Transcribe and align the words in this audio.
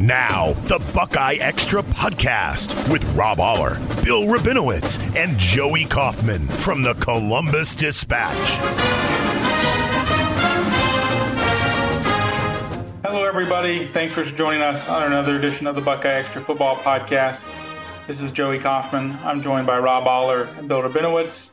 Now, 0.00 0.54
the 0.64 0.78
Buckeye 0.94 1.36
Extra 1.40 1.82
Podcast 1.82 2.90
with 2.90 3.04
Rob 3.14 3.38
Oller, 3.38 3.74
Bill 4.02 4.22
Rabinowitz, 4.22 4.98
and 5.14 5.36
Joey 5.36 5.84
Kaufman 5.84 6.48
from 6.48 6.80
the 6.80 6.94
Columbus 6.94 7.74
Dispatch. 7.74 8.34
Hello, 13.04 13.24
everybody. 13.28 13.88
Thanks 13.88 14.14
for 14.14 14.24
joining 14.24 14.62
us 14.62 14.88
on 14.88 15.02
another 15.02 15.36
edition 15.36 15.66
of 15.66 15.74
the 15.74 15.82
Buckeye 15.82 16.14
Extra 16.14 16.40
Football 16.40 16.76
Podcast. 16.76 17.52
This 18.06 18.22
is 18.22 18.32
Joey 18.32 18.58
Kaufman. 18.58 19.18
I'm 19.22 19.42
joined 19.42 19.66
by 19.66 19.78
Rob 19.78 20.06
Oller 20.06 20.44
and 20.56 20.66
Bill 20.66 20.80
Rabinowitz. 20.80 21.50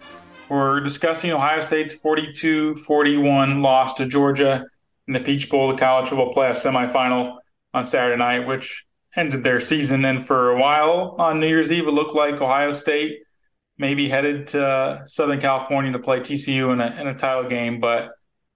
We're 0.48 0.80
discussing 0.80 1.32
Ohio 1.32 1.60
State's 1.60 1.94
42 1.96 2.78
41 2.78 3.62
loss 3.62 3.96
to 3.96 4.06
Georgia 4.06 4.66
in 5.06 5.14
the 5.14 5.20
Peach 5.20 5.50
Bowl, 5.50 5.70
the 5.70 5.78
college 5.78 6.08
football 6.08 6.34
playoff 6.34 6.56
semifinal 6.56 7.40
on 7.74 7.86
Saturday 7.86 8.18
night, 8.18 8.48
which 8.48 8.86
ended 9.16 9.44
their 9.44 9.60
season. 9.60 10.06
And 10.06 10.26
for 10.26 10.52
a 10.52 10.60
while 10.60 11.16
on 11.20 11.40
New 11.40 11.48
Year's 11.48 11.72
Eve, 11.72 11.88
it 11.88 11.92
looked 11.92 12.16
like 12.16 12.42
Ohio 12.42 12.72
State 12.72 13.20
maybe 13.78 14.10
headed 14.10 14.48
to 14.48 15.04
Southern 15.06 15.40
California 15.40 15.92
to 15.92 16.00
play 16.00 16.20
TCU 16.20 16.74
in 16.74 16.82
a, 16.82 17.02
in 17.02 17.08
a 17.08 17.14
title 17.14 17.48
game. 17.48 17.80
But 17.80 18.12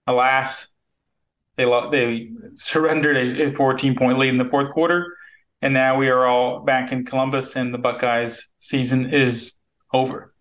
alas, 0.07 0.67
they 1.55 1.65
they 1.91 2.29
surrendered 2.55 3.17
a, 3.17 3.47
a 3.47 3.51
14 3.51 3.95
point 3.95 4.17
lead 4.17 4.29
in 4.29 4.37
the 4.37 4.47
fourth 4.47 4.71
quarter. 4.71 5.17
And 5.61 5.73
now 5.73 5.97
we 5.97 6.09
are 6.09 6.25
all 6.25 6.61
back 6.61 6.91
in 6.91 7.05
Columbus, 7.05 7.55
and 7.55 7.71
the 7.71 7.77
Buckeyes 7.77 8.47
season 8.57 9.13
is 9.13 9.53
over. 9.93 10.33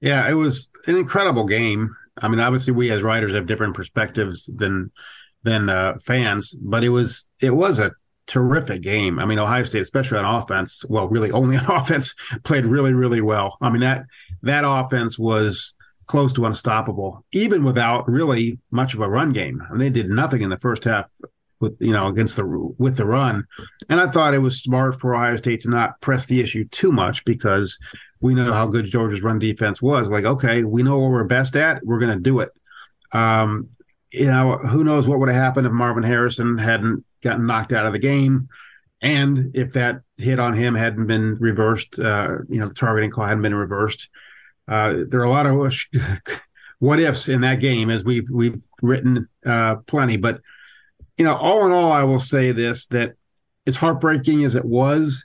Yeah, 0.00 0.28
it 0.30 0.34
was 0.34 0.70
an 0.86 0.96
incredible 0.96 1.44
game. 1.44 1.96
I 2.16 2.28
mean, 2.28 2.38
obviously, 2.38 2.72
we 2.72 2.92
as 2.92 3.02
writers 3.02 3.32
have 3.32 3.46
different 3.46 3.74
perspectives 3.74 4.48
than 4.56 4.92
than 5.42 5.68
uh, 5.68 5.94
fans, 6.02 6.54
but 6.60 6.84
it 6.84 6.90
was 6.90 7.26
it 7.40 7.54
was 7.54 7.78
a 7.78 7.92
terrific 8.26 8.82
game. 8.82 9.18
I 9.18 9.24
mean, 9.24 9.38
Ohio 9.38 9.64
State, 9.64 9.82
especially 9.82 10.18
on 10.18 10.24
offense, 10.24 10.84
well, 10.88 11.08
really 11.08 11.30
only 11.30 11.56
on 11.58 11.66
offense, 11.66 12.14
played 12.44 12.64
really, 12.64 12.92
really 12.92 13.20
well. 13.20 13.56
I 13.60 13.70
mean 13.70 13.80
that 13.80 14.04
that 14.42 14.64
offense 14.66 15.18
was 15.18 15.74
close 16.06 16.32
to 16.34 16.46
unstoppable, 16.46 17.24
even 17.32 17.62
without 17.62 18.08
really 18.08 18.58
much 18.70 18.94
of 18.94 19.00
a 19.00 19.08
run 19.08 19.32
game. 19.32 19.62
I 19.68 19.70
mean, 19.70 19.78
they 19.78 19.90
did 19.90 20.08
nothing 20.08 20.42
in 20.42 20.50
the 20.50 20.58
first 20.58 20.84
half 20.84 21.10
with 21.60 21.76
you 21.80 21.92
know 21.92 22.08
against 22.08 22.36
the 22.36 22.44
with 22.78 22.96
the 22.96 23.06
run, 23.06 23.44
and 23.88 24.00
I 24.00 24.08
thought 24.08 24.34
it 24.34 24.38
was 24.38 24.62
smart 24.62 24.98
for 24.98 25.14
Ohio 25.14 25.36
State 25.36 25.62
to 25.62 25.70
not 25.70 26.00
press 26.00 26.26
the 26.26 26.40
issue 26.40 26.64
too 26.68 26.92
much 26.92 27.24
because 27.24 27.78
we 28.20 28.34
know 28.34 28.52
how 28.52 28.66
good 28.66 28.84
Georgia's 28.84 29.22
run 29.22 29.38
defense 29.38 29.80
was. 29.80 30.10
Like, 30.10 30.24
okay, 30.24 30.64
we 30.64 30.82
know 30.82 30.98
what 30.98 31.10
we're 31.10 31.24
best 31.24 31.56
at, 31.56 31.84
we're 31.84 31.98
going 31.98 32.16
to 32.16 32.22
do 32.22 32.40
it. 32.40 32.50
Um, 33.12 33.70
you 34.12 34.26
know, 34.26 34.56
who 34.56 34.84
knows 34.84 35.08
what 35.08 35.18
would 35.18 35.28
have 35.28 35.40
happened 35.40 35.66
if 35.66 35.72
Marvin 35.72 36.02
Harrison 36.02 36.58
hadn't 36.58 37.04
gotten 37.22 37.46
knocked 37.46 37.72
out 37.72 37.86
of 37.86 37.92
the 37.92 37.98
game, 37.98 38.48
and 39.02 39.50
if 39.54 39.72
that 39.72 40.02
hit 40.18 40.38
on 40.38 40.54
him 40.54 40.74
hadn't 40.74 41.06
been 41.06 41.36
reversed. 41.38 41.98
Uh, 41.98 42.38
you 42.48 42.60
know, 42.60 42.68
the 42.68 42.74
targeting 42.74 43.10
call 43.10 43.26
hadn't 43.26 43.42
been 43.42 43.54
reversed. 43.54 44.08
Uh, 44.68 45.04
there 45.08 45.20
are 45.20 45.24
a 45.24 45.30
lot 45.30 45.46
of 45.46 45.74
what 46.78 47.00
ifs 47.00 47.28
in 47.28 47.42
that 47.42 47.60
game, 47.60 47.90
as 47.90 48.04
we've 48.04 48.28
we've 48.30 48.62
written 48.82 49.28
uh, 49.46 49.76
plenty. 49.86 50.16
But 50.16 50.40
you 51.16 51.24
know, 51.24 51.36
all 51.36 51.66
in 51.66 51.72
all, 51.72 51.92
I 51.92 52.04
will 52.04 52.20
say 52.20 52.52
this: 52.52 52.86
that 52.88 53.14
as 53.66 53.76
heartbreaking 53.76 54.44
as 54.44 54.54
it 54.54 54.64
was, 54.64 55.24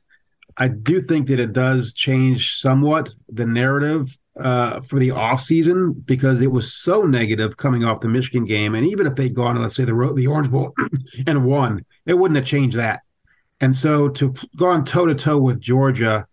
I 0.58 0.70
do 0.70 1.02
think 1.02 1.28
that 1.28 1.39
it 1.39 1.53
does 1.53 1.94
change 1.94 2.56
somewhat 2.56 3.09
the 3.30 3.45
narrative 3.45 4.17
uh, 4.39 4.81
for 4.81 5.00
the 5.00 5.12
off 5.12 5.42
season 5.42 5.94
because 5.94 6.42
it 6.42 6.52
was 6.52 6.73
so 6.73 7.03
negative 7.03 7.58
coming 7.58 7.84
off 7.84 8.02
the 8.02 8.09
Michigan 8.09 8.45
game, 8.45 8.75
and 8.75 8.86
even 8.86 9.08
if 9.08 9.16
they'd 9.16 9.36
gone, 9.36 9.62
let's 9.62 9.75
say 9.75 9.86
the 9.86 10.14
the 10.16 10.28
Orange 10.28 10.52
Bowl 10.52 10.73
and 11.28 11.45
won, 11.45 11.86
it 12.06 12.14
wouldn't 12.14 12.38
have 12.38 12.45
changed 12.45 12.78
that. 12.78 13.02
And 13.62 13.75
so 13.75 14.09
to 14.09 14.34
go 14.58 14.67
on 14.67 14.86
toe 14.86 15.06
to 15.06 15.16
toe 15.16 15.38
with 15.38 15.62
Georgia 15.62 16.28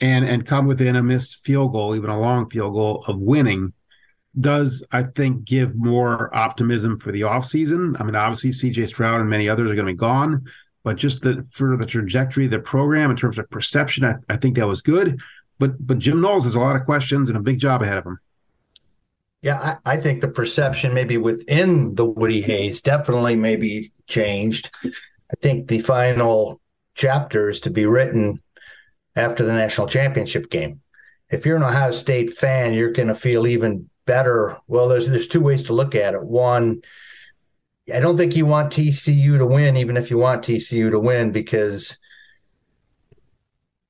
and 0.00 0.24
and 0.24 0.46
come 0.46 0.66
within 0.66 0.96
a 0.96 1.02
missed 1.02 1.36
field 1.36 1.72
goal, 1.72 1.96
even 1.96 2.10
a 2.10 2.20
long 2.20 2.48
field 2.48 2.74
goal 2.74 3.04
of 3.06 3.18
winning, 3.18 3.72
does 4.38 4.84
I 4.92 5.04
think 5.04 5.44
give 5.44 5.74
more 5.74 6.34
optimism 6.34 6.96
for 6.96 7.10
the 7.10 7.24
off 7.24 7.44
season. 7.44 7.96
I 7.98 8.04
mean, 8.04 8.14
obviously 8.14 8.50
CJ 8.50 8.88
Stroud 8.88 9.20
and 9.20 9.30
many 9.30 9.48
others 9.48 9.70
are 9.70 9.74
going 9.74 9.86
to 9.86 9.92
be 9.92 9.96
gone, 9.96 10.44
but 10.86 10.94
just 10.94 11.22
the 11.22 11.44
for 11.50 11.76
the 11.76 11.84
trajectory 11.84 12.44
of 12.44 12.52
the 12.52 12.60
program 12.60 13.10
in 13.10 13.16
terms 13.16 13.40
of 13.40 13.50
perception, 13.50 14.04
I, 14.04 14.14
I 14.30 14.36
think 14.36 14.54
that 14.54 14.68
was 14.68 14.82
good. 14.82 15.18
But 15.58 15.84
but 15.84 15.98
Jim 15.98 16.20
Knowles 16.20 16.44
has 16.44 16.54
a 16.54 16.60
lot 16.60 16.76
of 16.76 16.84
questions 16.84 17.28
and 17.28 17.36
a 17.36 17.40
big 17.40 17.58
job 17.58 17.82
ahead 17.82 17.98
of 17.98 18.06
him. 18.06 18.20
Yeah, 19.42 19.78
I, 19.84 19.94
I 19.94 19.96
think 19.96 20.20
the 20.20 20.28
perception 20.28 20.94
maybe 20.94 21.16
within 21.18 21.96
the 21.96 22.04
Woody 22.04 22.40
Hayes 22.40 22.82
definitely 22.82 23.34
maybe 23.34 23.92
changed. 24.06 24.70
I 24.84 25.34
think 25.40 25.66
the 25.66 25.80
final 25.80 26.60
chapters 26.94 27.58
to 27.62 27.70
be 27.70 27.84
written 27.84 28.40
after 29.16 29.42
the 29.42 29.54
national 29.54 29.88
championship 29.88 30.50
game. 30.50 30.82
If 31.30 31.44
you're 31.44 31.56
an 31.56 31.64
Ohio 31.64 31.90
State 31.90 32.30
fan, 32.30 32.74
you're 32.74 32.92
going 32.92 33.08
to 33.08 33.14
feel 33.16 33.48
even 33.48 33.90
better. 34.04 34.56
Well, 34.68 34.86
there's 34.86 35.08
there's 35.08 35.26
two 35.26 35.40
ways 35.40 35.64
to 35.64 35.72
look 35.72 35.96
at 35.96 36.14
it. 36.14 36.22
One, 36.22 36.82
I 37.94 38.00
don't 38.00 38.16
think 38.16 38.34
you 38.34 38.46
want 38.46 38.72
TCU 38.72 39.38
to 39.38 39.46
win, 39.46 39.76
even 39.76 39.96
if 39.96 40.10
you 40.10 40.18
want 40.18 40.42
TCU 40.42 40.90
to 40.90 40.98
win, 40.98 41.32
because 41.32 41.98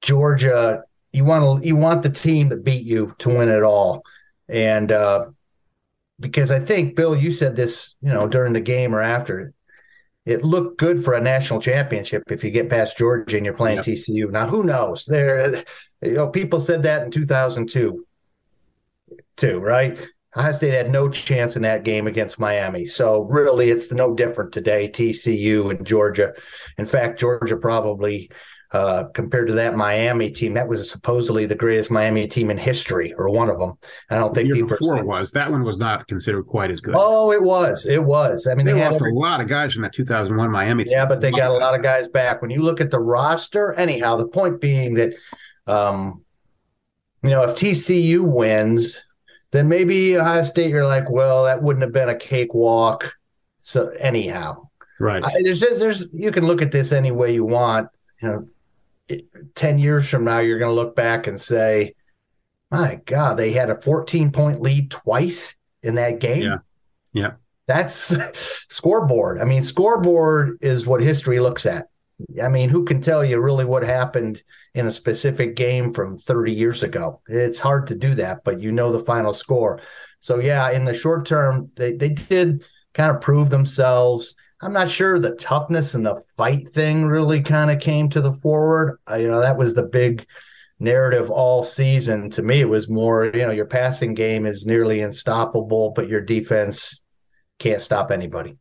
Georgia 0.02 0.82
you 1.12 1.24
want 1.24 1.62
to 1.62 1.66
you 1.66 1.76
want 1.76 2.02
the 2.02 2.10
team 2.10 2.50
that 2.50 2.62
beat 2.62 2.84
you 2.84 3.14
to 3.18 3.28
win 3.30 3.48
it 3.48 3.62
all, 3.62 4.02
and 4.48 4.92
uh, 4.92 5.26
because 6.20 6.50
I 6.50 6.60
think 6.60 6.94
Bill, 6.94 7.16
you 7.16 7.32
said 7.32 7.56
this, 7.56 7.94
you 8.00 8.12
know, 8.12 8.26
during 8.26 8.52
the 8.52 8.60
game 8.60 8.94
or 8.94 9.00
after. 9.00 9.52
It 10.26 10.42
looked 10.42 10.78
good 10.78 11.04
for 11.04 11.14
a 11.14 11.20
national 11.20 11.60
championship 11.60 12.24
if 12.32 12.42
you 12.42 12.50
get 12.50 12.68
past 12.68 12.98
Georgia 12.98 13.36
and 13.36 13.46
you're 13.46 13.54
playing. 13.54 13.78
TCU. 13.78 14.28
Now, 14.28 14.48
who 14.48 14.64
knows? 14.64 15.04
There, 15.04 15.64
you 16.02 16.14
know, 16.14 16.26
people 16.26 16.58
said 16.58 16.82
that 16.82 17.04
in 17.04 17.12
2002, 17.12 18.04
too, 19.36 19.58
right? 19.60 19.96
Ohio 20.36 20.52
State 20.52 20.74
had 20.74 20.90
no 20.90 21.08
chance 21.08 21.56
in 21.56 21.62
that 21.62 21.84
game 21.84 22.06
against 22.06 22.38
Miami. 22.38 22.86
So 22.86 23.22
really, 23.22 23.70
it's 23.70 23.90
no 23.92 24.14
different 24.14 24.52
today. 24.52 24.88
TCU 24.88 25.70
and 25.70 25.86
Georgia. 25.86 26.34
In 26.76 26.86
fact, 26.86 27.18
Georgia 27.18 27.56
probably 27.56 28.30
uh, 28.72 29.04
compared 29.14 29.46
to 29.46 29.54
that 29.54 29.76
Miami 29.76 30.30
team. 30.30 30.52
That 30.54 30.68
was 30.68 30.90
supposedly 30.90 31.46
the 31.46 31.54
greatest 31.54 31.90
Miami 31.90 32.26
team 32.26 32.50
in 32.50 32.58
history, 32.58 33.14
or 33.16 33.30
one 33.30 33.48
of 33.48 33.58
them. 33.58 33.74
I 34.10 34.16
don't 34.16 34.34
think 34.34 34.50
the 34.50 34.56
year 34.56 34.66
before 34.66 34.98
it 34.98 35.06
was. 35.06 35.30
That 35.30 35.50
one 35.50 35.62
was 35.62 35.78
not 35.78 36.06
considered 36.08 36.46
quite 36.46 36.70
as 36.70 36.80
good. 36.80 36.94
Oh, 36.96 37.32
it 37.32 37.42
was. 37.42 37.86
It 37.86 38.04
was. 38.04 38.46
I 38.46 38.54
mean, 38.54 38.66
they, 38.66 38.74
they 38.74 38.80
lost 38.80 38.96
every... 38.96 39.12
a 39.12 39.14
lot 39.14 39.40
of 39.40 39.48
guys 39.48 39.72
from 39.72 39.82
that 39.82 39.94
2001 39.94 40.50
Miami 40.50 40.84
team. 40.84 40.92
Yeah, 40.92 41.06
but 41.06 41.20
they 41.20 41.30
got 41.30 41.50
a 41.50 41.54
lot 41.54 41.74
of 41.74 41.82
guys 41.82 42.08
back. 42.08 42.42
When 42.42 42.50
you 42.50 42.62
look 42.62 42.80
at 42.80 42.90
the 42.90 43.00
roster, 43.00 43.72
anyhow, 43.74 44.16
the 44.16 44.28
point 44.28 44.60
being 44.60 44.94
that, 44.94 45.14
um, 45.66 46.24
you 47.22 47.30
know, 47.30 47.44
if 47.44 47.52
TCU 47.52 48.30
wins, 48.30 49.05
then 49.56 49.68
maybe 49.68 50.16
Ohio 50.16 50.42
State, 50.42 50.70
you're 50.70 50.86
like, 50.86 51.10
well, 51.10 51.44
that 51.44 51.62
wouldn't 51.62 51.82
have 51.82 51.92
been 51.92 52.08
a 52.08 52.16
cakewalk. 52.16 53.16
So 53.58 53.88
anyhow, 53.98 54.68
right? 55.00 55.24
I, 55.24 55.42
there's 55.42 55.60
there's 55.60 56.06
you 56.12 56.30
can 56.30 56.46
look 56.46 56.62
at 56.62 56.72
this 56.72 56.92
any 56.92 57.10
way 57.10 57.34
you 57.34 57.44
want. 57.44 57.88
You 58.22 58.28
know, 58.28 58.46
10 59.54 59.78
years 59.78 60.08
from 60.08 60.24
now, 60.24 60.38
you're 60.38 60.58
going 60.58 60.70
to 60.70 60.74
look 60.74 60.96
back 60.96 61.26
and 61.26 61.40
say, 61.40 61.94
my 62.70 63.00
God, 63.06 63.36
they 63.36 63.52
had 63.52 63.70
a 63.70 63.80
14 63.80 64.32
point 64.32 64.60
lead 64.60 64.90
twice 64.90 65.56
in 65.82 65.96
that 65.96 66.18
game. 66.18 66.42
Yeah. 66.42 66.58
Yeah. 67.12 67.32
That's 67.66 68.14
scoreboard. 68.72 69.40
I 69.40 69.44
mean, 69.44 69.62
scoreboard 69.62 70.58
is 70.60 70.86
what 70.86 71.02
history 71.02 71.40
looks 71.40 71.66
at. 71.66 71.88
I 72.42 72.48
mean, 72.48 72.70
who 72.70 72.84
can 72.84 73.02
tell 73.02 73.24
you 73.24 73.40
really 73.40 73.64
what 73.64 73.82
happened 73.82 74.42
in 74.74 74.86
a 74.86 74.92
specific 74.92 75.54
game 75.54 75.92
from 75.92 76.16
30 76.16 76.52
years 76.52 76.82
ago? 76.82 77.20
It's 77.28 77.58
hard 77.58 77.86
to 77.88 77.94
do 77.94 78.14
that, 78.14 78.42
but 78.42 78.60
you 78.60 78.72
know 78.72 78.90
the 78.90 79.04
final 79.04 79.34
score. 79.34 79.80
So, 80.20 80.40
yeah, 80.40 80.70
in 80.70 80.84
the 80.84 80.94
short 80.94 81.26
term, 81.26 81.70
they, 81.76 81.92
they 81.92 82.10
did 82.10 82.64
kind 82.94 83.14
of 83.14 83.20
prove 83.20 83.50
themselves. 83.50 84.34
I'm 84.62 84.72
not 84.72 84.88
sure 84.88 85.18
the 85.18 85.34
toughness 85.34 85.94
and 85.94 86.06
the 86.06 86.22
fight 86.38 86.70
thing 86.70 87.06
really 87.06 87.42
kind 87.42 87.70
of 87.70 87.80
came 87.80 88.08
to 88.10 88.22
the 88.22 88.32
forward. 88.32 88.98
Uh, 89.10 89.16
you 89.16 89.28
know, 89.28 89.40
that 89.42 89.58
was 89.58 89.74
the 89.74 89.82
big 89.82 90.26
narrative 90.78 91.30
all 91.30 91.62
season. 91.62 92.30
To 92.30 92.42
me, 92.42 92.60
it 92.60 92.68
was 92.68 92.88
more, 92.88 93.26
you 93.26 93.46
know, 93.46 93.52
your 93.52 93.66
passing 93.66 94.14
game 94.14 94.46
is 94.46 94.64
nearly 94.64 95.00
unstoppable, 95.00 95.90
but 95.90 96.08
your 96.08 96.22
defense 96.22 97.00
can't 97.58 97.82
stop 97.82 98.10
anybody. 98.10 98.56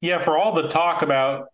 Yeah, 0.00 0.18
for 0.20 0.38
all 0.38 0.54
the 0.54 0.68
talk 0.68 1.02
about 1.02 1.48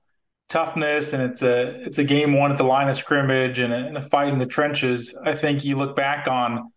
toughness 0.53 1.15
and 1.15 1.23
it's 1.23 1.43
a 1.43 1.83
it's 1.83 1.99
a 1.99 2.05
game 2.05 2.35
won 2.35 2.53
at 2.53 2.59
the 2.59 2.65
line 2.65 2.89
of 2.89 2.97
scrimmage 2.97 3.59
and 3.59 3.73
a, 3.73 3.77
and 3.77 3.97
a 3.97 4.03
fight 4.03 4.29
in 4.29 4.39
the 4.39 4.47
trenches, 4.47 5.17
I 5.25 5.35
think 5.35 5.65
you 5.65 5.77
look 5.77 5.97
back 5.97 6.29
on 6.29 6.71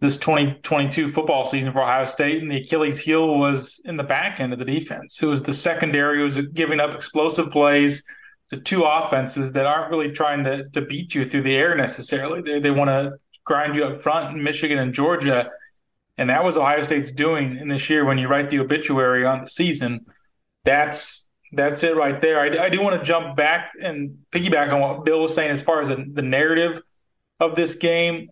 this 0.00 0.16
2022 0.16 1.08
football 1.08 1.44
season 1.44 1.72
for 1.72 1.82
Ohio 1.82 2.06
State, 2.06 2.42
and 2.42 2.50
the 2.50 2.56
Achilles 2.56 2.98
heel 2.98 3.38
was 3.38 3.80
in 3.84 3.96
the 3.96 4.02
back 4.02 4.40
end 4.40 4.52
of 4.52 4.58
the 4.58 4.64
defense. 4.64 5.22
It 5.22 5.26
was 5.26 5.42
the 5.42 5.52
secondary 5.52 6.18
who 6.18 6.24
was 6.24 6.40
giving 6.48 6.80
up 6.80 6.94
explosive 6.94 7.50
plays 7.52 8.02
to 8.50 8.56
two 8.56 8.82
offenses 8.82 9.52
that 9.52 9.64
aren't 9.64 9.90
really 9.90 10.10
trying 10.10 10.42
to, 10.44 10.68
to 10.70 10.80
beat 10.80 11.14
you 11.14 11.24
through 11.24 11.42
the 11.42 11.54
air 11.54 11.76
necessarily. 11.76 12.42
They, 12.42 12.58
they 12.58 12.72
want 12.72 12.88
to 12.88 13.12
grind 13.44 13.76
you 13.76 13.84
up 13.84 14.00
front 14.00 14.36
in 14.36 14.42
Michigan 14.42 14.78
and 14.78 14.92
Georgia. 14.92 15.50
And 16.18 16.28
that 16.30 16.42
was 16.42 16.58
Ohio 16.58 16.82
State's 16.82 17.12
doing 17.12 17.56
in 17.56 17.68
this 17.68 17.88
year 17.88 18.04
when 18.04 18.18
you 18.18 18.26
write 18.26 18.50
the 18.50 18.58
obituary 18.58 19.24
on 19.24 19.40
the 19.40 19.48
season. 19.48 20.06
That's 20.64 21.28
that's 21.52 21.84
it 21.84 21.96
right 21.96 22.20
there. 22.20 22.40
I, 22.40 22.64
I 22.64 22.68
do 22.68 22.82
want 22.82 22.98
to 22.98 23.04
jump 23.04 23.36
back 23.36 23.72
and 23.80 24.18
piggyback 24.30 24.72
on 24.72 24.80
what 24.80 25.04
Bill 25.04 25.20
was 25.20 25.34
saying 25.34 25.50
as 25.50 25.62
far 25.62 25.80
as 25.80 25.88
the, 25.88 26.04
the 26.10 26.22
narrative 26.22 26.80
of 27.38 27.54
this 27.54 27.74
game. 27.74 28.30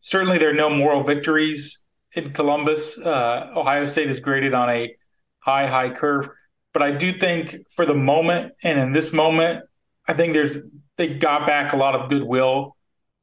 Certainly, 0.00 0.38
there 0.38 0.50
are 0.50 0.54
no 0.54 0.70
moral 0.70 1.02
victories 1.02 1.80
in 2.12 2.32
Columbus. 2.32 2.98
Uh, 2.98 3.52
Ohio 3.56 3.84
State 3.84 4.10
is 4.10 4.20
graded 4.20 4.54
on 4.54 4.70
a 4.70 4.94
high, 5.40 5.66
high 5.66 5.90
curve. 5.90 6.28
But 6.72 6.82
I 6.82 6.92
do 6.92 7.12
think 7.12 7.56
for 7.70 7.84
the 7.84 7.94
moment 7.94 8.54
and 8.62 8.78
in 8.78 8.92
this 8.92 9.12
moment, 9.12 9.64
I 10.08 10.14
think 10.14 10.32
there's 10.32 10.56
they 10.96 11.14
got 11.14 11.46
back 11.46 11.72
a 11.72 11.76
lot 11.76 11.94
of 11.94 12.08
goodwill 12.08 12.76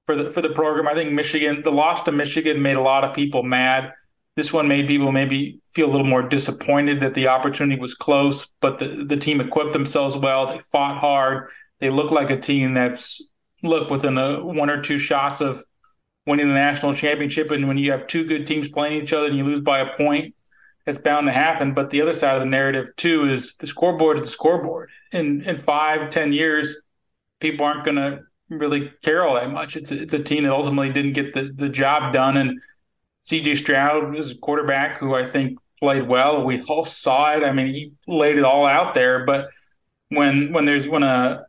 for 0.06 0.16
the 0.16 0.32
for 0.32 0.42
the 0.42 0.50
program. 0.50 0.88
I 0.88 0.94
think 0.94 1.14
Michigan, 1.14 1.62
the 1.64 1.72
loss 1.72 2.04
to 2.04 2.12
Michigan 2.12 2.62
made 2.62 2.76
a 2.76 2.82
lot 2.82 3.04
of 3.04 3.16
people 3.16 3.44
mad. 3.44 3.94
This 4.40 4.54
one 4.54 4.70
made 4.70 4.88
people 4.88 5.12
maybe 5.12 5.60
feel 5.70 5.90
a 5.90 5.92
little 5.92 6.08
more 6.08 6.22
disappointed 6.22 7.02
that 7.02 7.14
the 7.14 7.28
opportunity 7.28 7.78
was 7.78 7.94
close, 7.94 8.48
but 8.62 8.78
the, 8.78 9.04
the 9.04 9.18
team 9.18 9.42
equipped 9.42 9.74
themselves 9.74 10.16
well. 10.16 10.48
They 10.48 10.60
fought 10.60 10.98
hard. 10.98 11.50
They 11.80 11.90
look 11.90 12.10
like 12.10 12.30
a 12.30 12.40
team 12.40 12.74
that's 12.74 13.22
look 13.64 13.90
within 13.90 14.18
a 14.18 14.42
one 14.42 14.70
or 14.70 14.82
two 14.82 14.98
shots 14.98 15.42
of 15.42 15.62
winning 16.26 16.48
the 16.48 16.54
national 16.54 16.94
championship. 16.94 17.52
And 17.52 17.68
when 17.68 17.78
you 17.78 17.92
have 17.92 18.08
two 18.08 18.26
good 18.26 18.46
teams 18.46 18.70
playing 18.70 19.02
each 19.02 19.12
other 19.12 19.28
and 19.28 19.36
you 19.38 19.44
lose 19.44 19.60
by 19.60 19.80
a 19.80 19.94
point, 19.94 20.34
it's 20.86 21.00
bound 21.00 21.28
to 21.28 21.34
happen. 21.34 21.74
But 21.74 21.90
the 21.90 22.02
other 22.02 22.14
side 22.14 22.36
of 22.36 22.40
the 22.40 22.46
narrative 22.46 22.88
too 22.96 23.28
is 23.28 23.56
the 23.56 23.68
scoreboard 23.68 24.20
is 24.20 24.24
the 24.24 24.30
scoreboard. 24.30 24.90
In 25.12 25.42
in 25.42 25.58
five, 25.58 26.10
ten 26.12 26.32
years, 26.32 26.78
people 27.42 27.66
aren't 27.66 27.84
going 27.84 27.98
to 27.98 28.20
really 28.50 28.90
care 29.04 29.28
all 29.28 29.36
that 29.36 29.52
much. 29.52 29.76
It's 29.76 29.92
a, 29.92 30.02
it's 30.02 30.14
a 30.14 30.24
team 30.24 30.44
that 30.46 30.54
ultimately 30.54 30.94
didn't 30.94 31.12
get 31.12 31.34
the, 31.34 31.52
the 31.54 31.68
job 31.68 32.14
done. 32.14 32.38
And 32.38 32.62
CJ 33.30 33.58
Stroud 33.58 34.18
is 34.18 34.32
a 34.32 34.36
quarterback 34.36 34.98
who 34.98 35.14
I 35.14 35.24
think 35.24 35.60
played 35.80 36.08
well. 36.08 36.44
We 36.44 36.62
all 36.64 36.84
saw 36.84 37.34
it. 37.34 37.44
I 37.44 37.52
mean, 37.52 37.68
he 37.68 37.92
laid 38.08 38.38
it 38.38 38.44
all 38.44 38.66
out 38.66 38.96
there. 38.96 39.24
But 39.24 39.50
when 40.10 40.52
when 40.52 40.66
there's 40.66 40.88
when 40.88 41.04
a 41.04 41.46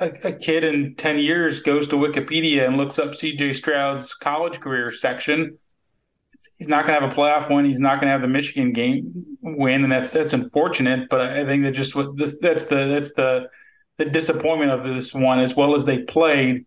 a, 0.00 0.06
a 0.24 0.32
kid 0.32 0.64
in 0.64 0.94
10 0.94 1.18
years 1.18 1.60
goes 1.60 1.88
to 1.88 1.96
Wikipedia 1.96 2.66
and 2.66 2.76
looks 2.76 2.98
up 2.98 3.10
CJ 3.10 3.54
Stroud's 3.54 4.14
college 4.14 4.60
career 4.60 4.90
section, 4.90 5.58
he's 6.56 6.68
not 6.68 6.86
going 6.86 6.98
to 6.98 7.06
have 7.06 7.12
a 7.12 7.14
playoff 7.14 7.54
win. 7.54 7.66
He's 7.66 7.80
not 7.80 7.96
going 7.96 8.06
to 8.06 8.12
have 8.12 8.22
the 8.22 8.28
Michigan 8.28 8.72
game 8.72 9.26
win, 9.42 9.82
and 9.82 9.92
that's 9.92 10.12
that's 10.12 10.32
unfortunate. 10.32 11.10
But 11.10 11.20
I 11.20 11.44
think 11.44 11.62
that 11.64 11.72
just 11.72 11.94
what 11.94 12.16
this, 12.16 12.38
that's 12.40 12.64
the 12.64 12.86
that's 12.86 13.12
the 13.12 13.50
the 13.98 14.06
disappointment 14.06 14.70
of 14.70 14.86
this 14.86 15.12
one, 15.12 15.40
as 15.40 15.54
well 15.54 15.74
as 15.74 15.84
they 15.84 15.98
played. 16.04 16.64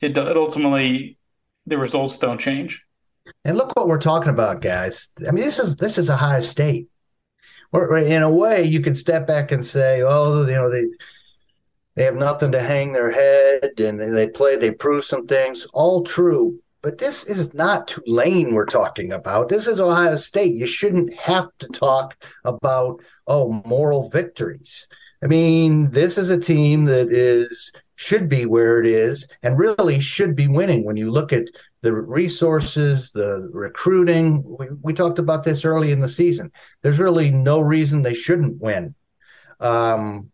It, 0.00 0.16
it 0.16 0.36
ultimately 0.36 1.18
the 1.66 1.78
results 1.78 2.16
don't 2.18 2.38
change. 2.38 2.84
And 3.44 3.56
look 3.56 3.74
what 3.76 3.88
we're 3.88 3.98
talking 3.98 4.30
about, 4.30 4.60
guys. 4.60 5.10
I 5.26 5.30
mean, 5.30 5.44
this 5.44 5.58
is 5.58 5.76
this 5.76 5.98
is 5.98 6.10
Ohio 6.10 6.40
State. 6.40 6.88
Or 7.72 7.98
in 7.98 8.22
a 8.22 8.30
way, 8.30 8.64
you 8.64 8.80
can 8.80 8.94
step 8.94 9.26
back 9.26 9.52
and 9.52 9.64
say, 9.64 10.02
"Oh, 10.02 10.46
you 10.46 10.54
know, 10.54 10.70
they 10.70 10.86
they 11.94 12.04
have 12.04 12.16
nothing 12.16 12.52
to 12.52 12.60
hang 12.60 12.92
their 12.92 13.10
head, 13.10 13.78
and 13.78 14.00
they 14.00 14.28
play, 14.28 14.56
they 14.56 14.70
prove 14.70 15.04
some 15.04 15.26
things." 15.26 15.66
All 15.74 16.02
true, 16.02 16.60
but 16.82 16.98
this 16.98 17.24
is 17.24 17.54
not 17.54 17.88
Tulane 17.88 18.54
we're 18.54 18.64
talking 18.64 19.12
about. 19.12 19.48
This 19.48 19.66
is 19.66 19.80
Ohio 19.80 20.16
State. 20.16 20.56
You 20.56 20.66
shouldn't 20.66 21.14
have 21.14 21.48
to 21.58 21.68
talk 21.68 22.16
about 22.44 23.00
oh 23.26 23.62
moral 23.66 24.08
victories. 24.08 24.88
I 25.22 25.26
mean, 25.26 25.90
this 25.90 26.16
is 26.16 26.30
a 26.30 26.38
team 26.38 26.84
that 26.86 27.12
is 27.12 27.72
should 27.96 28.28
be 28.28 28.46
where 28.46 28.78
it 28.78 28.86
is 28.86 29.28
and 29.42 29.58
really 29.58 29.98
should 29.98 30.36
be 30.36 30.46
winning 30.46 30.84
when 30.84 30.96
you 30.96 31.10
look 31.10 31.32
at 31.32 31.48
the 31.80 31.92
resources, 31.92 33.10
the 33.12 33.48
recruiting. 33.52 34.42
We, 34.44 34.66
we 34.82 34.92
talked 34.92 35.18
about 35.18 35.44
this 35.44 35.64
early 35.64 35.92
in 35.92 36.00
the 36.00 36.08
season. 36.08 36.52
There's 36.82 37.00
really 37.00 37.30
no 37.30 37.60
reason 37.60 38.02
they 38.02 38.14
shouldn't 38.14 38.60
win. 38.60 38.94
Um, 39.60 40.30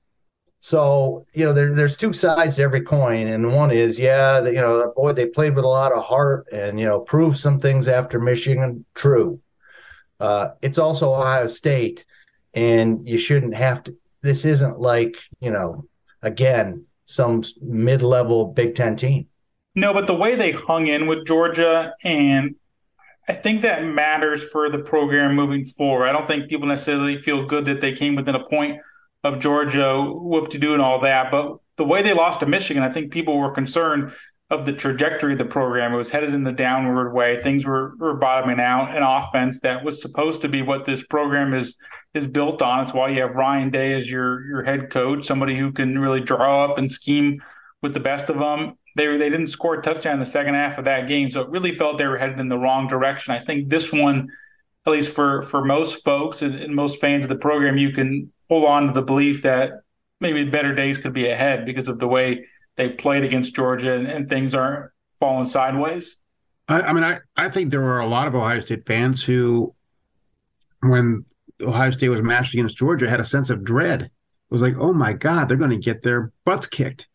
so 0.60 1.26
you 1.34 1.44
know, 1.44 1.52
there, 1.52 1.74
there's 1.74 1.98
two 1.98 2.14
sides 2.14 2.56
to 2.56 2.62
every 2.62 2.80
coin, 2.80 3.26
and 3.26 3.52
one 3.52 3.70
is, 3.70 3.98
yeah, 3.98 4.40
the, 4.40 4.50
you 4.50 4.60
know, 4.60 4.92
boy, 4.96 5.12
they 5.12 5.26
played 5.26 5.54
with 5.54 5.64
a 5.64 5.68
lot 5.68 5.92
of 5.92 6.02
heart, 6.02 6.46
and 6.52 6.80
you 6.80 6.86
know, 6.86 7.00
proved 7.00 7.36
some 7.36 7.60
things 7.60 7.86
after 7.86 8.18
Michigan. 8.18 8.86
True. 8.94 9.40
Uh, 10.18 10.50
it's 10.62 10.78
also 10.78 11.12
Ohio 11.12 11.48
State, 11.48 12.06
and 12.54 13.06
you 13.06 13.18
shouldn't 13.18 13.54
have 13.54 13.82
to. 13.84 13.96
This 14.22 14.46
isn't 14.46 14.80
like 14.80 15.18
you 15.40 15.50
know, 15.50 15.84
again, 16.22 16.86
some 17.04 17.42
mid-level 17.60 18.46
Big 18.46 18.74
Ten 18.74 18.96
team. 18.96 19.26
No, 19.74 19.92
but 19.92 20.06
the 20.06 20.14
way 20.14 20.36
they 20.36 20.52
hung 20.52 20.86
in 20.86 21.06
with 21.06 21.26
Georgia, 21.26 21.92
and 22.04 22.54
I 23.28 23.32
think 23.32 23.62
that 23.62 23.84
matters 23.84 24.44
for 24.44 24.70
the 24.70 24.78
program 24.78 25.34
moving 25.34 25.64
forward. 25.64 26.06
I 26.06 26.12
don't 26.12 26.26
think 26.26 26.48
people 26.48 26.68
necessarily 26.68 27.16
feel 27.16 27.46
good 27.46 27.64
that 27.64 27.80
they 27.80 27.92
came 27.92 28.14
within 28.14 28.34
a 28.34 28.44
point 28.44 28.80
of 29.24 29.40
Georgia, 29.40 30.02
whoop 30.02 30.50
to 30.50 30.58
do 30.58 30.74
and 30.74 30.82
all 30.82 31.00
that. 31.00 31.30
But 31.30 31.56
the 31.76 31.84
way 31.84 32.02
they 32.02 32.12
lost 32.12 32.40
to 32.40 32.46
Michigan, 32.46 32.82
I 32.82 32.90
think 32.90 33.10
people 33.10 33.38
were 33.38 33.50
concerned 33.50 34.12
of 34.50 34.66
the 34.66 34.72
trajectory 34.72 35.32
of 35.32 35.38
the 35.38 35.44
program. 35.46 35.94
It 35.94 35.96
was 35.96 36.10
headed 36.10 36.34
in 36.34 36.44
the 36.44 36.52
downward 36.52 37.12
way. 37.12 37.38
Things 37.38 37.64
were, 37.64 37.94
were 37.96 38.14
bottoming 38.14 38.60
out. 38.60 38.94
An 38.94 39.02
offense 39.02 39.60
that 39.60 39.82
was 39.82 40.00
supposed 40.00 40.42
to 40.42 40.48
be 40.48 40.60
what 40.60 40.84
this 40.84 41.04
program 41.04 41.54
is 41.54 41.76
is 42.12 42.28
built 42.28 42.60
on. 42.60 42.80
It's 42.82 42.92
why 42.92 43.08
you 43.08 43.22
have 43.22 43.34
Ryan 43.34 43.70
Day 43.70 43.94
as 43.94 44.08
your 44.08 44.44
your 44.46 44.62
head 44.62 44.90
coach, 44.90 45.24
somebody 45.24 45.58
who 45.58 45.72
can 45.72 45.98
really 45.98 46.20
draw 46.20 46.64
up 46.64 46.78
and 46.78 46.92
scheme 46.92 47.40
with 47.84 47.92
the 47.94 48.00
best 48.00 48.30
of 48.30 48.38
them. 48.38 48.76
They 48.96 49.06
they 49.16 49.28
didn't 49.28 49.48
score 49.48 49.74
a 49.74 49.82
touchdown 49.82 50.14
in 50.14 50.20
the 50.20 50.26
second 50.26 50.54
half 50.54 50.78
of 50.78 50.86
that 50.86 51.06
game, 51.06 51.30
so 51.30 51.42
it 51.42 51.50
really 51.50 51.70
felt 51.70 51.98
they 51.98 52.06
were 52.06 52.16
headed 52.16 52.40
in 52.40 52.48
the 52.48 52.58
wrong 52.58 52.88
direction. 52.88 53.34
I 53.34 53.38
think 53.38 53.68
this 53.68 53.92
one, 53.92 54.30
at 54.86 54.92
least 54.92 55.12
for 55.12 55.42
for 55.42 55.62
most 55.64 56.02
folks 56.02 56.42
and, 56.42 56.54
and 56.54 56.74
most 56.74 57.00
fans 57.00 57.26
of 57.26 57.28
the 57.28 57.36
program, 57.36 57.76
you 57.76 57.92
can 57.92 58.32
hold 58.48 58.64
on 58.64 58.86
to 58.86 58.92
the 58.92 59.02
belief 59.02 59.42
that 59.42 59.82
maybe 60.18 60.44
better 60.44 60.74
days 60.74 60.96
could 60.96 61.12
be 61.12 61.28
ahead 61.28 61.66
because 61.66 61.86
of 61.86 61.98
the 61.98 62.08
way 62.08 62.46
they 62.76 62.88
played 62.88 63.22
against 63.22 63.54
Georgia 63.54 63.92
and, 63.92 64.06
and 64.06 64.28
things 64.28 64.54
aren't 64.54 64.90
falling 65.20 65.44
sideways. 65.44 66.18
I, 66.66 66.80
I, 66.80 66.92
mean, 66.94 67.04
I, 67.04 67.18
I 67.36 67.50
think 67.50 67.70
there 67.70 67.82
were 67.82 68.00
a 68.00 68.06
lot 68.06 68.26
of 68.26 68.34
Ohio 68.34 68.60
State 68.60 68.86
fans 68.86 69.22
who, 69.22 69.74
when 70.80 71.26
Ohio 71.60 71.90
State 71.90 72.08
was 72.08 72.22
matched 72.22 72.54
against 72.54 72.78
Georgia, 72.78 73.08
had 73.08 73.20
a 73.20 73.24
sense 73.24 73.50
of 73.50 73.64
dread. 73.64 74.02
It 74.02 74.10
was 74.50 74.62
like, 74.62 74.74
oh 74.78 74.94
my 74.94 75.12
God, 75.12 75.48
they're 75.48 75.58
going 75.58 75.70
to 75.70 75.76
get 75.76 76.00
their 76.00 76.32
butts 76.46 76.66
kicked 76.66 77.06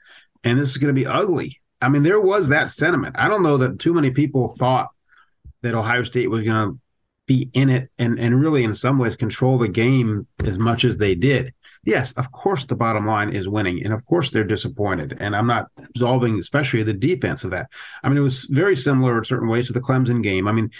and 0.44 0.60
this 0.60 0.70
is 0.70 0.78
going 0.78 0.94
to 0.94 1.00
be 1.00 1.08
ugly. 1.08 1.60
I 1.82 1.90
mean, 1.90 2.04
there 2.04 2.20
was 2.20 2.50
that 2.50 2.72
sentiment. 2.72 3.16
I 3.18 3.28
don't 3.28 3.44
know 3.44 3.58
that 3.58 3.80
too 3.80 3.94
many 3.94 4.12
people 4.12 4.50
thought 4.50 4.90
that 5.62 5.76
Ohio 5.76 6.04
State 6.04 6.30
was 6.30 6.42
going 6.42 6.72
to 6.72 6.80
be 7.30 7.48
in 7.54 7.70
it 7.70 7.92
and 8.00 8.20
and 8.20 8.42
really 8.42 8.64
in 8.64 8.74
some 8.74 8.98
ways 8.98 9.16
control 9.16 9.60
the 9.60 9.68
game 9.68 10.26
as 10.44 10.58
much 10.58 10.84
as 10.84 10.98
they 10.98 11.14
did. 11.14 11.54
Yes, 11.86 12.12
of 12.14 12.32
course 12.32 12.66
the 12.66 12.76
bottom 12.76 13.06
line 13.06 13.30
is 13.30 13.48
winning, 13.48 13.84
and 13.84 13.94
of 13.94 14.04
course 14.06 14.32
they're 14.32 14.44
disappointed. 14.44 15.16
And 15.20 15.36
I'm 15.36 15.48
not 15.48 15.68
absolving, 15.78 16.40
especially 16.40 16.84
the 16.84 16.94
defense 16.94 17.44
of 17.44 17.52
that. 17.52 17.68
I 18.04 18.10
mean, 18.10 18.18
it 18.18 18.22
was 18.22 18.46
very 18.46 18.76
similar 18.76 19.18
in 19.18 19.24
certain 19.24 19.48
ways 19.48 19.68
to 19.68 19.74
the 19.74 19.80
Clemson 19.80 20.24
game. 20.24 20.48
I 20.48 20.52
mean, 20.52 20.72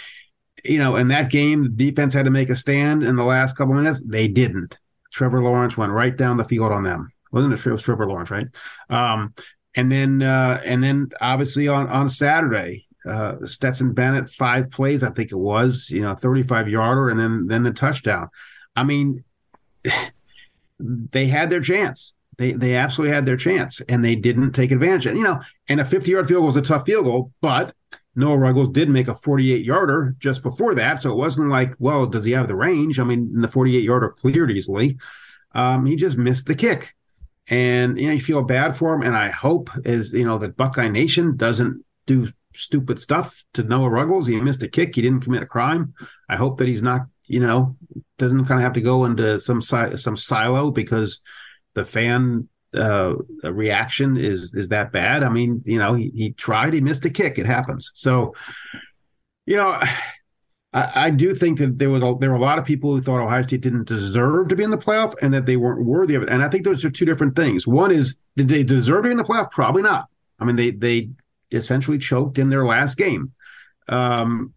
you 0.64 0.78
know, 0.78 0.96
in 0.96 1.08
that 1.08 1.30
game, 1.30 1.62
the 1.62 1.68
defense 1.70 2.12
had 2.12 2.24
to 2.24 2.30
make 2.30 2.50
a 2.50 2.56
stand 2.56 3.04
in 3.04 3.16
the 3.16 3.24
last 3.24 3.56
couple 3.56 3.74
minutes. 3.74 4.02
They 4.04 4.28
didn't. 4.28 4.76
Trevor 5.12 5.42
Lawrence 5.42 5.76
went 5.76 5.92
right 5.92 6.16
down 6.16 6.36
the 6.36 6.44
field 6.44 6.72
on 6.72 6.82
them. 6.82 7.10
Wasn't 7.32 7.66
was 7.66 7.82
Trevor 7.82 8.06
Lawrence, 8.06 8.30
right? 8.30 8.46
Um, 8.88 9.34
and 9.74 9.90
then, 9.90 10.22
uh, 10.22 10.60
and 10.64 10.82
then 10.82 11.10
obviously 11.20 11.68
on 11.68 11.88
on 11.88 12.08
Saturday, 12.08 12.86
uh, 13.08 13.36
Stetson 13.44 13.92
Bennett 13.92 14.30
five 14.30 14.70
plays, 14.70 15.02
I 15.02 15.10
think 15.10 15.30
it 15.32 15.36
was, 15.36 15.88
you 15.90 16.00
know, 16.00 16.14
35 16.14 16.68
yarder, 16.68 17.08
and 17.08 17.18
then 17.18 17.46
then 17.46 17.62
the 17.62 17.72
touchdown. 17.72 18.28
I 18.74 18.84
mean, 18.84 19.24
they 20.78 21.26
had 21.26 21.50
their 21.50 21.60
chance. 21.60 22.14
They 22.38 22.52
they 22.52 22.74
absolutely 22.74 23.14
had 23.14 23.26
their 23.26 23.36
chance, 23.36 23.80
and 23.88 24.04
they 24.04 24.16
didn't 24.16 24.52
take 24.52 24.72
advantage. 24.72 25.06
it. 25.06 25.16
You 25.16 25.22
know, 25.22 25.40
and 25.68 25.80
a 25.80 25.84
50 25.84 26.10
yard 26.10 26.28
field 26.28 26.40
goal 26.40 26.46
was 26.48 26.56
a 26.56 26.62
tough 26.62 26.86
field 26.86 27.04
goal, 27.04 27.32
but 27.40 27.74
Noah 28.16 28.38
Ruggles 28.38 28.70
did 28.70 28.88
make 28.88 29.08
a 29.08 29.14
48 29.14 29.64
yarder 29.64 30.16
just 30.18 30.42
before 30.42 30.74
that, 30.74 31.00
so 31.00 31.12
it 31.12 31.16
wasn't 31.16 31.48
like, 31.48 31.74
well, 31.78 32.06
does 32.06 32.24
he 32.24 32.32
have 32.32 32.48
the 32.48 32.56
range? 32.56 32.98
I 32.98 33.04
mean, 33.04 33.40
the 33.40 33.48
48 33.48 33.82
yarder 33.82 34.08
cleared 34.10 34.50
easily. 34.50 34.98
Um, 35.52 35.86
he 35.86 35.96
just 35.96 36.16
missed 36.16 36.46
the 36.46 36.54
kick, 36.54 36.94
and 37.50 37.98
you 38.00 38.06
know 38.06 38.14
you 38.14 38.20
feel 38.20 38.42
bad 38.42 38.78
for 38.78 38.94
him. 38.94 39.02
And 39.02 39.16
I 39.16 39.28
hope 39.28 39.70
is 39.84 40.12
you 40.12 40.24
know 40.24 40.38
that 40.38 40.56
Buckeye 40.56 40.88
Nation 40.88 41.36
doesn't 41.36 41.84
do 42.06 42.28
stupid 42.54 43.00
stuff 43.00 43.44
to 43.54 43.64
Noah 43.64 43.90
Ruggles. 43.90 44.26
He 44.26 44.40
missed 44.40 44.62
a 44.62 44.68
kick. 44.68 44.94
He 44.94 45.02
didn't 45.02 45.22
commit 45.22 45.42
a 45.42 45.46
crime. 45.46 45.94
I 46.28 46.36
hope 46.36 46.58
that 46.58 46.68
he's 46.68 46.82
not, 46.82 47.02
you 47.26 47.40
know, 47.40 47.76
doesn't 48.18 48.46
kind 48.46 48.58
of 48.58 48.64
have 48.64 48.72
to 48.74 48.80
go 48.80 49.04
into 49.04 49.40
some 49.40 49.60
si- 49.60 49.96
some 49.96 50.16
silo 50.16 50.70
because 50.70 51.20
the 51.74 51.84
fan 51.84 52.48
uh, 52.72 53.14
reaction 53.42 54.16
is 54.16 54.54
is 54.54 54.68
that 54.68 54.92
bad. 54.92 55.24
I 55.24 55.28
mean, 55.28 55.62
you 55.66 55.78
know, 55.78 55.94
he, 55.94 56.10
he 56.14 56.32
tried. 56.32 56.72
He 56.72 56.80
missed 56.80 57.04
a 57.04 57.10
kick. 57.10 57.38
It 57.38 57.46
happens. 57.46 57.90
So, 57.94 58.34
you 59.44 59.56
know. 59.56 59.80
I, 60.72 61.06
I 61.06 61.10
do 61.10 61.34
think 61.34 61.58
that 61.58 61.78
there 61.78 61.90
was 61.90 62.02
a, 62.02 62.14
there 62.20 62.30
were 62.30 62.36
a 62.36 62.40
lot 62.40 62.58
of 62.58 62.64
people 62.64 62.90
who 62.90 63.00
thought 63.00 63.20
Ohio 63.20 63.42
State 63.42 63.60
didn't 63.60 63.88
deserve 63.88 64.48
to 64.48 64.56
be 64.56 64.62
in 64.62 64.70
the 64.70 64.78
playoff 64.78 65.14
and 65.20 65.34
that 65.34 65.46
they 65.46 65.56
weren't 65.56 65.84
worthy 65.84 66.14
of 66.14 66.22
it. 66.22 66.28
And 66.28 66.42
I 66.42 66.48
think 66.48 66.64
those 66.64 66.84
are 66.84 66.90
two 66.90 67.04
different 67.04 67.34
things. 67.36 67.66
One 67.66 67.90
is 67.90 68.16
did 68.36 68.48
they 68.48 68.62
deserve 68.62 69.02
to 69.02 69.08
be 69.08 69.12
in 69.12 69.16
the 69.16 69.24
playoff? 69.24 69.50
Probably 69.50 69.82
not. 69.82 70.08
I 70.38 70.44
mean, 70.44 70.56
they 70.56 70.70
they 70.70 71.10
essentially 71.52 71.98
choked 71.98 72.38
in 72.38 72.50
their 72.50 72.64
last 72.64 72.96
game. 72.96 73.32
Um, 73.88 74.54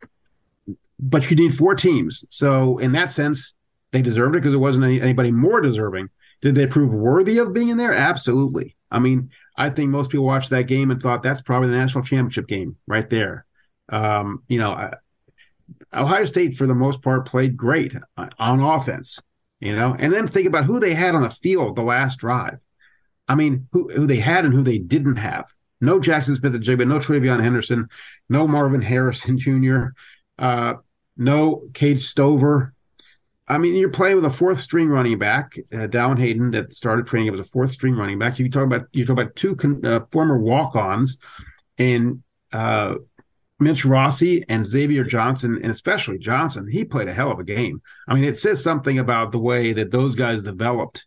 but 1.00 1.30
you 1.30 1.36
need 1.36 1.54
four 1.56 1.76
teams. 1.76 2.24
So 2.30 2.78
in 2.78 2.92
that 2.94 3.12
sense, 3.12 3.56
they 3.92 4.02
deserved 4.02 4.36
it 4.36 4.40
because 4.40 4.52
there 4.54 4.60
wasn't 4.60 4.86
any, 4.86 5.02
anybody 5.02 5.32
more 5.32 5.60
deserving 5.62 6.10
Did 6.42 6.56
they 6.56 6.68
prove 6.68 6.94
worthy 6.94 7.40
of 7.40 7.54
being 7.54 7.70
in 7.70 7.78
there? 7.78 7.94
Absolutely. 7.94 8.76
I 8.92 9.00
mean, 9.00 9.32
I 9.58 9.70
think 9.70 9.90
most 9.90 10.12
people 10.12 10.26
watched 10.26 10.52
that 10.52 10.68
game 10.68 10.92
and 10.92 11.02
thought 11.02 11.24
that's 11.24 11.42
probably 11.42 11.70
the 11.70 11.78
national 11.78 12.04
championship 12.04 12.48
game 12.48 12.78
right 12.88 13.10
there. 13.10 13.46
Um, 13.90 14.44
you 14.48 14.60
know, 14.60 14.92
Ohio 15.94 16.26
State 16.26 16.56
for 16.56 16.68
the 16.68 16.76
most 16.76 17.02
part 17.02 17.28
played 17.28 17.58
great 17.58 17.94
on 18.18 18.60
offense. 18.60 19.20
You 19.60 19.74
know, 19.74 19.96
and 19.98 20.12
then 20.12 20.28
think 20.28 20.48
about 20.48 20.66
who 20.66 20.80
they 20.80 20.94
had 20.94 21.16
on 21.16 21.22
the 21.22 21.30
field 21.30 21.78
the 21.78 21.84
last 21.84 22.20
drive. 22.20 22.60
I 23.30 23.36
mean, 23.36 23.68
who 23.72 23.88
who 23.90 24.06
they 24.06 24.18
had 24.18 24.44
and 24.44 24.54
who 24.54 24.62
they 24.62 24.78
didn't 24.78 25.16
have. 25.16 25.46
No 25.80 26.00
Jackson 26.00 26.36
Smith-Njigba, 26.36 26.88
no 26.88 26.98
TreVeyon 26.98 27.42
Henderson, 27.42 27.90
no 28.30 28.48
Marvin 28.48 28.82
Harrison 28.82 29.38
Jr., 29.38 29.88
uh, 30.40 30.76
no 31.18 31.64
Cade 31.74 32.00
Stover. 32.00 32.74
I 33.48 33.58
mean, 33.58 33.76
you're 33.76 33.90
playing 33.90 34.16
with 34.16 34.26
a 34.26 34.30
fourth 34.30 34.60
string 34.62 34.88
running 34.88 35.20
back, 35.20 35.58
uh, 35.74 35.88
Dallan 35.88 36.20
Hayden, 36.20 36.52
that 36.52 36.74
started 36.74 37.06
training. 37.06 37.28
It 37.28 37.32
was 37.32 37.42
a 37.42 37.46
fourth 37.46 37.72
string 37.72 37.96
running 37.96 38.18
back. 38.18 38.40
You 38.40 38.50
talk 38.50 38.64
about 38.64 38.88
you 38.94 39.06
talk 39.06 39.14
about 39.14 39.36
two 39.36 39.56
con- 39.56 39.86
uh, 39.86 40.02
former 40.12 40.38
walk-ons, 40.38 41.20
and 41.78 42.24
uh, 42.52 42.96
Mitch 43.64 43.86
Rossi 43.86 44.44
and 44.50 44.68
Xavier 44.68 45.04
Johnson, 45.04 45.60
and 45.62 45.72
especially 45.72 46.18
Johnson. 46.18 46.68
He 46.70 46.86
played 46.86 47.08
a 47.08 47.14
hell 47.14 47.32
of 47.32 47.40
a 47.40 47.44
game. 47.44 47.82
I 48.08 48.14
mean, 48.14 48.24
it 48.24 48.40
says 48.40 48.62
something 48.62 49.00
about 49.00 49.32
the 49.32 49.40
way 49.40 49.74
that 49.74 49.92
those 49.92 50.16
guys 50.16 50.44
developed. 50.44 51.06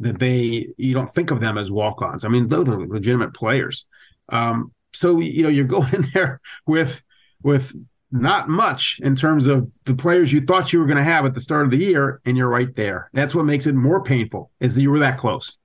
That 0.00 0.18
they 0.18 0.68
you 0.76 0.94
don't 0.94 1.12
think 1.12 1.30
of 1.30 1.40
them 1.40 1.56
as 1.56 1.70
walk-ons. 1.70 2.24
I 2.24 2.28
mean, 2.28 2.48
those 2.48 2.68
are 2.68 2.86
legitimate 2.86 3.34
players. 3.34 3.86
Um, 4.30 4.72
so 4.92 5.20
you 5.20 5.44
know, 5.44 5.48
you're 5.48 5.64
going 5.78 5.94
in 5.94 6.06
there 6.12 6.40
with 6.66 7.02
with 7.42 7.74
not 8.10 8.48
much 8.48 9.00
in 9.02 9.16
terms 9.16 9.46
of 9.46 9.70
the 9.84 9.94
players 9.94 10.32
you 10.32 10.42
thought 10.42 10.72
you 10.72 10.78
were 10.78 10.86
going 10.86 10.98
to 10.98 11.02
have 11.02 11.24
at 11.24 11.34
the 11.34 11.40
start 11.40 11.64
of 11.64 11.70
the 11.70 11.78
year, 11.78 12.20
and 12.26 12.36
you're 12.36 12.48
right 12.48 12.74
there. 12.76 13.10
That's 13.12 13.34
what 13.34 13.46
makes 13.46 13.66
it 13.66 13.74
more 13.74 14.02
painful 14.02 14.50
is 14.60 14.74
that 14.74 14.82
you 14.82 14.90
were 14.90 14.98
that 14.98 15.18
close. 15.18 15.56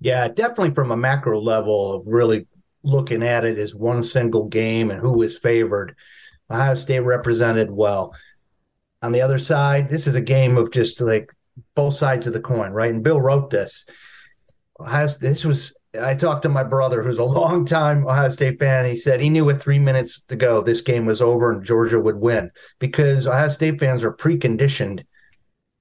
Yeah, 0.00 0.28
definitely 0.28 0.72
from 0.72 0.90
a 0.90 0.96
macro 0.96 1.40
level 1.40 1.94
of 1.94 2.02
really 2.06 2.46
looking 2.82 3.22
at 3.22 3.44
it 3.44 3.58
as 3.58 3.74
one 3.74 4.02
single 4.02 4.48
game 4.48 4.90
and 4.90 5.00
who 5.00 5.22
is 5.22 5.38
favored. 5.38 5.96
Ohio 6.50 6.74
State 6.74 7.00
represented 7.00 7.70
well. 7.70 8.14
On 9.02 9.12
the 9.12 9.22
other 9.22 9.38
side, 9.38 9.88
this 9.88 10.06
is 10.06 10.14
a 10.14 10.20
game 10.20 10.56
of 10.56 10.72
just 10.72 11.00
like 11.00 11.32
both 11.74 11.94
sides 11.94 12.26
of 12.26 12.32
the 12.32 12.40
coin, 12.40 12.72
right? 12.72 12.92
And 12.92 13.02
Bill 13.02 13.20
wrote 13.20 13.50
this. 13.50 13.86
Ohio, 14.78 15.08
this 15.20 15.44
was 15.44 15.74
I 16.00 16.14
talked 16.14 16.42
to 16.42 16.48
my 16.48 16.62
brother, 16.62 17.02
who's 17.02 17.18
a 17.18 17.24
long-time 17.40 18.06
Ohio 18.06 18.28
State 18.28 18.58
fan. 18.58 18.86
He 18.86 18.96
said 18.96 19.20
he 19.20 19.28
knew 19.28 19.44
with 19.44 19.62
three 19.62 19.78
minutes 19.78 20.22
to 20.22 20.36
go, 20.36 20.62
this 20.62 20.80
game 20.80 21.06
was 21.06 21.20
over 21.20 21.50
and 21.50 21.64
Georgia 21.64 22.00
would 22.00 22.16
win 22.16 22.50
because 22.78 23.26
Ohio 23.26 23.48
State 23.48 23.78
fans 23.80 24.04
are 24.04 24.12
preconditioned. 24.12 25.04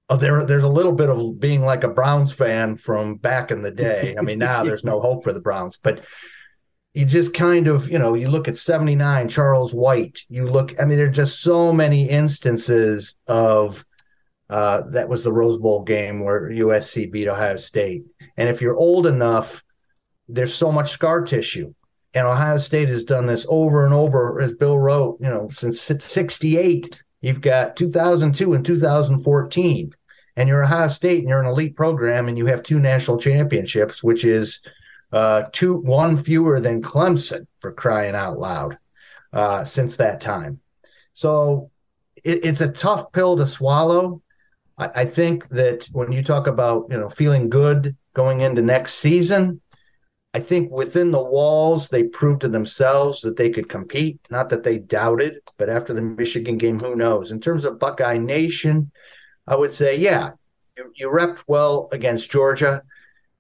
Oh, 0.10 0.18
there, 0.18 0.46
there's 0.46 0.66
a 0.66 0.70
little 0.70 0.92
bit 0.92 1.10
of 1.10 1.40
being 1.40 1.62
like 1.62 1.86
a 1.86 1.90
Browns 1.90 2.34
fan 2.34 2.76
from 2.76 3.16
back 3.16 3.50
in 3.50 3.62
the 3.62 3.72
day. 3.72 4.16
I 4.18 4.22
mean, 4.22 4.40
now 4.40 4.64
there's 4.64 4.84
no 4.84 5.00
hope 5.02 5.24
for 5.24 5.32
the 5.32 5.40
Browns, 5.40 5.78
but 5.78 6.04
you 6.94 7.06
just 7.06 7.34
kind 7.34 7.68
of, 7.68 7.90
you 7.90 7.98
know, 7.98 8.14
you 8.16 8.30
look 8.30 8.48
at 8.48 8.58
79, 8.58 9.30
Charles 9.30 9.74
White. 9.74 10.24
You 10.28 10.46
look, 10.46 10.74
I 10.80 10.86
mean, 10.86 10.98
there 10.98 11.08
are 11.08 11.12
just 11.12 11.42
so 11.42 11.72
many 11.72 12.10
instances 12.10 13.16
of 13.28 13.86
uh, 14.50 14.84
that 14.90 15.08
was 15.08 15.24
the 15.24 15.32
Rose 15.32 15.58
Bowl 15.58 15.84
game 15.84 16.26
where 16.26 16.50
USC 16.50 17.10
beat 17.10 17.30
Ohio 17.30 17.56
State. 17.56 18.04
And 18.36 18.50
if 18.50 18.62
you're 18.62 18.76
old 18.76 19.08
enough, 19.08 19.64
there's 20.28 20.54
so 20.54 20.72
much 20.72 20.92
scar 20.92 21.22
tissue. 21.22 21.74
And 22.14 22.28
Ohio 22.28 22.58
State 22.58 22.90
has 22.90 23.06
done 23.06 23.26
this 23.26 23.46
over 23.48 23.86
and 23.86 23.94
over, 23.94 24.42
as 24.42 24.54
Bill 24.54 24.78
wrote, 24.78 25.18
you 25.22 25.30
know, 25.30 25.48
since 25.50 25.80
68. 25.80 27.02
You've 27.22 27.40
got 27.40 27.78
2002 27.78 28.54
and 28.54 28.66
2014. 28.66 29.92
And 30.36 30.50
you're 30.50 30.64
Ohio 30.64 30.90
State 30.90 31.20
and 31.20 31.30
you're 31.30 31.42
an 31.42 31.48
elite 31.48 31.78
program 31.78 32.28
and 32.28 32.38
you 32.38 32.48
have 32.48 32.64
two 32.64 32.80
national 32.80 33.18
championships, 33.18 34.04
which 34.04 34.26
is 34.26 34.60
uh, 35.12 35.44
two, 35.52 35.76
one 35.76 36.18
fewer 36.18 36.60
than 36.60 36.82
Clemson 36.82 37.48
for 37.60 37.72
crying 37.72 38.16
out 38.16 38.40
loud 38.40 38.78
uh, 39.34 39.64
since 39.64 39.98
that 39.98 40.22
time. 40.22 40.60
So 41.14 41.72
it, 42.24 42.46
it's 42.46 42.62
a 42.62 42.72
tough 42.72 43.12
pill 43.12 43.38
to 43.38 43.48
swallow. 43.48 44.22
I, 44.78 44.90
I 44.96 45.06
think 45.06 45.50
that 45.50 45.88
when 45.92 46.12
you 46.12 46.24
talk 46.24 46.48
about, 46.48 46.88
you 46.90 46.98
know, 46.98 47.10
feeling 47.10 47.50
good 47.50 47.96
going 48.14 48.42
into 48.42 48.62
next 48.62 48.96
season, 48.96 49.62
I 50.34 50.40
think 50.40 50.72
within 50.72 51.12
the 51.12 51.22
walls, 51.22 51.90
they 51.90 52.04
proved 52.04 52.42
to 52.42 52.48
themselves 52.48 53.20
that 53.22 53.36
they 53.36 53.50
could 53.50 53.68
compete. 53.68 54.20
Not 54.30 54.48
that 54.50 54.64
they 54.64 54.78
doubted, 54.78 55.40
but 55.58 55.70
after 55.70 55.94
the 55.94 56.02
Michigan 56.02 56.58
game, 56.58 56.80
who 56.80 56.96
knows? 56.96 57.32
In 57.32 57.42
terms 57.42 57.66
of 57.66 57.80
Buckeye 57.80 58.18
Nation, 58.18 58.92
I 59.46 59.58
would 59.58 59.74
say, 59.74 59.98
yeah, 59.98 60.32
you, 60.78 60.94
you 60.96 61.10
repped 61.10 61.44
well 61.48 61.90
against 61.92 62.32
Georgia. 62.32 62.82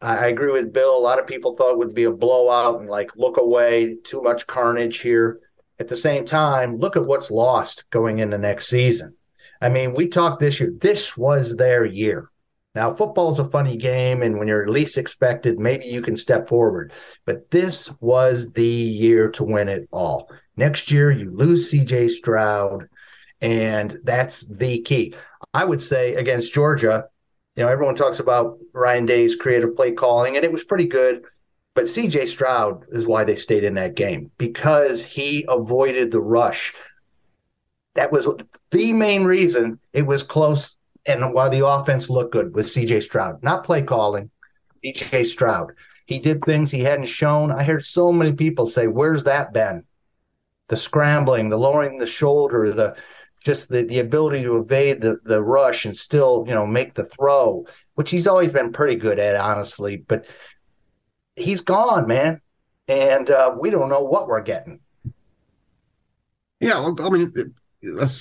I, 0.01 0.27
agree 0.27 0.51
with 0.51 0.73
Bill. 0.73 0.97
A 0.97 0.99
lot 0.99 1.19
of 1.19 1.27
people 1.27 1.53
thought 1.53 1.73
it 1.73 1.77
would 1.77 1.93
be 1.93 2.05
a 2.05 2.11
blowout 2.11 2.79
and 2.79 2.89
like 2.89 3.15
look 3.15 3.37
away, 3.37 3.97
too 4.03 4.21
much 4.21 4.47
carnage 4.47 4.99
here. 4.99 5.39
At 5.79 5.87
the 5.87 5.95
same 5.95 6.25
time, 6.25 6.77
look 6.77 6.95
at 6.95 7.05
what's 7.05 7.31
lost 7.31 7.89
going 7.89 8.19
into 8.19 8.37
next 8.37 8.67
season. 8.67 9.15
I 9.61 9.69
mean, 9.69 9.93
we 9.93 10.07
talked 10.07 10.39
this 10.39 10.59
year. 10.59 10.73
This 10.75 11.15
was 11.15 11.55
their 11.55 11.85
year. 11.85 12.29
Now, 12.73 12.93
football's 12.93 13.39
a 13.39 13.49
funny 13.49 13.75
game, 13.75 14.21
and 14.21 14.39
when 14.39 14.47
you're 14.47 14.69
least 14.69 14.97
expected, 14.97 15.59
maybe 15.59 15.85
you 15.85 16.01
can 16.01 16.15
step 16.15 16.47
forward. 16.47 16.93
But 17.25 17.51
this 17.51 17.91
was 17.99 18.51
the 18.53 18.65
year 18.65 19.29
to 19.31 19.43
win 19.43 19.69
it 19.69 19.89
all. 19.91 20.31
Next 20.55 20.89
year, 20.89 21.11
you 21.11 21.31
lose 21.31 21.71
CJ 21.71 22.09
Stroud, 22.11 22.87
and 23.41 23.97
that's 24.03 24.41
the 24.41 24.81
key. 24.81 25.15
I 25.53 25.65
would 25.65 25.81
say 25.81 26.15
against 26.15 26.53
Georgia, 26.53 27.05
you 27.55 27.63
know, 27.63 27.69
everyone 27.69 27.95
talks 27.95 28.19
about 28.19 28.57
Ryan 28.73 29.05
Day's 29.05 29.35
creative 29.35 29.75
play 29.75 29.91
calling, 29.91 30.35
and 30.35 30.45
it 30.45 30.51
was 30.51 30.63
pretty 30.63 30.85
good. 30.85 31.25
But 31.73 31.85
CJ 31.85 32.27
Stroud 32.27 32.85
is 32.89 33.07
why 33.07 33.23
they 33.23 33.35
stayed 33.35 33.63
in 33.63 33.75
that 33.75 33.95
game 33.95 34.31
because 34.37 35.03
he 35.03 35.45
avoided 35.47 36.11
the 36.11 36.21
rush. 36.21 36.73
That 37.95 38.11
was 38.11 38.27
the 38.71 38.93
main 38.93 39.23
reason 39.23 39.79
it 39.93 40.03
was 40.03 40.23
close 40.23 40.75
and 41.05 41.33
why 41.33 41.49
the 41.49 41.65
offense 41.65 42.09
looked 42.09 42.33
good 42.33 42.53
with 42.53 42.67
CJ 42.67 43.03
Stroud, 43.03 43.41
not 43.41 43.63
play 43.63 43.81
calling, 43.81 44.29
CJ 44.83 45.25
Stroud. 45.25 45.73
He 46.05 46.19
did 46.19 46.43
things 46.43 46.71
he 46.71 46.81
hadn't 46.81 47.05
shown. 47.05 47.51
I 47.51 47.63
heard 47.63 47.85
so 47.85 48.11
many 48.11 48.33
people 48.33 48.65
say, 48.65 48.87
Where's 48.87 49.23
that 49.25 49.53
been? 49.53 49.85
The 50.67 50.77
scrambling, 50.77 51.49
the 51.49 51.57
lowering 51.57 51.97
the 51.97 52.07
shoulder, 52.07 52.71
the 52.71 52.95
just 53.43 53.69
the, 53.69 53.83
the 53.83 53.99
ability 53.99 54.43
to 54.43 54.57
evade 54.57 55.01
the, 55.01 55.17
the 55.23 55.41
rush 55.41 55.85
and 55.85 55.95
still, 55.95 56.45
you 56.47 56.53
know, 56.53 56.65
make 56.65 56.93
the 56.93 57.03
throw, 57.03 57.65
which 57.95 58.11
he's 58.11 58.27
always 58.27 58.51
been 58.51 58.71
pretty 58.71 58.95
good 58.95 59.19
at, 59.19 59.35
honestly. 59.35 59.97
But 59.97 60.25
he's 61.35 61.61
gone, 61.61 62.07
man. 62.07 62.41
And 62.87 63.29
uh, 63.29 63.55
we 63.59 63.69
don't 63.69 63.89
know 63.89 64.03
what 64.03 64.27
we're 64.27 64.41
getting. 64.41 64.79
Yeah, 66.59 66.79
well, 66.79 66.95
I 67.01 67.09
mean, 67.09 67.31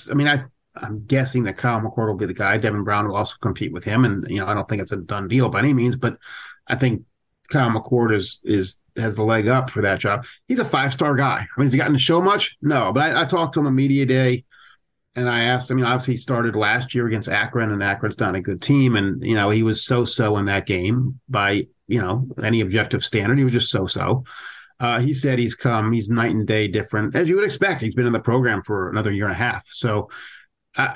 I 0.09 0.13
mean, 0.13 0.27
I 0.27 0.43
I'm 0.75 1.05
guessing 1.05 1.43
that 1.43 1.57
Kyle 1.57 1.81
McCord 1.81 2.07
will 2.07 2.15
be 2.15 2.25
the 2.25 2.33
guy. 2.33 2.57
Devin 2.57 2.83
Brown 2.83 3.07
will 3.07 3.15
also 3.15 3.35
compete 3.41 3.73
with 3.73 3.83
him, 3.83 4.05
and 4.05 4.25
you 4.29 4.39
know 4.39 4.47
I 4.47 4.53
don't 4.53 4.67
think 4.67 4.81
it's 4.81 4.91
a 4.91 4.97
done 4.97 5.27
deal 5.27 5.49
by 5.49 5.59
any 5.59 5.73
means, 5.73 5.95
but 5.95 6.17
I 6.67 6.75
think 6.75 7.03
Kyle 7.51 7.69
McCord 7.69 8.15
is 8.15 8.39
is 8.43 8.77
has 8.97 9.15
the 9.15 9.23
leg 9.23 9.47
up 9.47 9.69
for 9.69 9.81
that 9.81 9.99
job. 9.99 10.25
He's 10.47 10.59
a 10.59 10.65
five 10.65 10.93
star 10.93 11.15
guy. 11.15 11.39
I 11.39 11.59
mean, 11.59 11.65
has 11.65 11.73
he 11.73 11.77
gotten 11.77 11.93
to 11.93 11.99
show 11.99 12.21
much? 12.21 12.57
No, 12.61 12.91
but 12.93 13.01
I, 13.01 13.21
I 13.21 13.25
talked 13.25 13.53
to 13.55 13.59
him 13.59 13.67
on 13.67 13.75
media 13.75 14.05
day, 14.05 14.45
and 15.15 15.29
I 15.29 15.43
asked 15.43 15.69
him. 15.69 15.77
You 15.77 15.83
know, 15.83 15.91
obviously 15.91 16.15
he 16.15 16.19
started 16.19 16.55
last 16.55 16.95
year 16.95 17.07
against 17.07 17.29
Akron, 17.29 17.71
and 17.71 17.83
Akron's 17.83 18.19
not 18.19 18.35
a 18.35 18.41
good 18.41 18.61
team, 18.61 18.95
and 18.95 19.21
you 19.21 19.35
know 19.35 19.49
he 19.49 19.63
was 19.63 19.83
so 19.83 20.05
so 20.05 20.37
in 20.37 20.45
that 20.45 20.65
game 20.65 21.19
by 21.29 21.67
you 21.87 22.01
know 22.01 22.27
any 22.43 22.61
objective 22.61 23.03
standard. 23.03 23.37
He 23.37 23.43
was 23.43 23.53
just 23.53 23.69
so 23.69 23.85
so. 23.85 24.23
Uh, 24.79 24.99
he 24.99 25.13
said 25.13 25.37
he's 25.37 25.53
come, 25.53 25.91
he's 25.91 26.09
night 26.09 26.31
and 26.31 26.47
day 26.47 26.67
different, 26.67 27.15
as 27.15 27.29
you 27.29 27.35
would 27.35 27.45
expect. 27.45 27.81
He's 27.81 27.93
been 27.93 28.07
in 28.07 28.13
the 28.13 28.19
program 28.19 28.63
for 28.63 28.89
another 28.89 29.11
year 29.11 29.25
and 29.25 29.33
a 29.33 29.37
half, 29.37 29.67
so 29.67 30.09
uh, 30.75 30.93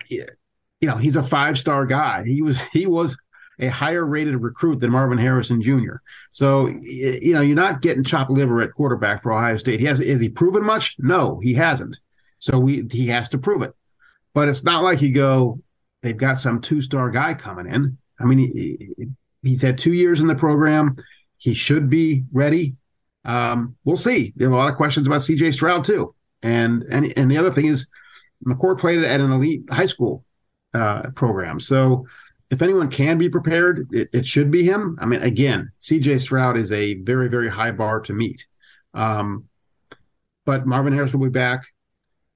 you 0.86 0.92
know, 0.92 0.98
he's 0.98 1.16
a 1.16 1.24
five 1.24 1.58
star 1.58 1.86
guy. 1.86 2.24
He 2.26 2.42
was 2.42 2.60
he 2.74 2.86
was 2.86 3.18
a 3.60 3.68
higher 3.68 4.06
rated 4.06 4.36
recruit 4.36 4.80
than 4.80 4.92
Marvin 4.92 5.18
Harrison 5.18 5.62
Jr. 5.62 5.96
So 6.32 6.68
you 6.68 7.34
know, 7.34 7.42
you're 7.42 7.56
not 7.56 7.82
getting 7.82 8.04
chopped 8.04 8.32
liver 8.32 8.62
at 8.62 8.74
quarterback 8.74 9.24
for 9.24 9.34
Ohio 9.34 9.58
State. 9.58 9.80
He 9.80 9.86
has 9.86 10.00
is 10.02 10.22
he 10.22 10.30
proven 10.30 10.64
much? 10.64 10.96
No, 11.00 11.40
he 11.42 11.54
hasn't. 11.54 11.98
So 12.40 12.60
we 12.60 12.88
he 12.92 13.08
has 13.08 13.30
to 13.30 13.38
prove 13.38 13.62
it. 13.62 13.74
But 14.36 14.50
it's 14.50 14.64
not 14.64 14.84
like 14.84 15.02
you 15.02 15.14
go, 15.14 15.60
they've 16.04 16.16
got 16.16 16.40
some 16.40 16.62
two 16.62 16.82
star 16.82 17.10
guy 17.10 17.34
coming 17.34 17.68
in. 17.68 17.98
I 18.20 18.26
mean, 18.26 18.38
he, 18.38 19.08
he's 19.42 19.62
had 19.62 19.78
two 19.78 19.94
years 19.94 20.20
in 20.20 20.28
the 20.28 20.36
program. 20.36 20.98
He 21.38 21.54
should 21.54 21.90
be 21.90 22.26
ready. 22.32 22.76
Um, 23.24 23.78
we'll 23.86 23.98
see. 23.98 24.34
There's 24.36 24.52
a 24.52 24.56
lot 24.56 24.70
of 24.70 24.76
questions 24.76 25.08
about 25.08 25.22
CJ 25.22 25.54
Stroud 25.54 25.84
too. 25.86 26.14
And 26.44 26.84
and 26.92 27.12
and 27.18 27.32
the 27.32 27.38
other 27.38 27.52
thing 27.52 27.68
is 27.68 27.88
McCord 28.46 28.78
played 28.78 29.04
at 29.04 29.22
an 29.22 29.32
elite 29.32 29.64
high 29.72 29.86
school 29.86 30.26
uh, 30.74 31.10
program. 31.16 31.60
So 31.60 32.06
if 32.52 32.62
anyone 32.62 32.90
can 32.90 33.18
be 33.18 33.30
prepared, 33.30 33.88
it, 33.92 34.10
it, 34.14 34.28
should 34.28 34.52
be 34.52 34.64
him. 34.64 34.98
I 35.02 35.06
mean, 35.06 35.22
again, 35.24 35.72
CJ 35.82 36.22
Stroud 36.22 36.58
is 36.58 36.72
a 36.72 36.96
very, 36.96 37.28
very 37.28 37.50
high 37.50 37.72
bar 37.72 38.02
to 38.02 38.14
meet. 38.14 38.46
Um, 38.94 39.46
but 40.46 40.68
Marvin 40.68 40.94
Harris 40.94 41.14
will 41.14 41.26
be 41.26 41.30
back. 41.30 41.66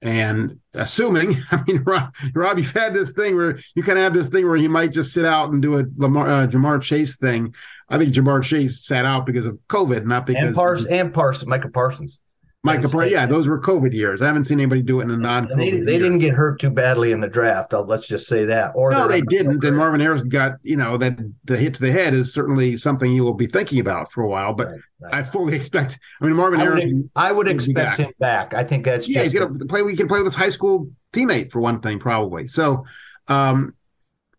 And 0.02 0.60
assuming, 0.74 1.36
I 1.50 1.62
mean, 1.66 1.82
Rob, 1.84 2.14
Rob, 2.34 2.58
you've 2.58 2.72
had 2.72 2.94
this 2.94 3.12
thing 3.12 3.36
where 3.36 3.58
you 3.74 3.82
kind 3.82 3.98
of 3.98 4.04
have 4.04 4.14
this 4.14 4.28
thing 4.28 4.46
where 4.46 4.56
he 4.56 4.68
might 4.68 4.92
just 4.92 5.12
sit 5.12 5.24
out 5.24 5.50
and 5.50 5.60
do 5.60 5.78
a 5.78 5.84
Lamar, 5.96 6.26
uh, 6.26 6.46
Ja'Marr 6.46 6.80
Chase 6.82 7.16
thing. 7.16 7.54
I 7.88 7.98
think 7.98 8.14
Ja'Marr 8.14 8.42
Chase 8.42 8.84
sat 8.84 9.04
out 9.04 9.26
because 9.26 9.44
of 9.44 9.58
COVID, 9.68 10.06
not 10.06 10.26
because 10.26 10.42
and 10.42 10.54
Parsons 10.54 10.90
and 10.90 11.12
Parsons, 11.12 11.48
Micah 11.48 11.68
Parsons. 11.68 12.20
Micah, 12.62 13.08
yeah, 13.08 13.24
those 13.24 13.48
were 13.48 13.58
COVID 13.58 13.94
years. 13.94 14.20
I 14.20 14.26
haven't 14.26 14.44
seen 14.44 14.60
anybody 14.60 14.82
do 14.82 15.00
it 15.00 15.04
in 15.04 15.10
a 15.10 15.16
non. 15.16 15.48
They, 15.56 15.80
they 15.80 15.98
didn't 15.98 16.18
get 16.18 16.34
hurt 16.34 16.60
too 16.60 16.68
badly 16.68 17.10
in 17.10 17.20
the 17.20 17.28
draft. 17.28 17.72
let's 17.72 18.06
just 18.06 18.26
say 18.26 18.44
that. 18.44 18.72
Or 18.74 18.90
no, 18.90 19.08
they 19.08 19.22
didn't. 19.22 19.64
And 19.64 19.76
Marvin 19.78 20.00
Harris 20.00 20.20
got 20.20 20.58
you 20.62 20.76
know 20.76 20.98
that 20.98 21.18
the 21.44 21.56
hit 21.56 21.74
to 21.74 21.80
the 21.80 21.90
head 21.90 22.12
is 22.12 22.34
certainly 22.34 22.76
something 22.76 23.10
you 23.10 23.24
will 23.24 23.32
be 23.32 23.46
thinking 23.46 23.80
about 23.80 24.12
for 24.12 24.22
a 24.22 24.28
while. 24.28 24.52
But 24.52 24.66
right, 24.66 24.80
right. 25.00 25.14
I 25.14 25.22
fully 25.22 25.54
expect. 25.56 25.98
I 26.20 26.26
mean, 26.26 26.36
Marvin 26.36 26.60
I 26.60 26.68
would, 26.68 27.10
I 27.16 27.32
would 27.32 27.48
expect 27.48 27.96
back. 27.96 27.98
him 27.98 28.12
back. 28.18 28.52
I 28.52 28.62
think 28.62 28.84
that's 28.84 29.08
yeah. 29.08 29.22
Just 29.22 29.32
he's 29.32 29.40
gonna 29.40 29.64
play. 29.64 29.80
We 29.80 29.96
can 29.96 30.06
play 30.06 30.18
with 30.18 30.26
his 30.26 30.34
high 30.34 30.50
school 30.50 30.90
teammate 31.14 31.50
for 31.50 31.60
one 31.60 31.80
thing, 31.80 31.98
probably. 31.98 32.46
So, 32.46 32.84
um, 33.28 33.74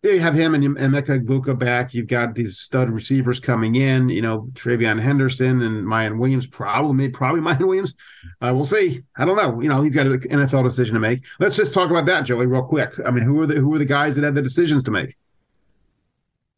you 0.02 0.20
have 0.20 0.34
him 0.34 0.54
and, 0.54 0.64
and 0.64 0.76
Emeka 0.94 1.24
Egbuka 1.24 1.56
back. 1.56 1.94
You've 1.94 2.08
got 2.08 2.34
these 2.34 2.58
stud 2.58 2.90
receivers 2.90 3.38
coming 3.38 3.76
in. 3.76 4.08
You 4.08 4.22
know, 4.22 4.48
TreVeyon 4.54 5.00
Henderson 5.00 5.62
and 5.62 5.86
Miyan 5.86 6.18
Williams. 6.18 6.46
Probably, 6.46 7.08
probably 7.08 7.40
Miyan 7.42 7.66
Williams. 7.66 7.94
Uh, 8.40 8.52
we'll 8.54 8.64
see. 8.64 9.02
I 9.16 9.24
don't 9.24 9.36
know. 9.36 9.60
You 9.60 9.68
know, 9.68 9.82
he's 9.82 9.94
got 9.94 10.06
an 10.06 10.18
NFL 10.18 10.64
decision 10.64 10.94
to 10.94 11.00
make. 11.00 11.24
Let's 11.38 11.56
just 11.56 11.72
talk 11.72 11.90
about 11.90 12.06
that, 12.06 12.22
Joey, 12.22 12.46
real 12.46 12.64
quick. 12.64 12.94
I 13.06 13.10
mean, 13.10 13.22
who 13.22 13.40
are 13.42 13.46
the 13.46 13.54
who 13.54 13.72
are 13.74 13.78
the 13.78 13.84
guys 13.84 14.16
that 14.16 14.24
have 14.24 14.34
the 14.34 14.42
decisions 14.42 14.82
to 14.84 14.90
make? 14.90 15.16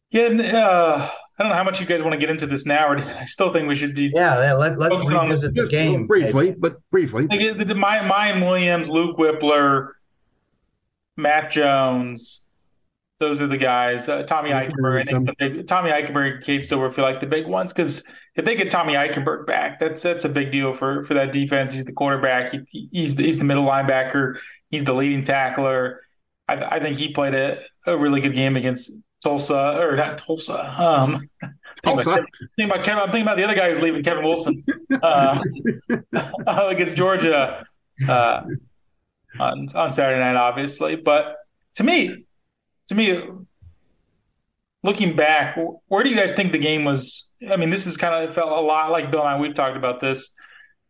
Yeah, 0.09 0.27
uh, 0.27 1.09
I 1.37 1.43
don't 1.43 1.49
know 1.49 1.55
how 1.55 1.63
much 1.63 1.79
you 1.79 1.85
guys 1.85 2.01
want 2.01 2.13
to 2.13 2.19
get 2.19 2.29
into 2.29 2.47
this 2.47 2.65
now. 2.65 2.87
Or 2.87 2.97
I 3.19 3.25
still 3.25 3.51
think 3.51 3.67
we 3.67 3.75
should 3.75 3.93
be. 3.93 4.11
Yeah, 4.13 4.41
yeah 4.41 4.53
let, 4.53 4.79
us 4.79 5.11
revisit 5.11 5.53
the 5.53 5.67
game 5.67 6.07
briefly, 6.07 6.47
maybe. 6.47 6.57
but 6.59 6.77
briefly. 6.89 7.27
The, 7.27 7.51
the, 7.51 7.65
the, 7.65 7.73
Miyan 7.75 8.43
Williams, 8.43 8.89
Luke 8.89 9.17
Wypler, 9.17 9.89
Matt 11.15 11.51
Jones 11.51 12.44
those 13.19 13.41
are 13.41 13.47
the 13.47 13.57
guys. 13.57 14.09
Uh, 14.09 14.23
Tommy 14.23 14.49
Eichenberg, 14.49 14.99
I 14.99 15.03
think 15.03 15.25
the 15.25 15.33
big, 15.37 15.67
Tommy 15.67 15.89
Eichenberg, 15.89 16.43
Cade 16.43 16.65
Stover 16.65 16.91
feel 16.91 17.05
like 17.05 17.19
the 17.19 17.27
big 17.27 17.47
ones 17.47 17.71
because 17.71 18.03
if 18.35 18.43
they 18.43 18.55
get 18.55 18.69
Tommy 18.69 18.93
Eichenberg 18.93 19.45
back, 19.45 19.79
that's 19.79 20.01
that's 20.01 20.25
a 20.25 20.29
big 20.29 20.51
deal 20.51 20.73
for 20.73 21.03
for 21.03 21.13
that 21.13 21.31
defense. 21.31 21.71
He's 21.71 21.85
the 21.85 21.93
quarterback. 21.93 22.51
He, 22.51 22.89
he's 22.91 23.15
the, 23.15 23.23
he's 23.23 23.39
the 23.39 23.45
middle 23.45 23.65
linebacker. 23.65 24.37
He's 24.69 24.83
the 24.83 24.93
leading 24.93 25.23
tackler. 25.23 26.01
I, 26.47 26.55
I 26.55 26.79
think 26.79 26.97
he 26.97 27.13
played 27.13 27.33
a, 27.35 27.57
a 27.87 27.97
really 27.97 28.19
good 28.19 28.33
game 28.33 28.57
against 28.57 28.91
Tulsa 29.23 29.79
or 29.79 29.95
not 29.95 30.17
Tulsa. 30.17 30.81
Um, 30.81 31.19
Tulsa. 31.83 32.11
I'm 32.11 32.25
thinking 32.55 32.71
about 32.71 32.85
Kevin. 32.85 33.01
I'm 33.01 33.11
thinking 33.11 33.23
about 33.23 33.37
the 33.37 33.45
other 33.45 33.55
guy 33.55 33.69
who's 33.69 33.81
leaving, 33.81 34.03
Kevin 34.03 34.23
Wilson, 34.23 34.63
uh, 35.01 35.41
against 36.67 36.97
Georgia 36.97 37.65
uh, 38.07 38.41
on 39.39 39.67
on 39.73 39.91
Saturday 39.93 40.19
night, 40.19 40.35
obviously. 40.35 40.97
But 40.97 41.37
to 41.75 41.83
me, 41.83 42.25
to 42.87 42.95
me, 42.95 43.23
looking 44.83 45.15
back, 45.15 45.57
where 45.87 46.03
do 46.03 46.09
you 46.09 46.15
guys 46.15 46.33
think 46.33 46.51
the 46.51 46.57
game 46.57 46.85
was? 46.85 47.27
I 47.49 47.57
mean, 47.57 47.69
this 47.69 47.87
is 47.87 47.97
kind 47.97 48.27
of 48.27 48.33
felt 48.33 48.51
a 48.51 48.61
lot 48.61 48.91
like 48.91 49.11
Bill 49.11 49.21
and 49.21 49.29
I. 49.29 49.39
We've 49.39 49.53
talked 49.53 49.77
about 49.77 49.99
this. 49.99 50.31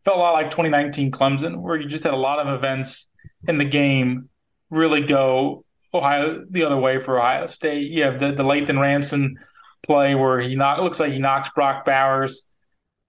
Felt 0.03 0.17
a 0.17 0.19
lot 0.19 0.33
like 0.33 0.51
2019 0.51 1.11
Clemson, 1.11 1.57
where 1.57 1.79
you 1.79 1.87
just 1.87 2.03
had 2.03 2.13
a 2.13 2.17
lot 2.17 2.39
of 2.39 2.53
events 2.53 3.07
in 3.47 3.57
the 3.57 3.65
game 3.65 4.29
really 4.69 5.01
go 5.01 5.63
Ohio 5.93 6.45
the 6.49 6.63
other 6.63 6.77
way 6.77 6.99
for 6.99 7.19
Ohio 7.19 7.47
State. 7.47 7.89
You 7.89 8.03
have 8.03 8.19
the 8.19 8.31
the 8.31 8.43
Lathan 8.43 8.79
Ransom 8.79 9.35
play 9.83 10.15
where 10.15 10.39
he 10.39 10.55
knock 10.55 10.79
looks 10.79 10.99
like 10.99 11.11
he 11.11 11.19
knocks 11.19 11.49
Brock 11.49 11.85
Bowers 11.85 12.43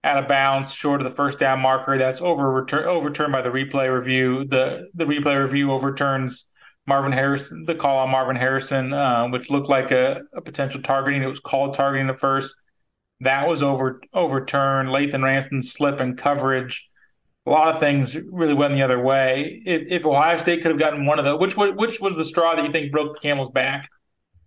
out 0.03 0.23
of 0.23 0.27
bounds 0.27 0.71
short 0.71 1.01
of 1.01 1.05
the 1.05 1.15
first 1.15 1.37
down 1.37 1.59
marker. 1.59 1.97
That's 1.97 2.21
over 2.21 2.65
overturned 2.87 3.31
by 3.31 3.41
the 3.41 3.49
replay 3.49 3.93
review. 3.93 4.45
The 4.45 4.87
the 4.93 5.05
replay 5.05 5.39
review 5.41 5.71
overturns 5.71 6.45
Marvin 6.87 7.11
Harrison, 7.11 7.65
the 7.65 7.75
call 7.75 7.99
on 7.99 8.09
Marvin 8.09 8.37
Harrison, 8.37 8.93
uh, 8.93 9.27
which 9.27 9.51
looked 9.51 9.69
like 9.69 9.91
a, 9.91 10.21
a, 10.33 10.41
potential 10.41 10.81
targeting. 10.81 11.21
It 11.21 11.27
was 11.27 11.41
called 11.41 11.73
targeting 11.73 12.09
at 12.09 12.17
first. 12.17 12.55
That 13.19 13.47
was 13.47 13.61
over 13.61 14.01
overturned. 14.13 14.89
Lathan 14.89 15.23
Ransom's 15.23 15.71
slip 15.71 15.99
and 15.99 16.17
coverage. 16.17 16.87
A 17.45 17.49
lot 17.49 17.67
of 17.67 17.79
things 17.79 18.15
really 18.15 18.53
went 18.53 18.73
the 18.73 18.83
other 18.83 19.01
way. 19.01 19.61
If, 19.65 19.91
if 19.91 20.05
Ohio 20.05 20.37
State 20.37 20.61
could 20.61 20.71
have 20.71 20.79
gotten 20.79 21.05
one 21.05 21.19
of 21.19 21.25
those, 21.25 21.39
which 21.39 21.57
which 21.57 21.99
was 21.99 22.15
the 22.15 22.25
straw 22.25 22.55
that 22.55 22.63
you 22.63 22.71
think 22.71 22.91
broke 22.91 23.13
the 23.13 23.19
camel's 23.19 23.49
back? 23.49 23.89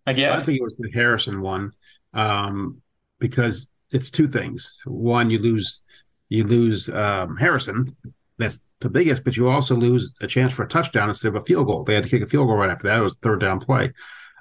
I 0.06 0.14
guess 0.14 0.42
I 0.42 0.46
think 0.46 0.60
it 0.60 0.64
was 0.64 0.76
the 0.78 0.90
Harrison 0.92 1.42
one, 1.42 1.72
um, 2.14 2.80
because 3.18 3.68
it's 3.90 4.10
two 4.10 4.28
things. 4.28 4.80
One, 4.86 5.28
you 5.30 5.38
lose 5.38 5.82
you 6.30 6.44
lose 6.44 6.88
um, 6.88 7.36
Harrison. 7.36 7.94
That's 8.40 8.60
the 8.80 8.88
biggest, 8.88 9.22
but 9.24 9.36
you 9.36 9.48
also 9.48 9.74
lose 9.76 10.12
a 10.20 10.26
chance 10.26 10.52
for 10.52 10.64
a 10.64 10.68
touchdown 10.68 11.08
instead 11.08 11.28
of 11.28 11.36
a 11.36 11.44
field 11.44 11.66
goal. 11.66 11.84
They 11.84 11.94
had 11.94 12.04
to 12.04 12.08
kick 12.08 12.22
a 12.22 12.26
field 12.26 12.48
goal 12.48 12.56
right 12.56 12.70
after 12.70 12.88
that. 12.88 12.98
It 12.98 13.02
was 13.02 13.16
third 13.16 13.40
down 13.40 13.60
play. 13.60 13.92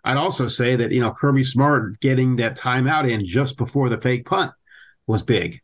I'd 0.03 0.17
also 0.17 0.47
say 0.47 0.77
that, 0.77 0.91
you 0.91 1.01
know, 1.01 1.11
Kirby 1.11 1.43
Smart 1.43 1.99
getting 1.99 2.37
that 2.37 2.57
timeout 2.57 3.09
in 3.09 3.25
just 3.25 3.57
before 3.57 3.89
the 3.89 3.99
fake 3.99 4.25
punt 4.25 4.51
was 5.05 5.23
big. 5.23 5.61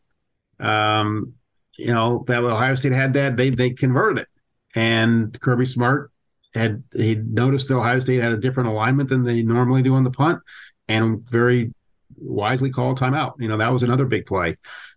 Um, 0.60 1.32
you 1.78 1.92
know, 1.92 2.24
that 2.26 2.44
Ohio 2.44 2.74
State 2.74 2.92
had 2.92 3.14
that, 3.14 3.36
they 3.36 3.50
they 3.50 3.70
converted 3.70 4.18
it. 4.18 4.28
And 4.74 5.38
Kirby 5.40 5.66
Smart 5.66 6.10
had 6.54 6.82
he 6.94 7.14
noticed 7.14 7.68
that 7.68 7.78
Ohio 7.78 8.00
State 8.00 8.22
had 8.22 8.32
a 8.32 8.36
different 8.36 8.68
alignment 8.68 9.08
than 9.08 9.24
they 9.24 9.42
normally 9.42 9.82
do 9.82 9.94
on 9.94 10.04
the 10.04 10.10
punt 10.10 10.40
and 10.88 11.26
very 11.28 11.72
wisely 12.18 12.70
called 12.70 12.98
timeout. 12.98 13.34
You 13.38 13.48
know, 13.48 13.56
that 13.56 13.72
was 13.72 13.82
another 13.82 14.04
big 14.04 14.26
play. 14.26 14.56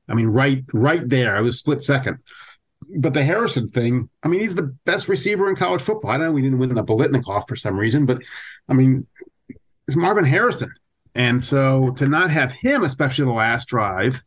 I 0.09 0.13
mean, 0.13 0.27
right 0.27 0.63
right 0.73 1.07
there. 1.07 1.37
I 1.37 1.41
was 1.41 1.59
split 1.59 1.81
second 1.81 2.19
but 2.97 3.13
the 3.13 3.23
Harrison 3.23 3.67
thing, 3.67 4.09
I 4.23 4.27
mean, 4.27 4.39
he's 4.41 4.55
the 4.55 4.75
best 4.85 5.07
receiver 5.07 5.49
in 5.49 5.55
college 5.55 5.81
football. 5.81 6.11
I 6.11 6.17
know 6.17 6.31
we 6.31 6.41
didn't 6.41 6.59
win 6.59 6.73
the 6.73 6.83
Biletnikoff 6.83 7.47
for 7.47 7.55
some 7.55 7.77
reason, 7.77 8.05
but 8.05 8.21
I 8.67 8.73
mean, 8.73 9.07
it's 9.87 9.97
Marvin 9.97 10.25
Harrison. 10.25 10.73
And 11.15 11.43
so 11.43 11.91
to 11.97 12.07
not 12.07 12.31
have 12.31 12.51
him, 12.51 12.83
especially 12.83 13.25
the 13.25 13.31
last 13.31 13.67
drive, 13.67 14.23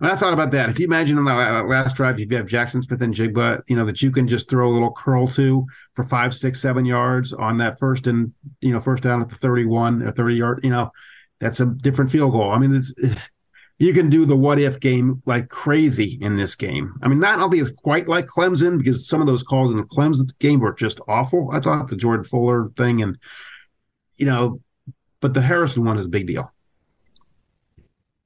I, 0.00 0.04
mean, 0.04 0.12
I 0.12 0.16
thought 0.16 0.32
about 0.32 0.50
that. 0.52 0.70
If 0.70 0.78
you 0.78 0.86
imagine 0.86 1.18
on 1.18 1.24
the 1.24 1.34
last 1.68 1.96
drive, 1.96 2.18
you 2.18 2.26
have 2.36 2.46
Jackson 2.46 2.80
Smith-Njigba, 2.80 3.62
you 3.66 3.76
know, 3.76 3.84
that 3.84 4.00
you 4.00 4.10
can 4.10 4.28
just 4.28 4.48
throw 4.48 4.68
a 4.68 4.72
little 4.72 4.92
curl 4.92 5.28
to 5.28 5.66
for 5.94 6.04
five, 6.04 6.34
six, 6.34 6.60
seven 6.60 6.86
yards 6.86 7.32
on 7.32 7.58
that 7.58 7.78
first 7.78 8.06
and, 8.06 8.32
you 8.60 8.72
know, 8.72 8.80
first 8.80 9.02
down 9.02 9.20
at 9.20 9.28
the 9.28 9.34
31 9.34 10.02
or 10.02 10.10
30 10.10 10.34
yard, 10.34 10.60
you 10.62 10.70
know, 10.70 10.90
that's 11.38 11.60
a 11.60 11.66
different 11.66 12.10
field 12.10 12.32
goal. 12.32 12.50
I 12.50 12.58
mean, 12.58 12.74
it's, 12.74 12.94
you 13.80 13.94
can 13.94 14.10
do 14.10 14.26
the 14.26 14.36
what 14.36 14.60
if 14.60 14.78
game 14.78 15.22
like 15.24 15.48
crazy 15.48 16.18
in 16.20 16.36
this 16.36 16.54
game. 16.54 16.92
I 17.02 17.08
mean, 17.08 17.18
not 17.18 17.40
only 17.40 17.60
is 17.60 17.70
quite 17.70 18.06
like 18.06 18.26
Clemson 18.26 18.76
because 18.76 19.08
some 19.08 19.22
of 19.22 19.26
those 19.26 19.42
calls 19.42 19.70
in 19.70 19.78
the 19.78 19.84
Clemson 19.84 20.30
game 20.38 20.60
were 20.60 20.74
just 20.74 21.00
awful. 21.08 21.50
I 21.50 21.60
thought 21.60 21.88
the 21.88 21.96
Jordan 21.96 22.26
Fuller 22.26 22.68
thing 22.76 23.00
and 23.02 23.18
you 24.18 24.26
know, 24.26 24.60
but 25.20 25.32
the 25.32 25.40
Harrison 25.40 25.86
one 25.86 25.96
is 25.96 26.04
a 26.04 26.10
big 26.10 26.26
deal. 26.26 26.52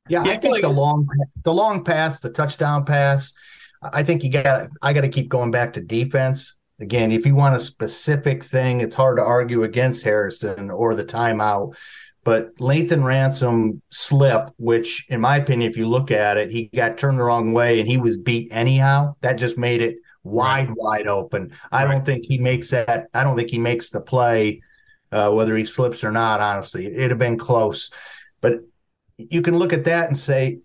Yeah, 0.08 0.22
I 0.22 0.38
think 0.38 0.60
the 0.60 0.68
long 0.68 1.06
the 1.44 1.54
long 1.54 1.84
pass, 1.84 2.18
the 2.18 2.30
touchdown 2.30 2.84
pass, 2.84 3.32
I 3.80 4.02
think 4.02 4.24
you 4.24 4.30
got 4.30 4.68
I 4.82 4.92
got 4.92 5.02
to 5.02 5.08
keep 5.08 5.28
going 5.28 5.52
back 5.52 5.74
to 5.74 5.80
defense. 5.80 6.56
Again, 6.80 7.12
if 7.12 7.24
you 7.24 7.36
want 7.36 7.54
a 7.54 7.60
specific 7.60 8.42
thing, 8.42 8.80
it's 8.80 8.96
hard 8.96 9.18
to 9.18 9.22
argue 9.22 9.62
against 9.62 10.02
Harrison 10.02 10.72
or 10.72 10.96
the 10.96 11.04
timeout. 11.04 11.76
But 12.24 12.56
Lathan 12.56 13.04
Ransom 13.04 13.82
slip, 13.90 14.50
which 14.56 15.06
in 15.10 15.20
my 15.20 15.37
opinion, 15.37 15.70
if 15.70 15.76
you 15.76 15.87
look 15.87 16.10
at 16.10 16.38
it, 16.38 16.50
he 16.50 16.70
got 16.74 16.96
turned 16.96 17.18
the 17.18 17.24
wrong 17.24 17.52
way 17.52 17.80
and 17.80 17.88
he 17.88 17.98
was 17.98 18.16
beat 18.16 18.48
anyhow. 18.50 19.14
That 19.20 19.34
just 19.34 19.58
made 19.58 19.82
it 19.82 19.98
wide, 20.22 20.68
right. 20.68 20.76
wide 20.76 21.06
open. 21.06 21.52
I 21.70 21.84
right. 21.84 21.92
don't 21.92 22.04
think 22.04 22.24
he 22.24 22.38
makes 22.38 22.70
that. 22.70 23.08
I 23.12 23.22
don't 23.24 23.37
think 23.37 23.50
he 23.50 23.58
makes 23.58 23.90
the 23.90 24.00
play, 24.00 24.62
uh, 25.12 25.32
whether 25.32 25.54
he 25.54 25.66
slips 25.66 26.02
or 26.02 26.10
not. 26.10 26.40
Honestly, 26.40 26.87
it'd 26.87 27.10
have 27.10 27.18
been 27.18 27.38
close. 27.38 27.90
But 28.40 28.60
you 29.18 29.42
can 29.42 29.58
look 29.58 29.74
at 29.74 29.84
that 29.84 30.08
and 30.08 30.18
say, 30.18 30.60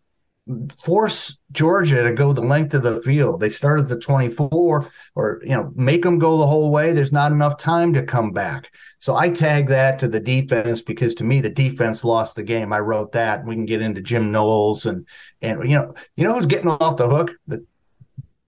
force 0.84 1.38
Georgia 1.52 2.04
to 2.04 2.14
go 2.14 2.34
the 2.34 2.42
length 2.42 2.74
of 2.74 2.84
the 2.84 3.02
field. 3.02 3.40
They 3.40 3.50
started 3.50 3.84
the 3.84 4.00
24, 4.00 4.92
or 5.16 5.42
you 5.44 5.50
know, 5.50 5.72
make 5.76 6.04
them 6.04 6.20
go 6.20 6.38
the 6.38 6.48
whole 6.48 6.72
way. 6.72 6.94
There's 6.94 7.12
not 7.12 7.32
enough 7.32 7.58
time 7.58 7.94
to 7.94 8.04
come 8.04 8.32
back. 8.32 8.72
So 9.00 9.16
I 9.16 9.30
tag 9.30 9.68
that 9.68 10.00
to 10.00 10.10
the 10.10 10.20
defense 10.20 10.82
because 10.82 11.16
to 11.16 11.24
me 11.24 11.40
the 11.40 11.50
defense 11.50 12.04
lost 12.04 12.36
the 12.36 12.44
game. 12.44 12.74
I 12.74 12.80
wrote 12.80 13.14
that. 13.14 13.40
And 13.40 13.48
we 13.48 13.56
can 13.56 13.66
get 13.66 13.82
into 13.82 14.02
Jim 14.02 14.32
Knowles 14.32 14.86
and 14.86 15.08
and 15.42 15.68
you 15.68 15.76
know 15.76 15.94
you 16.18 16.26
know 16.26 16.36
who's 16.36 16.46
getting 16.46 16.70
off 16.70 16.98
the 16.98 17.10
hook 17.10 17.32
the 17.48 17.66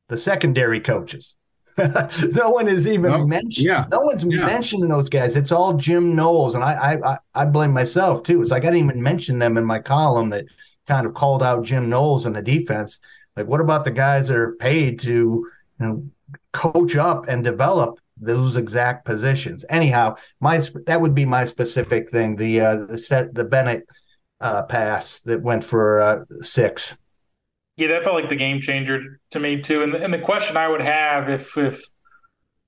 the 0.10 0.18
secondary 0.18 0.82
coaches. 0.82 1.36
no 1.78 2.50
one 2.50 2.68
is 2.68 2.86
even 2.86 3.12
no, 3.12 3.26
mentioned. 3.26 3.66
Yeah, 3.66 3.86
no 3.90 4.02
one's 4.02 4.26
yeah. 4.26 4.46
mentioning 4.46 4.90
those 4.90 5.08
guys. 5.08 5.38
It's 5.38 5.54
all 5.54 5.76
Jim 5.76 6.16
Knowles, 6.16 6.54
and 6.54 6.64
I, 6.66 7.00
I 7.04 7.18
I 7.34 7.46
blame 7.46 7.72
myself 7.72 8.24
too. 8.24 8.42
It's 8.42 8.52
like 8.52 8.64
I 8.64 8.72
didn't 8.72 8.90
even 8.90 9.02
mention 9.02 9.40
them 9.40 9.58
in 9.58 9.64
my 9.64 9.80
column 9.80 10.32
that 10.32 10.46
kind 10.86 11.08
of 11.08 11.14
called 11.14 11.42
out 11.42 11.64
Jim 11.64 11.90
Knowles 11.90 12.26
and 12.26 12.36
the 12.36 12.42
defense. 12.42 13.00
Like, 13.38 13.48
what 13.48 13.62
about 13.62 13.86
the 13.86 13.92
guys 13.92 14.28
that 14.28 14.36
are 14.36 14.58
paid 14.58 15.00
to 15.02 15.12
you 15.12 15.48
know 15.80 16.06
coach 16.52 16.98
up 16.98 17.30
and 17.30 17.42
develop 17.42 18.00
those 18.22 18.56
exact 18.56 19.06
positions. 19.06 19.66
Anyhow, 19.70 20.16
my 20.40 20.62
that 20.86 21.02
would 21.02 21.16
be 21.16 21.26
my 21.26 21.46
specific 21.46 22.10
thing. 22.10 22.36
The 22.36 22.62
uh, 22.62 22.76
the 22.86 22.98
set 22.98 23.34
the 23.34 23.44
Bennett 23.44 23.84
uh, 24.40 24.64
pass 24.64 25.20
that 25.22 25.42
went 25.42 25.64
for 25.64 26.02
uh, 26.02 26.26
six. 26.42 26.96
Yeah, 27.78 27.88
that 27.90 28.04
felt 28.04 28.16
like 28.16 28.30
the 28.30 28.36
game 28.36 28.62
changer 28.62 29.20
to 29.32 29.40
me 29.40 29.62
too. 29.62 29.82
And 29.82 29.94
the, 29.94 30.04
and 30.04 30.14
the 30.14 30.20
question 30.20 30.56
I 30.56 30.68
would 30.68 30.82
have 30.82 31.30
if 31.30 31.58
if 31.58 31.82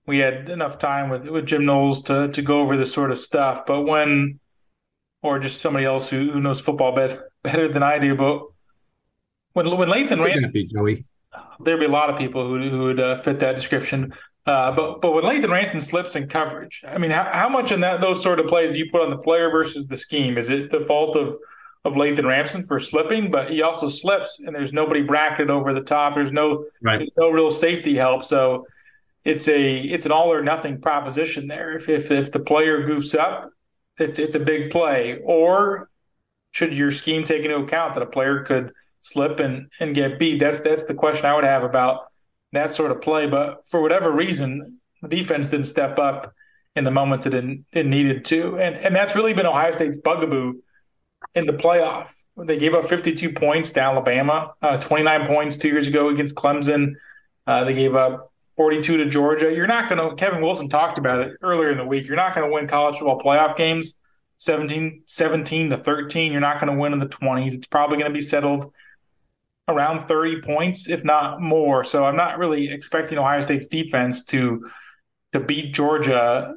we 0.05 0.19
had 0.19 0.49
enough 0.49 0.79
time 0.79 1.09
with 1.09 1.27
with 1.27 1.45
Jim 1.45 1.65
Knowles 1.65 2.03
to 2.03 2.29
to 2.29 2.41
go 2.41 2.61
over 2.61 2.75
this 2.75 2.93
sort 2.93 3.11
of 3.11 3.17
stuff. 3.17 3.65
But 3.65 3.83
when, 3.83 4.39
or 5.21 5.39
just 5.39 5.61
somebody 5.61 5.85
else 5.85 6.09
who, 6.09 6.31
who 6.31 6.41
knows 6.41 6.61
football 6.61 6.95
better 6.95 7.29
better 7.43 7.67
than 7.67 7.83
I 7.83 7.99
do, 7.99 8.15
but 8.15 8.41
when 9.53 9.77
when 9.77 9.89
Lathan 9.89 10.23
Ranthon, 10.23 11.05
there'd 11.59 11.79
be 11.79 11.85
a 11.85 11.89
lot 11.89 12.09
of 12.09 12.17
people 12.17 12.47
who 12.47 12.69
who 12.69 12.79
would 12.85 12.99
uh, 12.99 13.21
fit 13.21 13.39
that 13.39 13.55
description. 13.55 14.13
Uh, 14.45 14.71
but 14.71 15.01
but 15.01 15.13
when 15.13 15.23
Lathan 15.23 15.51
Ranthon 15.51 15.81
slips 15.81 16.15
in 16.15 16.27
coverage, 16.27 16.83
I 16.85 16.97
mean, 16.97 17.11
how, 17.11 17.29
how 17.31 17.47
much 17.47 17.71
in 17.71 17.79
that 17.79 18.01
those 18.01 18.21
sort 18.21 18.39
of 18.39 18.47
plays 18.47 18.71
do 18.71 18.79
you 18.79 18.89
put 18.91 19.01
on 19.01 19.09
the 19.09 19.17
player 19.17 19.49
versus 19.49 19.87
the 19.87 19.95
scheme? 19.95 20.37
Is 20.37 20.49
it 20.49 20.69
the 20.69 20.81
fault 20.81 21.15
of 21.15 21.37
of 21.85 21.93
Lathan 21.93 22.25
Ransom 22.25 22.63
for 22.63 22.79
slipping, 22.79 23.29
but 23.29 23.49
he 23.49 23.61
also 23.61 23.89
slips, 23.89 24.39
and 24.39 24.55
there's 24.55 24.71
nobody 24.71 25.01
bracketed 25.01 25.49
over 25.49 25.73
the 25.73 25.81
top. 25.81 26.15
There's 26.15 26.31
no 26.31 26.65
right. 26.81 26.99
there's 26.99 27.11
no 27.17 27.29
real 27.29 27.51
safety 27.51 27.95
help, 27.95 28.23
so 28.23 28.65
it's 29.25 29.47
a 29.47 29.79
it's 29.79 30.05
an 30.05 30.11
all 30.11 30.31
or 30.31 30.41
nothing 30.41 30.81
proposition 30.81 31.47
there. 31.47 31.75
If 31.75 31.89
if 31.89 32.11
if 32.11 32.31
the 32.31 32.39
player 32.39 32.85
goofs 32.85 33.17
up, 33.17 33.49
it's 33.97 34.19
it's 34.19 34.35
a 34.35 34.39
big 34.39 34.71
play. 34.71 35.19
Or 35.23 35.89
should 36.51 36.75
your 36.75 36.91
scheme 36.91 37.23
take 37.23 37.43
into 37.43 37.57
account 37.57 37.95
that 37.95 38.03
a 38.03 38.07
player 38.07 38.43
could 38.43 38.71
slip 39.01 39.39
and 39.39 39.69
and 39.79 39.93
get 39.93 40.19
beat? 40.19 40.39
That's 40.39 40.61
that's 40.61 40.85
the 40.85 40.93
question 40.93 41.25
I 41.25 41.35
would 41.35 41.45
have 41.45 41.63
about 41.63 42.11
that 42.53 42.73
sort 42.73 42.91
of 42.91 43.01
play. 43.01 43.27
But 43.27 43.65
for 43.67 43.81
whatever 43.81 44.11
reason, 44.11 44.63
the 45.01 45.07
defense 45.07 45.49
didn't 45.49 45.67
step 45.67 45.99
up 45.99 46.33
in 46.75 46.85
the 46.85 46.91
moments 46.91 47.25
it, 47.25 47.33
it 47.71 47.85
needed 47.85 48.25
to, 48.25 48.57
and 48.57 48.75
and 48.77 48.95
that's 48.95 49.15
really 49.15 49.33
been 49.33 49.45
Ohio 49.45 49.71
State's 49.71 49.97
bugaboo 49.99 50.53
in 51.35 51.45
the 51.45 51.53
playoff. 51.53 52.23
They 52.37 52.57
gave 52.57 52.73
up 52.73 52.85
52 52.85 53.33
points 53.33 53.71
to 53.71 53.81
Alabama, 53.81 54.53
uh, 54.61 54.77
29 54.77 55.27
points 55.27 55.57
two 55.57 55.67
years 55.67 55.87
ago 55.87 56.09
against 56.09 56.35
Clemson. 56.35 56.93
Uh, 57.45 57.63
they 57.63 57.73
gave 57.73 57.95
up 57.95 58.31
42 58.55 58.97
to 58.97 59.05
Georgia. 59.05 59.53
You're 59.53 59.67
not 59.67 59.89
going 59.89 60.09
to, 60.09 60.15
Kevin 60.15 60.41
Wilson 60.41 60.69
talked 60.69 60.97
about 60.97 61.19
it 61.21 61.37
earlier 61.41 61.71
in 61.71 61.77
the 61.77 61.85
week. 61.85 62.07
You're 62.07 62.17
not 62.17 62.33
going 62.33 62.47
to 62.47 62.53
win 62.53 62.67
college 62.67 62.97
football 62.97 63.19
playoff 63.19 63.55
games 63.55 63.97
17, 64.37 65.03
17 65.05 65.69
to 65.69 65.77
13. 65.77 66.31
You're 66.31 66.41
not 66.41 66.59
going 66.59 66.73
to 66.73 66.79
win 66.79 66.93
in 66.93 66.99
the 66.99 67.07
20s. 67.07 67.53
It's 67.53 67.67
probably 67.67 67.97
going 67.97 68.09
to 68.09 68.13
be 68.13 68.21
settled 68.21 68.71
around 69.67 70.01
30 70.01 70.41
points, 70.41 70.89
if 70.89 71.03
not 71.03 71.41
more. 71.41 71.83
So 71.83 72.05
I'm 72.05 72.15
not 72.15 72.37
really 72.37 72.69
expecting 72.69 73.17
Ohio 73.17 73.41
State's 73.41 73.67
defense 73.67 74.23
to 74.25 74.67
to 75.33 75.39
beat 75.39 75.73
Georgia 75.73 76.53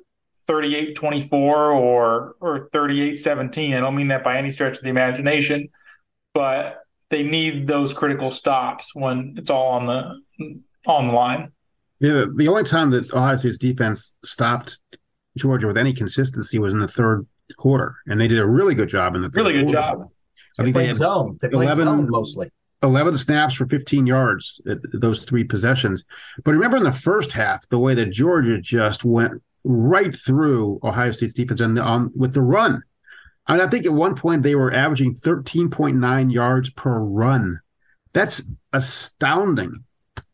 38-24 0.49 1.33
or 1.33 2.37
or 2.41 2.69
38-17. 2.71 3.77
I 3.77 3.81
don't 3.81 3.97
mean 3.97 4.09
that 4.09 4.25
by 4.25 4.37
any 4.39 4.51
stretch 4.51 4.77
of 4.77 4.83
the 4.83 4.91
imagination, 4.91 5.69
but 6.35 6.81
they 7.09 7.23
need 7.23 7.67
those 7.67 7.93
critical 7.93 8.31
stops 8.31 8.95
when 8.95 9.35
it's 9.37 9.51
all 9.51 9.69
on 9.69 9.87
the 9.87 10.61
on 10.87 11.09
the 11.09 11.15
line. 11.15 11.53
Yeah, 11.99 12.27
the 12.35 12.49
only 12.49 12.65
time 12.65 12.91
that 12.91 13.13
Ohio 13.13 13.37
State's 13.37 13.59
defense 13.59 14.15
stopped 14.23 14.79
Georgia 15.37 15.67
with 15.67 15.79
any 15.79 15.93
consistency 15.93 16.59
was 16.59 16.73
in 16.73 16.81
the 16.81 16.89
third 16.89 17.27
quarter, 17.57 17.97
and 18.07 18.21
they 18.21 18.29
did 18.29 18.39
a 18.39 18.47
really 18.47 18.75
good 18.75 18.89
job 18.89 19.15
in 19.15 19.23
the 19.23 19.31
third 19.31 19.41
really 19.41 19.53
good 19.55 19.73
quarter. 19.73 19.99
job. 19.99 20.11
I 20.59 20.63
think 20.65 20.77
they, 20.77 20.87
had 20.87 20.97
zone. 20.97 21.39
They 21.41 21.49
11, 21.49 21.85
zone 21.85 22.11
mostly. 22.11 22.51
11 22.83 23.17
snaps 23.17 23.55
for 23.55 23.67
15 23.67 24.07
yards 24.07 24.61
at 24.69 24.79
those 24.93 25.25
three 25.25 25.45
possessions. 25.45 26.05
But 26.45 26.53
remember 26.53 26.77
in 26.77 26.85
the 26.85 26.93
first 26.93 27.33
half, 27.33 27.69
the 27.69 27.79
way 27.79 27.95
that 27.95 28.11
Georgia 28.11 28.61
just 28.61 29.05
went 29.05 29.43
right 29.65 30.15
through 30.15 30.81
Ohio 30.83 31.11
State's 31.11 31.33
defense 31.33 31.61
and 31.61 31.79
on 31.79 32.13
with 32.15 32.35
the 32.35 32.43
run. 32.43 32.83
I 33.47 33.53
mean, 33.53 33.61
I 33.63 33.69
think 33.69 33.87
at 33.87 33.93
one 33.93 34.15
point 34.15 34.43
they 34.43 34.55
were 34.55 34.73
averaging 34.73 35.15
13.9 35.15 36.33
yards 36.33 36.71
per 36.71 36.99
run. 36.99 37.61
That's 38.13 38.43
astounding. 38.73 39.85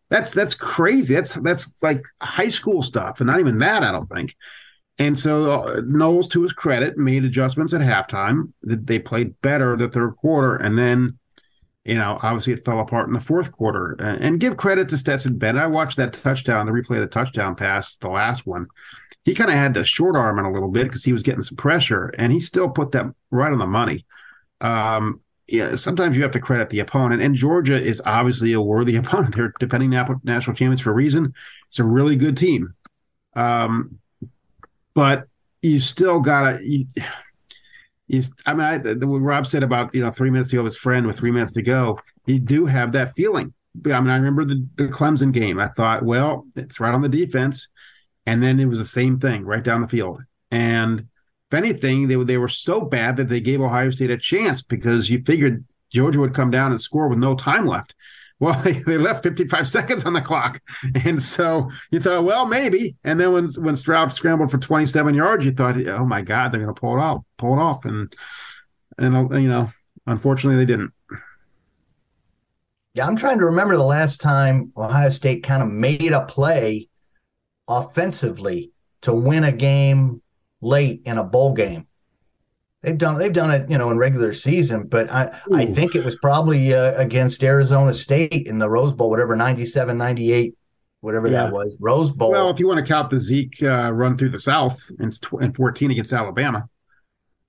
That's 0.09 0.31
that's 0.31 0.55
crazy. 0.55 1.15
That's 1.15 1.35
that's 1.35 1.73
like 1.81 2.05
high 2.21 2.51
school 2.51 2.83
stuff, 2.83 3.21
and 3.21 3.27
not 3.27 3.41
even 3.41 3.59
that. 3.59 3.83
I 3.83 3.93
don't 3.93 4.09
think. 4.09 4.37
And 4.99 5.19
so 5.19 5.63
uh, 5.63 5.81
Knowles, 5.87 6.29
to 6.29 6.43
his 6.43 6.53
credit, 6.53 6.99
made 6.99 7.25
adjustments 7.25 7.73
at 7.73 7.81
halftime. 7.81 8.53
They 8.63 8.99
played 8.99 9.41
better 9.41 9.77
the 9.77 9.89
third 9.89 10.17
quarter, 10.17 10.57
and 10.57 10.79
then, 10.79 11.19
you 11.85 11.95
know, 11.95 12.19
obviously 12.23 12.53
it 12.53 12.65
fell 12.65 12.81
apart 12.81 13.09
in 13.09 13.15
the 13.15 13.21
fourth 13.21 13.53
quarter. 13.53 13.97
And 14.01 14.39
give 14.39 14.57
credit 14.57 14.89
to 14.91 14.99
Stetson 14.99 15.37
Bennett. 15.37 15.63
I 15.63 15.67
watched 15.67 15.97
that 15.97 16.13
touchdown, 16.13 16.67
the 16.67 16.73
replay 16.73 16.97
of 16.97 17.03
the 17.03 17.07
touchdown 17.09 17.57
pass, 17.57 17.97
the 17.97 18.09
last 18.09 18.47
one. 18.47 18.69
He 19.25 19.35
kind 19.35 19.51
of 19.51 19.57
had 19.57 19.75
to 19.75 19.85
short 19.85 20.17
arm 20.17 20.39
it 20.39 20.45
a 20.45 20.51
little 20.51 20.71
bit 20.71 20.85
because 20.85 21.05
he 21.05 21.13
was 21.13 21.23
getting 21.23 21.43
some 21.43 21.57
pressure, 21.57 22.13
and 22.19 22.33
he 22.33 22.41
still 22.41 22.69
put 22.69 22.93
that 22.93 23.07
right 23.31 23.53
on 23.53 23.59
the 23.59 23.67
money. 23.67 24.05
Um, 24.61 25.21
yeah, 25.47 25.77
sometimes 25.77 26.17
you 26.17 26.23
have 26.23 26.33
to 26.33 26.41
credit 26.41 26.71
the 26.71 26.81
opponent, 26.81 27.23
and 27.23 27.35
Georgia 27.35 27.81
is 27.81 28.03
obviously 28.05 28.53
a 28.53 28.61
worthy 28.61 28.97
opponent. 28.97 29.35
They're 29.35 29.53
defending 29.61 29.91
national 29.91 30.57
champions 30.57 30.81
for 30.81 30.91
a 30.91 30.95
reason. 30.95 31.35
It's 31.69 31.79
a 31.79 31.85
really 31.85 32.17
good 32.17 32.37
team, 32.37 32.75
um, 33.35 33.99
but 34.95 35.27
you 35.63 35.79
still 35.79 36.21
gotta. 36.21 36.59
You, 38.13 38.23
I 38.45 38.53
mean, 38.53 38.61
I, 38.61 38.79
the, 38.79 39.07
what 39.07 39.19
Rob 39.19 39.47
said 39.47 39.63
about 39.63 39.95
you 39.95 40.03
know 40.03 40.11
three 40.11 40.31
minutes 40.31 40.51
to 40.51 40.57
go, 40.57 40.65
his 40.65 40.77
friend 40.77 41.07
with 41.07 41.19
three 41.19 41.31
minutes 41.31 41.55
to 41.55 41.63
go. 41.63 41.99
You 42.27 42.39
do 42.39 42.67
have 42.67 42.93
that 42.93 43.15
feeling. 43.15 43.55
I 43.87 44.01
mean, 44.01 44.11
I 44.11 44.17
remember 44.17 44.45
the, 44.45 44.69
the 44.77 44.89
Clemson 44.89 45.33
game. 45.33 45.59
I 45.59 45.69
thought, 45.69 46.05
well, 46.05 46.47
it's 46.55 46.79
right 46.79 46.95
on 46.95 47.01
the 47.01 47.09
defense, 47.09 47.69
and 48.27 48.43
then 48.43 48.61
it 48.61 48.67
was 48.67 48.79
the 48.79 48.87
same 48.87 49.19
thing 49.19 49.45
right 49.45 49.63
down 49.63 49.81
the 49.81 49.89
field, 49.89 50.21
and 50.51 51.07
if 51.51 51.55
anything, 51.55 52.09
they, 52.09 52.17
they 52.17 52.39
were 52.39 52.49
so 52.49 52.83
bad 52.83 53.17
that 53.17 53.29
they 53.29 53.41
gave 53.41 53.61
Ohio 53.61 53.91
State 53.91 54.11
a 54.11 54.17
chance 54.17 54.63
because 54.63 55.11
you 55.11 55.23
figured 55.23 55.65
Georgia 55.91 56.21
would 56.21 56.35
come 56.35 56.51
down 56.51 56.71
and 56.71 56.81
score 56.81 57.09
with 57.09 57.19
no 57.19 57.35
time 57.35 57.67
left. 57.67 57.95
Well, 58.43 58.61
they, 58.65 58.99
left 58.99 59.23
55 59.23 59.69
seconds 59.69 60.05
on 60.05 60.15
the 60.15 60.21
clock. 60.21 60.61
And 61.05 61.23
so 61.23 61.71
you 61.93 62.01
thought, 62.01 62.25
well, 62.25 62.45
maybe. 62.45 62.97
And 63.05 63.21
then 63.21 63.33
when 63.33 63.49
when 63.53 63.77
Stroud 63.77 64.13
scrambled 64.13 64.51
for 64.51 64.59
27 64.59 65.15
yards, 65.15 65.45
you 65.45 65.53
thought, 65.53 65.77
oh 65.87 66.05
my 66.05 66.23
God, 66.23 66.51
they're 66.51 66.61
going 66.61 66.75
to 66.75 66.81
pull 66.81 66.99
it 66.99 67.01
off, 67.01 67.23
pull 67.39 67.57
it 67.57 67.63
off. 67.63 67.85
And, 67.85 68.13
and, 68.99 69.15
uh, 69.15 69.37
you 69.37 69.49
know, 69.49 69.69
unfortunately 70.09 70.57
they 70.57 70.67
didn't. 70.67 70.93
Yeah, 72.95 73.07
I'm 73.07 73.15
trying 73.15 73.39
to 73.39 73.45
remember 73.45 73.77
the 73.77 73.85
last 73.85 74.21
time 74.21 74.73
Ohio 74.77 75.11
State 75.11 75.45
kind 75.45 75.63
of 75.63 75.69
made 75.69 76.13
a 76.13 76.25
play 76.25 76.89
offensively 77.69 78.73
to 79.03 79.15
win 79.15 79.45
a 79.45 79.53
game 79.53 80.21
late 80.61 81.03
in 81.05 81.17
a 81.17 81.25
bowl 81.25 81.55
game. 81.55 81.87
They've 82.83 82.99
done 82.99 83.17
they've 83.17 83.33
done 83.33 83.51
it, 83.53 83.71
you 83.71 83.79
know, 83.79 83.91
in 83.91 83.99
regular 83.99 84.33
season, 84.33 84.89
but 84.89 85.09
I 85.11 85.27
Ooh. 85.51 85.57
I 85.57 85.67
think 85.67 85.95
it 85.95 86.05
was 86.05 86.17
probably 86.17 86.75
uh, 86.75 86.95
against 87.01 87.45
Arizona 87.45 87.93
State 87.93 88.47
in 88.49 88.59
the 88.59 88.69
Rose 88.69 88.93
Bowl, 88.93 89.09
whatever 89.09 89.37
97, 89.37 89.97
98, 89.97 90.55
whatever 91.01 91.29
yeah. 91.29 91.45
that 91.45 91.53
was, 91.53 91.77
Rose 91.79 92.11
Bowl. 92.11 92.33
Well, 92.33 92.51
if 92.51 92.59
you 92.59 92.67
want 92.67 92.85
to 92.85 92.93
count 92.93 93.11
the 93.11 93.21
Zeke 93.21 93.63
uh, 93.63 93.93
run 93.93 94.17
through 94.17 94.31
the 94.31 94.41
South 94.41 94.81
in, 94.99 95.13
in 95.41 95.53
14 95.53 95.93
against 95.93 96.13
Alabama, 96.13 96.69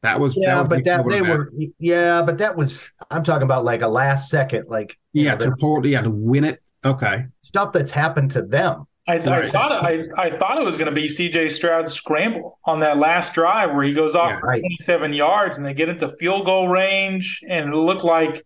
that 0.04 0.20
was 0.20 0.36
yeah, 0.38 0.56
that 0.56 0.60
was 0.60 0.70
but 0.70 0.84
that 0.84 1.10
they 1.10 1.22
were 1.24 1.52
yeah, 1.80 2.22
but 2.22 2.38
that 2.38 2.56
was 2.56 2.94
I'm 3.10 3.24
talking 3.24 3.44
about 3.44 3.66
like 3.66 3.82
a 3.82 3.88
last 3.88 4.30
second, 4.30 4.68
like 4.68 5.00
yeah, 5.14 5.34
know, 5.34 5.46
to 5.46 5.56
pull 5.60 5.84
yeah 5.88 6.02
to 6.02 6.12
win 6.12 6.44
it. 6.44 6.62
Okay, 6.86 7.26
stuff 7.42 7.72
that's 7.72 7.92
happened 7.92 8.32
to 8.32 8.44
them. 8.44 8.86
I, 9.06 9.16
I 9.16 9.42
thought 9.42 9.92
it, 9.92 10.10
I, 10.18 10.28
I 10.28 10.30
thought 10.30 10.58
it 10.58 10.64
was 10.64 10.78
going 10.78 10.90
to 10.90 10.96
be 10.96 11.10
C.J. 11.10 11.50
Stroud's 11.50 11.92
scramble 11.94 12.60
on 12.64 12.80
that 12.80 12.98
last 12.98 13.34
drive 13.34 13.76
where 13.76 13.84
he 13.84 13.94
goes 13.94 14.16
off 14.16 14.32
yeah, 14.32 14.40
for 14.40 14.48
right. 14.48 14.62
27 14.62 15.14
yards 15.14 15.58
and 15.58 15.68
they 15.68 15.74
get 15.74 15.90
into 15.90 16.08
field 16.08 16.46
goal 16.46 16.70
range 16.70 17.42
and 17.48 17.74
it 17.74 17.76
looked 17.76 18.06
like 18.06 18.42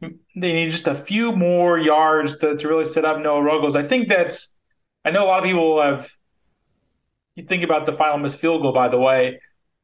they 0.00 0.52
need 0.52 0.70
just 0.70 0.86
a 0.86 0.94
few 0.94 1.32
more 1.32 1.76
yards 1.76 2.36
to, 2.36 2.56
to 2.56 2.68
really 2.68 2.84
set 2.84 3.04
up 3.04 3.20
Noah 3.20 3.42
Ruggles. 3.42 3.74
I 3.74 3.82
think 3.82 4.08
that's 4.08 4.54
I 5.04 5.10
know 5.10 5.24
a 5.24 5.26
lot 5.26 5.38
of 5.40 5.44
people 5.44 5.82
have 5.82 6.08
you 7.34 7.44
think 7.44 7.64
about 7.64 7.84
the 7.84 7.92
final 7.92 8.18
missed 8.18 8.38
field 8.38 8.62
goal. 8.62 8.72
By 8.72 8.88
the 8.88 8.98
way, 8.98 9.40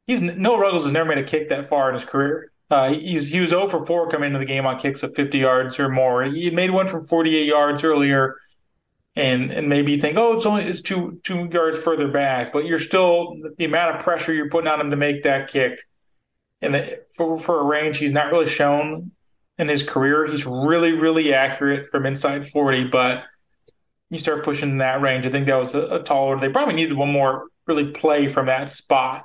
he's 0.06 0.20
Noah 0.20 0.58
Ruggles 0.58 0.85
has 0.85 0.92
never 0.92 1.08
made 1.08 1.18
a 1.18 1.24
kick 1.24 1.48
that 1.48 1.66
far 1.66 1.88
in 1.88 1.94
his 1.94 2.04
career. 2.04 2.52
Uh, 2.70 2.92
he, 2.94 3.16
was, 3.16 3.28
he 3.28 3.38
was 3.38 3.50
0 3.50 3.66
for 3.66 3.85
4 3.85 4.08
coming 4.08 4.28
into 4.28 4.38
the 4.38 4.46
game 4.46 4.64
on 4.64 4.78
kicks 4.78 5.02
of 5.02 5.14
50 5.14 5.37
yards 5.37 5.78
or 5.78 5.90
more. 5.90 6.24
He 6.24 6.48
made 6.48 6.70
one 6.70 6.88
from 6.88 7.04
48 7.04 7.46
yards 7.46 7.85
earlier 7.85 8.37
and 9.14 9.51
and 9.51 9.68
maybe 9.68 9.98
think, 9.98 10.16
oh, 10.16 10.33
it's 10.33 10.46
only 10.46 10.64
it's 10.64 10.81
two 10.81 11.20
two 11.22 11.48
yards 11.53 11.79
further 11.79 12.09
back, 12.09 12.53
but 12.53 12.64
you're 12.64 12.79
still 12.79 13.37
the 13.59 13.64
amount 13.64 13.96
of 13.96 14.03
pressure 14.03 14.33
you're 14.33 14.48
putting 14.48 14.68
on 14.68 14.81
him 14.81 14.90
to 14.90 14.96
make 14.96 15.22
that 15.25 15.48
kick, 15.51 15.81
and 16.62 16.75
the, 16.75 17.05
for 17.14 17.38
for 17.38 17.61
a 17.61 17.64
range 17.64 17.98
he's 17.98 18.12
not 18.12 18.33
really 18.33 18.46
shown 18.48 19.11
in 19.59 19.68
his 19.68 19.83
career. 19.83 20.25
He's 20.25 20.46
really 20.46 20.92
really 20.92 21.35
accurate 21.35 21.87
from 21.87 22.07
inside 22.07 22.48
forty, 22.48 22.85
but 22.85 23.25
you 24.09 24.18
start 24.18 24.44
pushing 24.44 24.79
that 24.79 25.01
range. 25.03 25.27
I 25.27 25.31
think 25.31 25.46
that 25.46 25.57
was 25.57 25.75
a, 25.75 25.83
a 25.96 26.03
taller. 26.03 26.38
They 26.38 26.48
probably 26.48 26.75
needed 26.75 26.96
one 26.96 27.12
more 27.12 27.48
really 27.66 27.90
play 27.90 28.29
from 28.29 28.46
that 28.46 28.70
spot. 28.70 29.25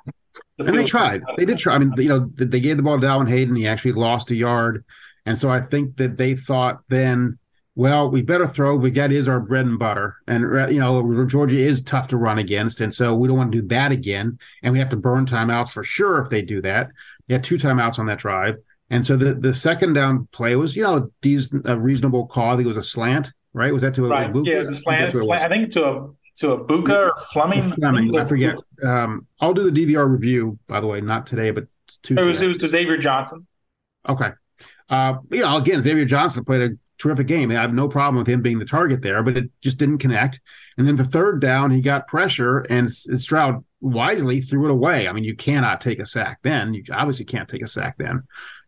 The 0.57 0.65
and 0.65 0.77
they 0.77 0.83
tried. 0.83 1.23
They 1.37 1.45
did 1.45 1.57
try. 1.57 1.75
I 1.75 1.77
mean, 1.77 1.93
you 1.97 2.09
know, 2.09 2.29
they 2.35 2.59
gave 2.59 2.77
the 2.77 2.83
ball 2.83 2.99
to 2.99 3.05
Dallan 3.05 3.29
Hayden. 3.29 3.55
He 3.55 3.67
actually 3.67 3.93
lost 3.93 4.31
a 4.31 4.35
yard, 4.35 4.83
and 5.25 5.37
so 5.37 5.49
I 5.49 5.61
think 5.61 5.97
that 5.97 6.17
they 6.17 6.35
thought 6.35 6.79
then 6.89 7.37
well, 7.77 8.09
we 8.09 8.23
better 8.23 8.47
throw. 8.47 8.75
We 8.75 8.89
got 8.89 9.11
is 9.11 9.27
our 9.27 9.39
bread 9.39 9.67
and 9.67 9.77
butter, 9.77 10.15
and 10.25 10.41
you 10.73 10.79
know 10.79 11.25
Georgia 11.25 11.59
is 11.59 11.83
tough 11.83 12.07
to 12.07 12.17
run 12.17 12.39
against, 12.39 12.81
and 12.81 12.91
so 12.91 13.13
we 13.13 13.27
don't 13.27 13.37
want 13.37 13.51
to 13.51 13.61
do 13.61 13.67
that 13.67 13.91
again. 13.91 14.39
And 14.63 14.73
we 14.73 14.79
have 14.79 14.89
to 14.89 14.95
burn 14.97 15.27
timeouts 15.27 15.69
for 15.69 15.83
sure 15.83 16.23
if 16.23 16.31
they 16.31 16.41
do 16.41 16.59
that. 16.63 16.89
They 17.27 17.35
had 17.35 17.43
two 17.43 17.57
timeouts 17.57 17.99
on 17.99 18.07
that 18.07 18.17
drive, 18.17 18.55
and 18.89 19.05
so 19.05 19.15
the 19.15 19.35
the 19.35 19.53
second 19.53 19.93
down 19.93 20.27
play 20.31 20.55
was 20.55 20.75
you 20.75 20.81
know 20.81 21.11
a 21.65 21.77
reasonable 21.77 22.25
call. 22.25 22.49
I 22.49 22.55
think 22.55 22.65
it 22.65 22.69
was 22.69 22.77
a 22.77 22.83
slant, 22.83 23.31
right? 23.53 23.71
Was 23.71 23.83
that 23.83 23.93
to 23.93 24.07
a 24.07 24.09
right? 24.09 24.33
Yeah, 24.33 24.55
it 24.55 24.57
was 24.57 24.69
a 24.69 24.75
slant. 24.75 25.15
slant. 25.15 25.43
I 25.43 25.47
think 25.47 25.71
to 25.73 25.85
a 25.85 26.09
to 26.37 26.57
Egbuka 26.57 26.89
or 26.89 27.13
Fleming. 27.31 27.71
Fleming, 27.73 28.17
I 28.17 28.25
forget. 28.25 28.55
Um, 28.83 29.27
I'll 29.39 29.53
do 29.53 29.69
the 29.69 29.85
DVR 29.85 30.09
review. 30.09 30.57
By 30.67 30.81
the 30.81 30.87
way, 30.87 30.99
not 30.99 31.27
today, 31.27 31.51
but 31.51 31.67
Tuesday. 32.01 32.23
It 32.23 32.25
was 32.25 32.41
it 32.41 32.47
was 32.47 32.57
to 32.57 32.69
Xavier 32.69 32.97
Johnson. 32.97 33.45
Okay. 34.09 34.31
Uh, 34.89 35.17
you 35.29 35.41
know, 35.41 35.57
again, 35.57 35.79
Xavier 35.79 36.05
Johnson 36.05 36.43
played 36.43 36.71
a 36.71 36.75
terrific 36.97 37.27
game. 37.27 37.51
I 37.51 37.55
have 37.55 37.73
no 37.73 37.87
problem 37.87 38.17
with 38.17 38.27
him 38.27 38.41
being 38.41 38.59
the 38.59 38.65
target 38.65 39.01
there, 39.01 39.23
but 39.23 39.37
it 39.37 39.51
just 39.61 39.77
didn't 39.77 39.99
connect. 39.99 40.39
And 40.77 40.87
then 40.87 40.95
the 40.95 41.03
third 41.03 41.41
down, 41.41 41.71
he 41.71 41.81
got 41.81 42.07
pressure, 42.07 42.59
and 42.59 42.91
Stroud 42.91 43.63
wisely 43.81 44.41
threw 44.41 44.65
it 44.65 44.71
away. 44.71 45.07
I 45.07 45.13
mean, 45.13 45.23
you 45.23 45.35
cannot 45.35 45.81
take 45.81 45.99
a 45.99 46.05
sack 46.05 46.39
then. 46.43 46.73
You 46.73 46.83
obviously 46.91 47.25
can't 47.25 47.47
take 47.47 47.63
a 47.63 47.67
sack 47.67 47.95
then. 47.97 48.23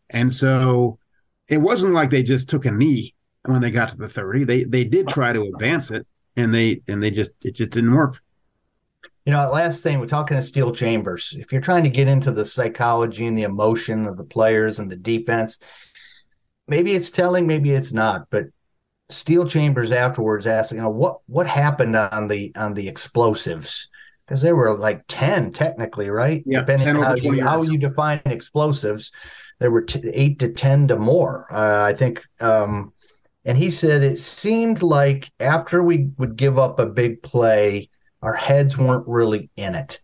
And 0.09 0.33
so 0.33 0.99
it 1.47 1.57
wasn't 1.57 1.93
like 1.93 2.09
they 2.09 2.23
just 2.23 2.49
took 2.49 2.65
a 2.65 2.71
knee 2.71 3.15
when 3.45 3.61
they 3.61 3.71
got 3.71 3.89
to 3.89 3.97
the 3.97 4.09
30. 4.09 4.43
They 4.43 4.63
they 4.63 4.83
did 4.83 5.07
try 5.07 5.33
to 5.33 5.43
advance 5.43 5.91
it 5.91 6.05
and 6.35 6.53
they 6.53 6.81
and 6.87 7.01
they 7.01 7.11
just 7.11 7.31
it 7.41 7.55
just 7.55 7.71
didn't 7.71 7.93
work. 7.93 8.21
You 9.25 9.33
know, 9.33 9.51
last 9.51 9.83
thing 9.83 9.99
we're 9.99 10.07
talking 10.07 10.37
to 10.37 10.41
Steele 10.41 10.73
Chambers. 10.73 11.35
If 11.37 11.51
you're 11.51 11.61
trying 11.61 11.83
to 11.83 11.89
get 11.89 12.07
into 12.07 12.31
the 12.31 12.45
psychology 12.45 13.27
and 13.27 13.37
the 13.37 13.43
emotion 13.43 14.07
of 14.07 14.17
the 14.17 14.23
players 14.23 14.79
and 14.79 14.91
the 14.91 14.95
defense, 14.95 15.59
maybe 16.69 16.93
it's 16.93 17.09
telling, 17.09 17.47
maybe 17.47 17.71
it's 17.71 17.91
not. 17.91 18.27
But 18.29 18.45
Steele 19.09 19.47
Chambers 19.47 19.91
afterwards 19.91 20.47
asked, 20.47 20.71
you 20.71 20.77
know, 20.77 20.89
what 20.89 21.19
what 21.25 21.47
happened 21.47 21.95
on 21.95 22.27
the 22.27 22.53
on 22.55 22.75
the 22.75 22.87
explosives? 22.87 23.89
Because 24.25 24.41
there 24.41 24.55
were 24.55 24.77
like 24.77 25.03
ten 25.07 25.51
technically, 25.51 26.09
right? 26.09 26.43
Yeah, 26.45 26.59
Depending 26.59 26.95
on 26.95 27.03
how 27.03 27.15
you, 27.15 27.43
how 27.43 27.63
you 27.63 27.77
define 27.77 28.21
explosives, 28.25 29.11
there 29.57 29.71
were 29.71 29.81
t- 29.81 30.09
eight 30.13 30.39
to 30.39 30.53
ten 30.53 30.87
to 30.87 30.95
more. 30.95 31.47
Uh, 31.51 31.83
I 31.83 31.93
think. 31.93 32.23
Um, 32.39 32.93
and 33.45 33.57
he 33.57 33.71
said 33.71 34.03
it 34.03 34.17
seemed 34.17 34.83
like 34.83 35.31
after 35.39 35.81
we 35.81 36.09
would 36.17 36.35
give 36.35 36.59
up 36.59 36.77
a 36.77 36.85
big 36.85 37.23
play, 37.23 37.89
our 38.21 38.35
heads 38.35 38.77
weren't 38.77 39.07
really 39.07 39.49
in 39.55 39.75
it. 39.75 40.01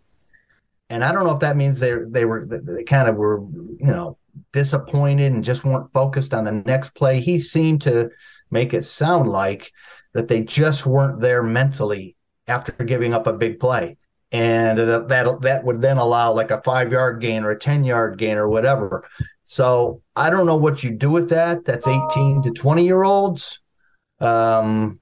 And 0.90 1.04
I 1.04 1.12
don't 1.12 1.26
know 1.26 1.34
if 1.34 1.42
that 1.42 1.58
means 1.58 1.80
they 1.80 1.94
they 2.08 2.26
were 2.26 2.46
they 2.48 2.84
kind 2.84 3.08
of 3.10 3.16
were 3.18 3.42
you 3.42 3.78
know 3.88 4.18
disappointed 4.52 5.32
and 5.32 5.44
just 5.44 5.64
weren't 5.64 5.92
focused 5.94 6.34
on 6.34 6.46
the 6.46 6.52
next 6.52 6.92
play. 6.92 7.20
He 7.20 7.40
seemed 7.40 7.82
to 7.84 8.10
make 8.52 8.74
it 8.74 8.84
sound 8.84 9.30
like 9.30 9.72
that 10.14 10.28
they 10.28 10.42
just 10.42 10.86
weren't 10.86 11.20
there 11.20 11.44
mentally 11.44 12.16
after 12.48 12.72
giving 12.84 13.14
up 13.14 13.28
a 13.28 13.34
big 13.34 13.60
play. 13.60 13.98
And 14.32 14.78
that, 14.78 15.08
that 15.08 15.42
that 15.42 15.64
would 15.64 15.82
then 15.82 15.98
allow 15.98 16.34
like 16.34 16.52
a 16.52 16.62
five 16.62 16.92
yard 16.92 17.22
gain 17.22 17.44
or 17.44 17.52
a 17.52 17.60
10 17.60 17.84
yard 17.84 18.18
gain 18.18 18.38
or 18.38 18.50
whatever. 18.50 19.08
So 19.46 20.02
I 20.16 20.30
don't 20.30 20.46
know 20.46 20.58
what 20.58 20.84
you 20.84 20.92
do 20.92 21.12
with 21.12 21.30
that. 21.30 21.66
That's 21.66 21.88
18 21.88 22.44
to 22.44 22.52
20 22.52 22.86
year 22.86 23.04
olds. 23.04 23.60
Um, 24.20 25.00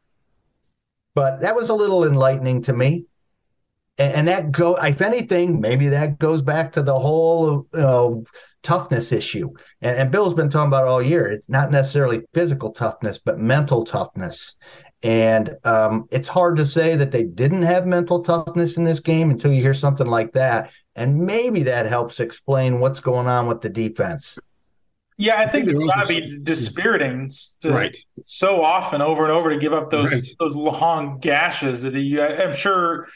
but 1.15 1.41
that 1.41 1.56
was 1.56 1.69
a 1.69 1.76
little 1.76 2.06
enlightening 2.06 2.63
to 2.63 2.74
me. 2.74 3.06
And, 3.98 4.13
and 4.13 4.28
that 4.28 4.52
go, 4.52 4.76
if 4.76 5.02
anything, 5.02 5.62
maybe 5.62 5.89
that 5.89 6.19
goes 6.19 6.41
back 6.41 6.74
to 6.74 6.82
the 6.82 6.98
whole 6.98 7.67
you 7.74 7.80
know, 7.80 8.24
toughness 8.63 9.12
issue. 9.12 9.52
And, 9.82 9.97
and 9.97 10.12
Bill's 10.12 10.34
been 10.34 10.49
talking 10.49 10.67
about 10.67 10.88
all 10.88 11.02
year. 11.02 11.28
It's 11.28 11.49
not 11.49 11.71
necessarily 11.71 12.21
physical 12.34 12.71
toughness, 12.71 13.19
but 13.19 13.38
mental 13.38 13.86
toughness. 13.86 14.56
And 15.04 15.58
um, 15.65 16.08
it's 16.12 16.30
hard 16.30 16.56
to 16.58 16.65
say 16.65 16.95
that 16.95 17.12
they 17.12 17.23
didn't 17.23 17.63
have 17.63 17.86
mental 17.86 18.23
toughness 18.23 18.78
in 18.78 18.86
this 18.86 19.02
game 19.02 19.30
until 19.30 19.52
you 19.52 19.62
hear 19.62 19.73
something 19.73 20.08
like 20.08 20.32
that. 20.32 20.71
And 20.95 21.26
maybe 21.26 21.63
that 21.63 21.86
helps 21.86 22.19
explain 22.19 22.80
what's 22.80 23.02
going 23.02 23.28
on 23.28 23.47
with 23.47 23.62
the 23.62 23.69
defense. 23.69 24.39
Yeah, 25.17 25.38
I 25.38 25.47
think, 25.47 25.67
it's 25.67 25.84
got 25.84 26.02
to 26.02 26.08
be 26.08 26.39
dispiriting 26.41 27.30
to, 27.62 27.71
right. 27.71 27.95
so 28.21 28.63
often 28.63 29.02
over 29.02 29.23
and 29.23 29.32
over 29.32 29.52
to 29.52 29.58
give 29.58 29.73
up 29.73 29.91
those 29.91 30.12
right. 30.12 30.28
those 30.39 30.56
long 30.56 31.19
gashes. 31.19 31.84
That 31.84 31.93
you, 31.99 32.23
I'm 32.23 32.54
sure 32.54 33.08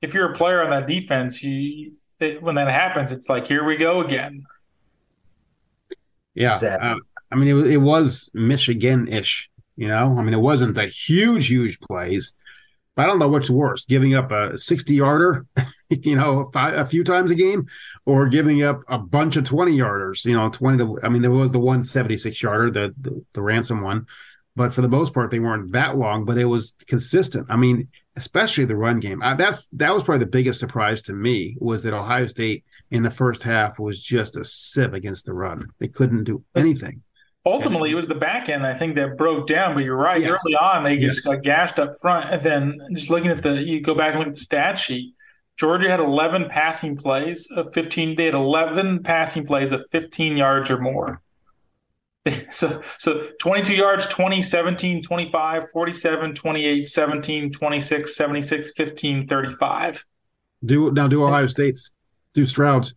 if 0.00 0.14
you're 0.14 0.32
a 0.32 0.34
player 0.34 0.62
on 0.62 0.70
that 0.70 0.86
defense, 0.86 1.42
you 1.42 1.92
when 2.40 2.54
that 2.54 2.70
happens, 2.70 3.12
it's 3.12 3.28
like 3.28 3.46
here 3.46 3.64
we 3.64 3.76
go 3.76 4.00
again. 4.00 4.44
Yeah, 6.34 6.52
exactly. 6.52 6.88
uh, 6.88 6.96
I 7.30 7.36
mean 7.36 7.48
it, 7.48 7.72
it 7.72 7.78
was 7.78 8.30
Michigan-ish. 8.34 9.50
You 9.76 9.88
know, 9.88 10.16
I 10.18 10.22
mean 10.22 10.34
it 10.34 10.38
wasn't 10.40 10.74
the 10.74 10.86
huge, 10.86 11.48
huge 11.48 11.80
plays, 11.80 12.34
I 12.96 13.06
don't 13.06 13.18
know 13.18 13.28
what's 13.28 13.48
worse, 13.48 13.86
giving 13.86 14.14
up 14.14 14.30
a 14.30 14.58
60 14.58 14.94
yarder, 14.94 15.46
you 15.88 16.14
know, 16.14 16.50
five, 16.52 16.74
a 16.74 16.84
few 16.84 17.04
times 17.04 17.30
a 17.30 17.34
game, 17.34 17.66
or 18.04 18.28
giving 18.28 18.62
up 18.62 18.82
a 18.88 18.98
bunch 18.98 19.36
of 19.36 19.44
20 19.44 19.72
yarders, 19.72 20.24
you 20.24 20.34
know, 20.36 20.50
20 20.50 20.78
to, 20.78 20.98
I 21.02 21.08
mean, 21.08 21.22
there 21.22 21.30
was 21.30 21.50
the 21.50 21.58
176 21.58 22.42
yarder, 22.42 22.70
the, 22.70 22.94
the, 23.00 23.24
the 23.32 23.42
ransom 23.42 23.80
one, 23.80 24.06
but 24.56 24.74
for 24.74 24.82
the 24.82 24.88
most 24.88 25.14
part, 25.14 25.30
they 25.30 25.38
weren't 25.38 25.72
that 25.72 25.96
long, 25.96 26.26
but 26.26 26.36
it 26.36 26.44
was 26.44 26.74
consistent. 26.86 27.46
I 27.48 27.56
mean, 27.56 27.88
especially 28.16 28.66
the 28.66 28.76
run 28.76 29.00
game. 29.00 29.22
I, 29.22 29.34
that's, 29.34 29.68
that 29.68 29.94
was 29.94 30.04
probably 30.04 30.26
the 30.26 30.30
biggest 30.30 30.60
surprise 30.60 31.00
to 31.02 31.14
me 31.14 31.56
was 31.60 31.84
that 31.84 31.94
Ohio 31.94 32.26
State 32.26 32.64
in 32.92 33.02
the 33.02 33.10
first 33.10 33.42
half 33.42 33.78
was 33.78 34.00
just 34.00 34.36
a 34.36 34.44
sieve 34.44 34.92
against 34.92 35.24
the 35.24 35.32
run. 35.32 35.66
They 35.78 35.88
couldn't 35.88 36.24
do 36.24 36.44
anything. 36.54 37.02
Ultimately, 37.44 37.90
it 37.90 37.94
was 37.94 38.06
the 38.06 38.14
back 38.14 38.48
end 38.48 38.64
I 38.64 38.74
think 38.74 38.94
that 38.96 39.16
broke 39.16 39.48
down. 39.48 39.74
But 39.74 39.84
you're 39.84 39.96
right. 39.96 40.20
Yes. 40.20 40.30
Early 40.30 40.54
on, 40.54 40.84
they 40.84 40.94
yes. 40.94 41.14
just 41.14 41.24
got 41.24 41.42
gashed 41.42 41.78
up 41.78 41.90
front, 42.00 42.30
and 42.30 42.42
then 42.42 42.78
just 42.94 43.10
looking 43.10 43.30
at 43.30 43.42
the, 43.42 43.62
you 43.62 43.80
go 43.80 43.94
back 43.94 44.10
and 44.10 44.18
look 44.20 44.28
at 44.28 44.34
the 44.34 44.40
stat 44.40 44.78
sheet. 44.78 45.14
Georgia 45.58 45.90
had 45.90 46.00
11 46.00 46.48
passing 46.48 46.96
plays 46.96 47.48
of 47.56 47.72
15. 47.72 48.14
They 48.16 48.26
had 48.26 48.34
11 48.34 49.02
passing 49.02 49.46
plays 49.46 49.72
of 49.72 49.84
15 49.90 50.36
yards 50.36 50.70
or 50.70 50.78
more. 50.78 51.20
So, 52.50 52.80
so 52.98 53.24
22 53.40 53.74
yards, 53.74 54.06
20, 54.06 54.42
17, 54.42 55.02
25, 55.02 55.70
47, 55.70 56.34
28, 56.36 56.86
17, 56.86 57.50
26, 57.50 58.16
76, 58.16 58.72
15, 58.76 59.26
35. 59.26 60.04
Do 60.64 60.92
now 60.92 61.08
do 61.08 61.24
Ohio 61.24 61.48
State's 61.48 61.90
do 62.34 62.44
Stroud's 62.44 62.94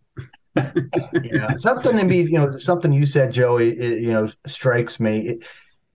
yeah, 1.22 1.52
something 1.56 1.96
to 1.96 2.04
me, 2.04 2.22
you 2.22 2.38
know, 2.38 2.56
something 2.56 2.92
you 2.92 3.06
said, 3.06 3.32
Joey, 3.32 3.70
it, 3.70 4.02
you 4.02 4.12
know, 4.12 4.28
strikes 4.46 4.98
me. 5.00 5.38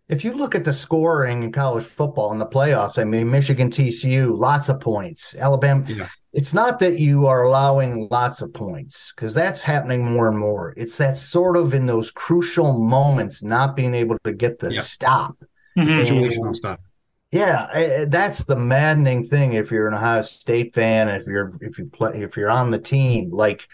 if 0.09 0.23
you 0.23 0.33
look 0.33 0.55
at 0.55 0.65
the 0.65 0.73
scoring 0.73 1.43
in 1.43 1.51
college 1.51 1.83
football 1.83 2.31
in 2.31 2.39
the 2.39 2.45
playoffs, 2.45 2.99
I 2.99 3.03
mean, 3.03 3.29
Michigan, 3.29 3.69
TCU, 3.69 4.37
lots 4.37 4.69
of 4.69 4.79
points. 4.79 5.35
Alabama, 5.35 5.85
yeah. 5.87 6.07
it's 6.33 6.53
not 6.53 6.79
that 6.79 6.99
you 6.99 7.27
are 7.27 7.43
allowing 7.43 8.07
lots 8.11 8.41
of 8.41 8.53
points 8.53 9.13
because 9.15 9.33
that's 9.33 9.63
happening 9.63 10.05
more 10.05 10.27
and 10.27 10.37
more. 10.37 10.73
It's 10.77 10.97
that 10.97 11.17
sort 11.17 11.57
of 11.57 11.73
in 11.73 11.85
those 11.85 12.11
crucial 12.11 12.79
moments, 12.79 13.43
not 13.43 13.75
being 13.75 13.95
able 13.95 14.17
to 14.23 14.33
get 14.33 14.59
the 14.59 14.73
yeah. 14.73 14.81
stop. 14.81 15.37
Mm-hmm. 15.77 15.89
Situational 15.89 16.55
stuff. 16.55 16.79
Yeah, 17.31 17.67
eh, 17.73 18.01
eh, 18.01 18.05
that's 18.09 18.43
the 18.43 18.57
maddening 18.57 19.23
thing. 19.23 19.53
If 19.53 19.71
you're 19.71 19.87
an 19.87 19.93
Ohio 19.93 20.21
State 20.21 20.73
fan, 20.75 21.07
if 21.07 21.25
you're 21.25 21.53
if 21.61 21.79
you 21.79 21.85
play 21.85 22.21
if 22.21 22.35
you're 22.35 22.49
on 22.49 22.71
the 22.71 22.79
team, 22.79 23.31
like 23.31 23.67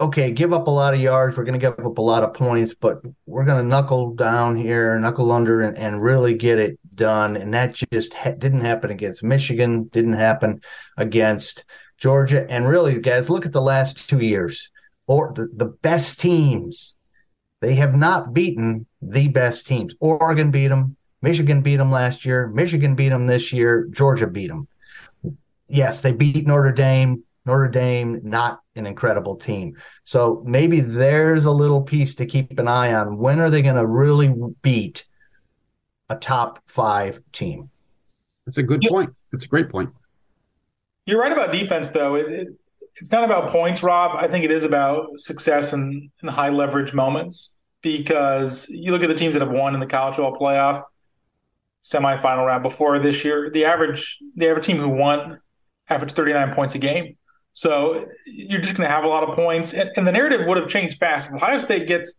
okay, 0.00 0.32
give 0.32 0.52
up 0.52 0.66
a 0.66 0.70
lot 0.70 0.94
of 0.94 1.00
yards. 1.00 1.36
We're 1.36 1.44
going 1.44 1.58
to 1.58 1.64
give 1.66 1.84
up 1.84 1.98
a 1.98 2.02
lot 2.02 2.22
of 2.22 2.34
points, 2.34 2.74
but 2.74 3.00
we're 3.26 3.44
going 3.44 3.62
to 3.62 3.68
knuckle 3.68 4.14
down 4.14 4.56
here, 4.56 4.98
knuckle 4.98 5.32
under, 5.32 5.62
and, 5.62 5.76
and 5.78 6.02
really 6.02 6.34
get 6.34 6.58
it 6.58 6.78
done. 6.94 7.36
And 7.36 7.54
that 7.54 7.74
just 7.92 8.12
ha- 8.14 8.32
didn't 8.32 8.60
happen 8.60 8.90
against 8.90 9.22
Michigan, 9.22 9.84
didn't 9.84 10.14
happen 10.14 10.60
against 10.96 11.64
Georgia. 11.96 12.48
And 12.50 12.68
really, 12.68 13.00
guys, 13.00 13.30
look 13.30 13.46
at 13.46 13.52
the 13.52 13.62
last 13.62 14.08
two 14.08 14.18
years 14.18 14.70
or 15.06 15.32
the, 15.32 15.48
the 15.54 15.66
best 15.66 16.20
teams. 16.20 16.96
They 17.60 17.76
have 17.76 17.94
not 17.94 18.34
beaten 18.34 18.86
the 19.00 19.28
best 19.28 19.66
teams. 19.66 19.94
Oregon 20.00 20.50
beat 20.50 20.68
them. 20.68 20.96
Michigan 21.24 21.62
beat 21.62 21.76
them 21.76 21.90
last 21.90 22.26
year. 22.26 22.48
Michigan 22.48 22.94
beat 22.94 23.08
them 23.08 23.26
this 23.26 23.50
year. 23.50 23.88
Georgia 23.90 24.26
beat 24.26 24.48
them. 24.48 24.68
Yes, 25.68 26.02
they 26.02 26.12
beat 26.12 26.46
Notre 26.46 26.70
Dame. 26.70 27.24
Notre 27.46 27.68
Dame, 27.68 28.20
not 28.22 28.60
an 28.76 28.86
incredible 28.86 29.34
team. 29.34 29.74
So 30.04 30.42
maybe 30.44 30.80
there's 30.80 31.46
a 31.46 31.50
little 31.50 31.80
piece 31.80 32.14
to 32.16 32.26
keep 32.26 32.58
an 32.58 32.68
eye 32.68 32.92
on. 32.92 33.16
When 33.16 33.40
are 33.40 33.48
they 33.48 33.62
going 33.62 33.76
to 33.76 33.86
really 33.86 34.34
beat 34.60 35.06
a 36.10 36.16
top 36.16 36.62
five 36.66 37.20
team? 37.32 37.70
That's 38.44 38.58
a 38.58 38.62
good 38.62 38.82
point. 38.86 39.14
That's 39.32 39.44
a 39.44 39.48
great 39.48 39.70
point. 39.70 39.90
You're 41.06 41.20
right 41.20 41.32
about 41.32 41.52
defense, 41.52 41.88
though. 41.88 42.16
It, 42.16 42.30
it, 42.30 42.48
it's 42.96 43.12
not 43.12 43.24
about 43.24 43.48
points, 43.48 43.82
Rob. 43.82 44.14
I 44.14 44.28
think 44.28 44.44
it 44.44 44.50
is 44.50 44.64
about 44.64 45.18
success 45.20 45.72
in, 45.72 46.10
in 46.22 46.28
high 46.28 46.50
leverage 46.50 46.92
moments 46.92 47.54
because 47.80 48.68
you 48.68 48.92
look 48.92 49.02
at 49.02 49.08
the 49.08 49.14
teams 49.14 49.34
that 49.34 49.40
have 49.40 49.50
won 49.50 49.72
in 49.72 49.80
the 49.80 49.86
college 49.86 50.16
football 50.16 50.38
playoff 50.38 50.82
semifinal 51.84 52.46
round 52.46 52.62
before 52.62 52.98
this 52.98 53.24
year. 53.24 53.50
The 53.50 53.64
average 53.66 54.18
the 54.34 54.48
average 54.48 54.66
team 54.66 54.78
who 54.78 54.88
won 54.88 55.40
averaged 55.88 56.16
39 56.16 56.54
points 56.54 56.74
a 56.74 56.78
game. 56.78 57.16
So 57.52 58.04
you're 58.26 58.60
just 58.60 58.76
going 58.76 58.88
to 58.88 58.92
have 58.92 59.04
a 59.04 59.08
lot 59.08 59.22
of 59.22 59.36
points, 59.36 59.74
and, 59.74 59.88
and, 59.96 60.04
the 60.04 60.10
narrative 60.10 60.44
would 60.48 60.56
have 60.56 60.66
changed 60.66 60.98
fast. 60.98 61.30
If 61.30 61.36
Ohio 61.36 61.58
State 61.58 61.86
gets 61.86 62.16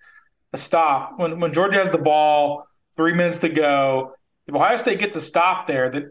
a 0.53 0.57
stop 0.57 1.13
when 1.17 1.39
when 1.41 1.51
Georgia 1.51 1.77
has 1.77 1.89
the 1.89 1.97
ball, 1.97 2.65
three 2.95 3.13
minutes 3.13 3.39
to 3.39 3.49
go. 3.49 4.13
If 4.47 4.55
Ohio 4.55 4.77
State 4.77 4.99
gets 4.99 5.15
a 5.15 5.21
stop 5.21 5.67
there, 5.67 5.89
that 5.89 6.03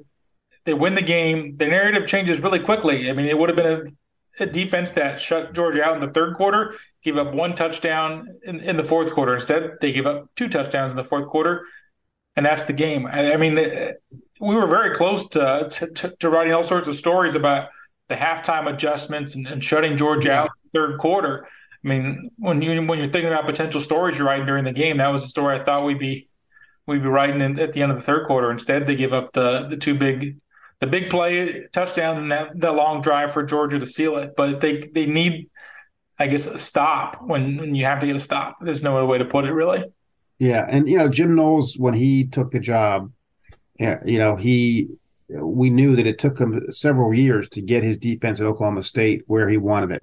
they 0.64 0.74
win 0.74 0.94
the 0.94 1.02
game, 1.02 1.56
the 1.56 1.66
narrative 1.66 2.06
changes 2.06 2.40
really 2.40 2.58
quickly. 2.58 3.08
I 3.08 3.12
mean, 3.12 3.26
it 3.26 3.38
would 3.38 3.48
have 3.48 3.56
been 3.56 3.92
a, 4.40 4.42
a, 4.42 4.46
defense 4.46 4.90
that 4.92 5.20
shut 5.20 5.54
Georgia 5.54 5.84
out 5.84 5.94
in 5.94 6.00
the 6.00 6.12
third 6.12 6.34
quarter, 6.34 6.74
gave 7.02 7.16
up 7.16 7.32
one 7.32 7.54
touchdown 7.54 8.26
in, 8.44 8.60
in 8.60 8.76
the 8.76 8.84
fourth 8.84 9.12
quarter. 9.12 9.34
Instead, 9.34 9.72
they 9.80 9.92
gave 9.92 10.06
up 10.06 10.26
two 10.36 10.48
touchdowns 10.48 10.90
in 10.90 10.96
the 10.96 11.04
fourth 11.04 11.26
quarter. 11.26 11.64
And 12.36 12.44
that's 12.44 12.64
the 12.64 12.72
game. 12.72 13.06
I, 13.06 13.34
I 13.34 13.36
mean, 13.36 13.58
uh, 13.58 13.92
we 14.40 14.54
were 14.54 14.66
very 14.66 14.94
close 14.94 15.28
to, 15.30 15.68
to, 15.70 16.14
to 16.18 16.30
writing 16.30 16.52
all 16.52 16.62
sorts 16.62 16.88
of 16.88 16.96
stories 16.96 17.34
about 17.34 17.68
the 18.08 18.14
halftime 18.14 18.72
adjustments 18.72 19.34
and, 19.34 19.46
and 19.46 19.62
shutting 19.62 19.96
Georgia 19.96 20.28
yeah. 20.28 20.42
out 20.42 20.50
third 20.72 20.98
quarter. 20.98 21.46
I 21.84 21.88
mean, 21.88 22.30
when 22.38 22.62
you 22.62 22.82
when 22.82 22.98
you're 22.98 23.10
thinking 23.10 23.30
about 23.30 23.46
potential 23.46 23.80
stories 23.80 24.16
you're 24.16 24.26
writing 24.26 24.46
during 24.46 24.64
the 24.64 24.72
game, 24.72 24.96
that 24.98 25.08
was 25.08 25.22
the 25.22 25.28
story 25.28 25.58
I 25.58 25.62
thought 25.62 25.84
we'd 25.84 25.98
be 25.98 26.26
we'd 26.86 27.02
be 27.02 27.08
writing 27.08 27.40
in, 27.40 27.58
at 27.58 27.72
the 27.72 27.82
end 27.82 27.92
of 27.92 27.98
the 27.98 28.02
third 28.02 28.26
quarter. 28.26 28.50
Instead, 28.50 28.86
they 28.86 28.96
give 28.96 29.12
up 29.12 29.32
the 29.32 29.66
the 29.68 29.76
two 29.76 29.94
big 29.94 30.38
the 30.80 30.86
big 30.86 31.10
play 31.10 31.66
touchdown 31.72 32.16
and 32.16 32.32
that 32.32 32.58
that 32.60 32.74
long 32.74 33.00
drive 33.00 33.32
for 33.32 33.42
Georgia 33.42 33.78
to 33.78 33.86
seal 33.86 34.16
it. 34.16 34.34
But 34.36 34.60
they 34.60 34.82
they 34.92 35.06
need, 35.06 35.50
I 36.18 36.26
guess, 36.26 36.46
a 36.46 36.58
stop 36.58 37.22
when, 37.22 37.56
when 37.58 37.74
you 37.74 37.84
have 37.84 38.00
to 38.00 38.06
get 38.06 38.16
a 38.16 38.20
stop. 38.20 38.56
There's 38.60 38.82
no 38.82 38.96
other 38.96 39.06
way 39.06 39.18
to 39.18 39.24
put 39.24 39.44
it, 39.44 39.52
really. 39.52 39.84
Yeah, 40.38 40.66
and 40.68 40.88
you 40.88 40.98
know 40.98 41.08
Jim 41.08 41.34
Knowles 41.34 41.76
when 41.78 41.94
he 41.94 42.26
took 42.26 42.50
the 42.50 42.60
job, 42.60 43.12
you 43.78 44.18
know 44.18 44.36
he 44.36 44.88
we 45.28 45.70
knew 45.70 45.96
that 45.96 46.06
it 46.06 46.18
took 46.18 46.38
him 46.38 46.60
several 46.70 47.14
years 47.14 47.48
to 47.50 47.62
get 47.62 47.82
his 47.82 47.98
defense 47.98 48.40
at 48.40 48.46
Oklahoma 48.46 48.82
State 48.82 49.22
where 49.26 49.48
he 49.48 49.56
wanted 49.56 49.92
it. 49.92 50.02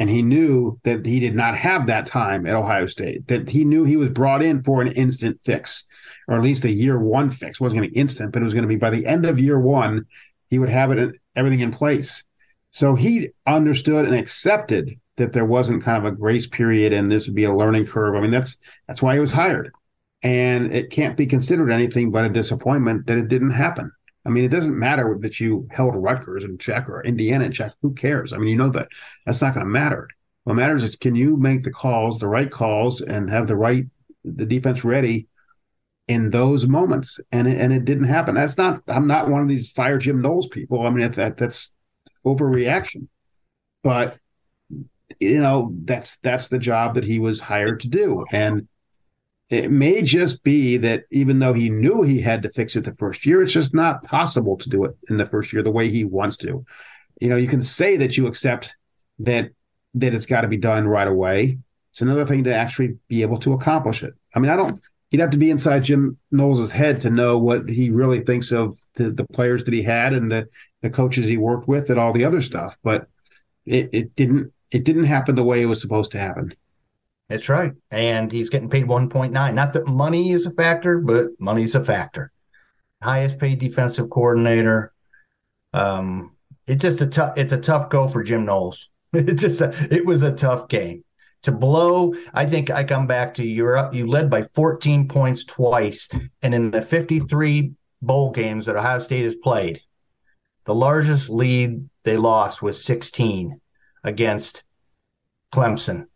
And 0.00 0.08
he 0.08 0.22
knew 0.22 0.78
that 0.84 1.04
he 1.04 1.18
did 1.18 1.34
not 1.34 1.56
have 1.56 1.86
that 1.86 2.06
time 2.06 2.46
at 2.46 2.54
Ohio 2.54 2.86
State, 2.86 3.26
that 3.28 3.48
he 3.48 3.64
knew 3.64 3.84
he 3.84 3.96
was 3.96 4.10
brought 4.10 4.42
in 4.42 4.62
for 4.62 4.80
an 4.80 4.92
instant 4.92 5.40
fix, 5.44 5.86
or 6.28 6.36
at 6.36 6.42
least 6.42 6.64
a 6.64 6.70
year 6.70 6.98
one 6.98 7.30
fix. 7.30 7.58
It 7.58 7.64
wasn't 7.64 7.80
going 7.80 7.90
to 7.90 7.94
be 7.94 8.00
instant, 8.00 8.32
but 8.32 8.40
it 8.40 8.44
was 8.44 8.54
going 8.54 8.62
to 8.62 8.68
be 8.68 8.76
by 8.76 8.90
the 8.90 9.06
end 9.06 9.26
of 9.26 9.40
year 9.40 9.58
one, 9.58 10.06
he 10.50 10.58
would 10.58 10.68
have 10.68 10.92
it 10.92 11.14
everything 11.34 11.60
in 11.60 11.72
place. 11.72 12.22
So 12.70 12.94
he 12.94 13.30
understood 13.46 14.04
and 14.04 14.14
accepted 14.14 15.00
that 15.18 15.32
there 15.32 15.44
wasn't 15.44 15.82
kind 15.82 15.98
of 15.98 16.04
a 16.04 16.16
grace 16.16 16.46
period 16.46 16.92
and 16.92 17.10
this 17.10 17.26
would 17.26 17.36
be 17.36 17.44
a 17.44 17.54
learning 17.54 17.86
curve. 17.86 18.14
I 18.14 18.20
mean, 18.20 18.30
that's 18.30 18.58
that's 18.86 19.02
why 19.02 19.14
he 19.14 19.20
was 19.20 19.32
hired. 19.32 19.72
And 20.22 20.74
it 20.74 20.90
can't 20.90 21.16
be 21.16 21.26
considered 21.26 21.70
anything 21.70 22.10
but 22.10 22.24
a 22.24 22.28
disappointment 22.28 23.06
that 23.06 23.18
it 23.18 23.28
didn't 23.28 23.50
happen. 23.50 23.92
I 24.26 24.30
mean, 24.30 24.44
it 24.44 24.50
doesn't 24.50 24.78
matter 24.78 25.16
that 25.20 25.38
you 25.38 25.68
held 25.70 25.94
Rutgers 25.94 26.44
in 26.44 26.58
check 26.58 26.88
or 26.88 27.04
Indiana 27.04 27.44
in 27.44 27.52
check. 27.52 27.72
Who 27.82 27.94
cares? 27.94 28.32
I 28.32 28.38
mean, 28.38 28.48
you 28.48 28.56
know 28.56 28.70
that 28.70 28.88
that's 29.24 29.40
not 29.40 29.54
going 29.54 29.64
to 29.64 29.70
matter. 29.70 30.08
What 30.44 30.54
matters 30.54 30.82
is 30.82 30.96
can 30.96 31.14
you 31.14 31.36
make 31.36 31.62
the 31.62 31.70
calls, 31.70 32.18
the 32.18 32.28
right 32.28 32.50
calls, 32.50 33.00
and 33.00 33.30
have 33.30 33.46
the 33.46 33.56
right 33.56 33.84
the 34.24 34.46
defense 34.46 34.84
ready 34.84 35.28
in 36.08 36.30
those 36.30 36.66
moments. 36.66 37.20
And 37.30 37.46
it, 37.46 37.60
and 37.60 37.72
it 37.72 37.84
didn't 37.84 38.04
happen. 38.04 38.34
That's 38.34 38.58
not. 38.58 38.82
I'm 38.88 39.06
not 39.06 39.28
one 39.28 39.42
of 39.42 39.48
these 39.48 39.70
fire 39.70 39.98
Jim 39.98 40.20
Knowles 40.20 40.48
people. 40.48 40.86
I 40.86 40.90
mean, 40.90 41.12
that 41.12 41.36
that's 41.36 41.76
overreaction. 42.24 43.08
But 43.82 44.18
you 45.20 45.40
know, 45.40 45.74
that's 45.84 46.18
that's 46.18 46.48
the 46.48 46.58
job 46.58 46.94
that 46.94 47.04
he 47.04 47.18
was 47.18 47.40
hired 47.40 47.80
to 47.80 47.88
do, 47.88 48.24
and 48.32 48.68
it 49.50 49.70
may 49.70 50.02
just 50.02 50.42
be 50.42 50.76
that 50.76 51.04
even 51.10 51.38
though 51.38 51.54
he 51.54 51.70
knew 51.70 52.02
he 52.02 52.20
had 52.20 52.42
to 52.42 52.50
fix 52.50 52.76
it 52.76 52.84
the 52.84 52.94
first 52.96 53.24
year, 53.24 53.42
it's 53.42 53.52
just 53.52 53.74
not 53.74 54.02
possible 54.02 54.58
to 54.58 54.68
do 54.68 54.84
it 54.84 54.94
in 55.08 55.16
the 55.16 55.26
first 55.26 55.52
year 55.52 55.62
the 55.62 55.70
way 55.70 55.88
he 55.88 56.04
wants 56.04 56.36
to. 56.36 56.64
You 57.20 57.28
know, 57.30 57.36
you 57.36 57.48
can 57.48 57.62
say 57.62 57.96
that 57.96 58.16
you 58.16 58.26
accept 58.26 58.74
that 59.20 59.50
that 59.94 60.14
it's 60.14 60.26
got 60.26 60.42
to 60.42 60.48
be 60.48 60.58
done 60.58 60.86
right 60.86 61.08
away. 61.08 61.58
It's 61.92 62.02
another 62.02 62.26
thing 62.26 62.44
to 62.44 62.54
actually 62.54 62.98
be 63.08 63.22
able 63.22 63.38
to 63.38 63.54
accomplish 63.54 64.02
it. 64.02 64.14
I 64.34 64.38
mean, 64.38 64.50
I 64.50 64.56
don't. 64.56 64.80
You'd 65.10 65.20
have 65.20 65.30
to 65.30 65.38
be 65.38 65.50
inside 65.50 65.84
Jim 65.84 66.18
Knowles' 66.30 66.70
head 66.70 67.00
to 67.00 67.10
know 67.10 67.38
what 67.38 67.66
he 67.66 67.88
really 67.88 68.20
thinks 68.20 68.52
of 68.52 68.78
the, 68.96 69.10
the 69.10 69.24
players 69.24 69.64
that 69.64 69.72
he 69.72 69.82
had 69.82 70.12
and 70.12 70.30
the, 70.30 70.46
the 70.82 70.90
coaches 70.90 71.24
he 71.24 71.38
worked 71.38 71.66
with 71.66 71.88
and 71.88 71.98
all 71.98 72.12
the 72.12 72.26
other 72.26 72.42
stuff. 72.42 72.76
But 72.82 73.08
it, 73.64 73.88
it 73.94 74.16
didn't 74.16 74.52
it 74.70 74.84
didn't 74.84 75.04
happen 75.04 75.34
the 75.34 75.44
way 75.44 75.62
it 75.62 75.66
was 75.66 75.80
supposed 75.80 76.12
to 76.12 76.18
happen. 76.18 76.54
That's 77.28 77.48
right. 77.48 77.72
And 77.90 78.32
he's 78.32 78.50
getting 78.50 78.70
paid 78.70 78.86
1.9. 78.86 79.54
Not 79.54 79.72
that 79.74 79.86
money 79.86 80.30
is 80.30 80.46
a 80.46 80.50
factor, 80.50 80.98
but 80.98 81.28
money's 81.38 81.74
a 81.74 81.84
factor. 81.84 82.32
Highest 83.02 83.38
paid 83.38 83.58
defensive 83.58 84.10
coordinator. 84.10 84.92
Um, 85.72 86.36
it's 86.66 86.82
just 86.82 87.02
a 87.02 87.06
tough 87.06 87.36
it's 87.36 87.52
a 87.52 87.60
tough 87.60 87.90
go 87.90 88.08
for 88.08 88.22
Jim 88.22 88.44
Knowles. 88.44 88.90
It 89.14 89.34
just 89.34 89.62
a, 89.62 89.72
it 89.90 90.04
was 90.04 90.22
a 90.22 90.32
tough 90.32 90.68
game. 90.68 91.02
To 91.42 91.52
blow, 91.52 92.14
I 92.34 92.44
think 92.44 92.68
I 92.68 92.84
come 92.84 93.06
back 93.06 93.34
to 93.34 93.46
Europe. 93.46 93.94
You 93.94 94.06
led 94.06 94.28
by 94.28 94.42
14 94.42 95.08
points 95.08 95.44
twice, 95.44 96.10
and 96.42 96.54
in 96.54 96.72
the 96.72 96.82
53 96.82 97.72
bowl 98.02 98.32
games 98.32 98.66
that 98.66 98.76
Ohio 98.76 98.98
State 98.98 99.24
has 99.24 99.36
played, 99.36 99.80
the 100.66 100.74
largest 100.74 101.30
lead 101.30 101.88
they 102.04 102.18
lost 102.18 102.60
was 102.60 102.84
16 102.84 103.58
against 104.04 104.64
Clemson 105.52 106.06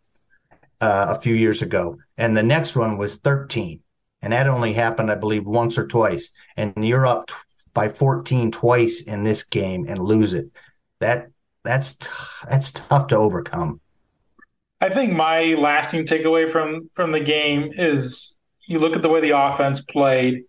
uh, 0.81 1.07
a 1.09 1.21
few 1.21 1.35
years 1.35 1.61
ago, 1.61 1.97
and 2.17 2.35
the 2.35 2.43
next 2.43 2.75
one 2.75 2.97
was 2.97 3.17
13, 3.17 3.81
and 4.21 4.33
that 4.33 4.47
only 4.47 4.73
happened, 4.73 5.11
I 5.11 5.15
believe, 5.15 5.45
once 5.45 5.77
or 5.77 5.87
twice. 5.87 6.31
And 6.57 6.73
you're 6.85 7.05
up 7.05 7.27
t- 7.27 7.33
by 7.73 7.89
14 7.89 8.51
twice 8.51 9.01
in 9.01 9.23
this 9.23 9.43
game 9.43 9.85
and 9.87 9.99
lose 9.99 10.33
it. 10.33 10.51
That 10.99 11.27
that's 11.63 11.95
t- 11.95 12.09
that's 12.47 12.71
tough 12.71 13.07
to 13.07 13.17
overcome. 13.17 13.79
I 14.81 14.89
think 14.89 15.13
my 15.13 15.55
lasting 15.55 16.05
takeaway 16.05 16.49
from 16.49 16.89
from 16.93 17.11
the 17.11 17.21
game 17.21 17.71
is 17.73 18.37
you 18.67 18.79
look 18.79 18.95
at 18.95 19.01
the 19.01 19.09
way 19.09 19.21
the 19.21 19.37
offense 19.37 19.81
played, 19.81 20.43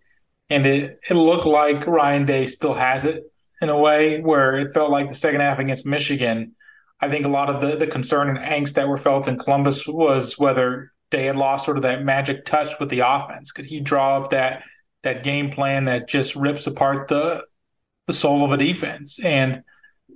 and 0.49 0.65
it 0.65 0.99
it 1.09 1.13
looked 1.15 1.45
like 1.45 1.87
Ryan 1.87 2.25
Day 2.25 2.45
still 2.45 2.73
has 2.73 3.05
it 3.05 3.23
in 3.61 3.69
a 3.69 3.77
way 3.77 4.21
where 4.21 4.57
it 4.59 4.73
felt 4.73 4.91
like 4.91 5.07
the 5.07 5.15
second 5.15 5.41
half 5.41 5.59
against 5.59 5.85
Michigan 5.85 6.54
I 7.01 7.09
think 7.09 7.25
a 7.25 7.29
lot 7.29 7.49
of 7.49 7.61
the, 7.61 7.75
the 7.75 7.87
concern 7.87 8.29
and 8.29 8.37
angst 8.37 8.73
that 8.73 8.87
were 8.87 8.97
felt 8.97 9.27
in 9.27 9.37
Columbus 9.37 9.87
was 9.87 10.37
whether 10.37 10.91
Day 11.11 11.25
had 11.25 11.35
lost 11.35 11.65
sort 11.65 11.77
of 11.77 11.83
that 11.83 12.03
magic 12.03 12.45
touch 12.45 12.79
with 12.79 12.89
the 12.89 12.99
offense. 12.99 13.51
Could 13.51 13.65
he 13.65 13.79
draw 13.79 14.17
up 14.17 14.31
that 14.31 14.63
that 15.03 15.23
game 15.23 15.51
plan 15.51 15.85
that 15.85 16.07
just 16.07 16.35
rips 16.35 16.67
apart 16.67 17.07
the 17.07 17.45
the 18.07 18.13
soul 18.13 18.43
of 18.43 18.51
a 18.51 18.57
defense? 18.57 19.19
And 19.19 19.63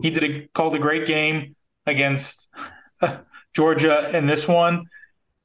he 0.02 0.10
did 0.10 0.24
a 0.24 0.48
called 0.54 0.76
a 0.76 0.80
great 0.80 1.06
game 1.06 1.56
against 1.86 2.50
uh, 3.02 3.18
Georgia 3.54 4.15
in 4.15 4.26
this 4.26 4.48
one. 4.48 4.86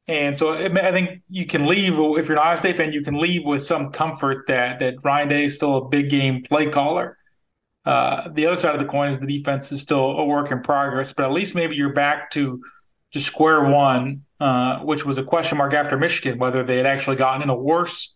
And 0.07 0.37
so 0.37 0.53
I 0.53 0.93
think 0.93 1.23
you 1.31 1.47
can 1.47 1.67
leave 1.67 1.95
if 1.95 2.29
you're 2.29 2.37
an 2.37 2.39
Ohio 2.39 2.57
State 2.57 2.77
fan, 2.77 2.93
you 2.93 3.03
can 3.03 3.19
leave 3.19 3.45
with 3.45 3.65
some 3.65 3.91
comfort 3.91 4.47
that 4.49 4.79
that 4.81 4.97
Ryan 5.03 5.29
Day 5.29 5.45
is 5.45 5.57
still 5.57 5.77
a 5.77 5.89
big 5.89 6.11
game 6.11 6.43
play 6.43 6.67
caller. 6.67 7.17
Uh, 7.85 8.29
the 8.31 8.47
other 8.47 8.57
side 8.57 8.75
of 8.75 8.81
the 8.81 8.87
coin 8.87 9.11
is 9.11 9.19
the 9.19 9.27
defense 9.27 9.71
is 9.71 9.83
still 9.83 10.19
a 10.19 10.25
work 10.25 10.51
in 10.51 10.63
progress, 10.63 11.13
but 11.13 11.25
at 11.25 11.33
least 11.33 11.55
maybe 11.55 11.77
you're 11.77 11.93
back 11.93 12.31
to 12.31 12.63
to 13.13 13.21
square 13.21 13.63
one, 13.69 14.23
uh, 14.41 14.81
which 14.81 15.07
was 15.07 15.19
a 15.19 15.23
question 15.23 15.59
mark 15.59 15.73
after 15.73 15.97
Michigan 15.97 16.39
whether 16.39 16.65
they 16.65 16.77
had 16.77 16.87
actually 16.87 17.17
gotten 17.17 17.43
in 17.43 17.49
a 17.49 17.55
worse 17.55 18.15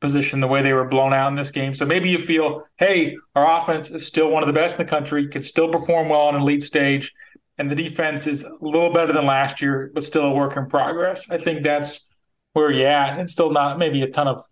position 0.00 0.40
the 0.40 0.48
way 0.48 0.62
they 0.62 0.72
were 0.72 0.88
blown 0.88 1.12
out 1.12 1.28
in 1.28 1.36
this 1.36 1.52
game. 1.52 1.74
So 1.74 1.86
maybe 1.86 2.10
you 2.10 2.18
feel, 2.18 2.64
hey, 2.76 3.16
our 3.36 3.58
offense 3.58 3.88
is 3.90 4.04
still 4.04 4.30
one 4.30 4.42
of 4.42 4.48
the 4.48 4.52
best 4.52 4.78
in 4.78 4.84
the 4.84 4.90
country, 4.90 5.28
can 5.28 5.42
still 5.42 5.70
perform 5.70 6.08
well 6.08 6.22
on 6.22 6.34
elite 6.34 6.64
stage, 6.64 7.12
and 7.56 7.70
the 7.70 7.76
defense 7.76 8.26
is 8.26 8.42
a 8.42 8.50
little 8.60 8.92
better 8.92 9.12
than 9.12 9.26
last 9.26 9.62
year, 9.62 9.92
but 9.94 10.02
still 10.02 10.24
a 10.24 10.34
work 10.34 10.56
in 10.56 10.66
progress. 10.66 11.30
I 11.30 11.38
think 11.38 11.62
that's 11.62 12.08
where 12.52 12.70
you're 12.70 12.88
at. 12.88 13.18
and 13.18 13.30
still 13.30 13.50
not 13.50 13.78
maybe 13.78 14.02
a 14.02 14.10
ton 14.10 14.26
of 14.26 14.44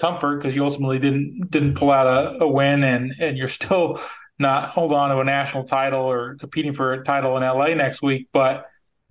comfort 0.00 0.36
because 0.36 0.54
you 0.54 0.64
ultimately 0.64 0.98
didn't 0.98 1.50
didn't 1.50 1.74
pull 1.74 1.90
out 1.90 2.06
a, 2.06 2.44
a, 2.44 2.48
win 2.48 2.82
and 2.82 3.12
and 3.20 3.38
you're 3.38 3.48
still 3.48 4.00
not 4.38 4.64
hold 4.64 4.92
on 4.92 5.10
to 5.10 5.18
a 5.18 5.24
national 5.24 5.64
title 5.64 6.02
or 6.02 6.34
competing 6.36 6.72
for 6.72 6.92
a 6.92 7.04
title 7.04 7.36
in 7.36 7.42
LA 7.42 7.68
next 7.68 8.02
week, 8.02 8.28
but 8.32 8.66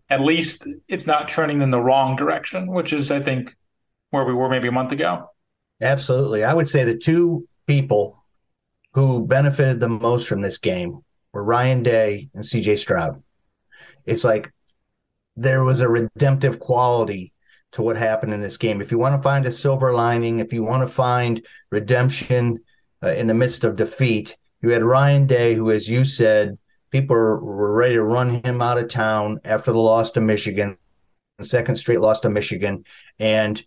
at 0.09 0.19
least 0.19 0.67
it's 0.87 1.07
not 1.07 1.27
trending 1.27 1.61
in 1.61 1.71
the 1.71 1.79
wrong 1.79 2.15
direction, 2.15 2.67
which 2.67 2.91
is 2.91 3.09
I 3.09 3.21
think 3.21 3.55
where 4.09 4.25
we 4.25 4.33
were 4.33 4.49
maybe 4.49 4.67
a 4.67 4.71
month 4.71 4.91
ago. 4.91 5.29
Absolutely. 5.81 6.43
I 6.43 6.53
would 6.53 6.69
say 6.69 6.83
the 6.83 6.97
two 6.97 7.47
people 7.67 8.23
who 8.93 9.25
benefited 9.25 9.79
the 9.79 9.89
most 9.89 10.27
from 10.27 10.41
this 10.41 10.57
game 10.57 10.99
were 11.31 11.43
Ryan 11.43 11.83
Day 11.83 12.29
and 12.33 12.43
CJ 12.43 12.77
Stroud. 12.77 13.23
It's 14.05 14.23
like 14.23 14.51
there 15.35 15.63
was 15.63 15.81
a 15.81 15.89
redemptive 15.89 16.59
quality 16.59 17.32
to 17.73 17.81
what 17.81 17.97
happened 17.97 18.33
in 18.33 18.41
this 18.41 18.57
game. 18.57 18.81
If 18.81 18.91
you 18.91 18.97
want 18.97 19.15
to 19.15 19.21
find 19.21 19.45
a 19.45 19.51
silver 19.51 19.93
lining, 19.93 20.39
if 20.39 20.53
you 20.53 20.63
want 20.63 20.87
to 20.87 20.93
find 20.93 21.45
redemption 21.71 22.59
uh, 23.03 23.09
in 23.09 23.27
the 23.27 23.33
midst 23.33 23.63
of 23.63 23.75
defeat, 23.75 24.37
you 24.61 24.69
had 24.69 24.83
Ryan 24.83 25.27
Day, 25.27 25.55
who, 25.55 25.71
as 25.71 25.89
you 25.89 26.05
said, 26.05 26.57
people 26.91 27.15
were 27.15 27.73
ready 27.73 27.95
to 27.95 28.03
run 28.03 28.41
him 28.43 28.61
out 28.61 28.77
of 28.77 28.87
town 28.87 29.39
after 29.43 29.71
the 29.71 29.79
loss 29.79 30.11
to 30.11 30.21
Michigan, 30.21 30.77
the 31.37 31.43
second 31.43 31.75
straight 31.75 31.99
loss 31.99 32.19
to 32.21 32.29
Michigan, 32.29 32.85
and 33.19 33.63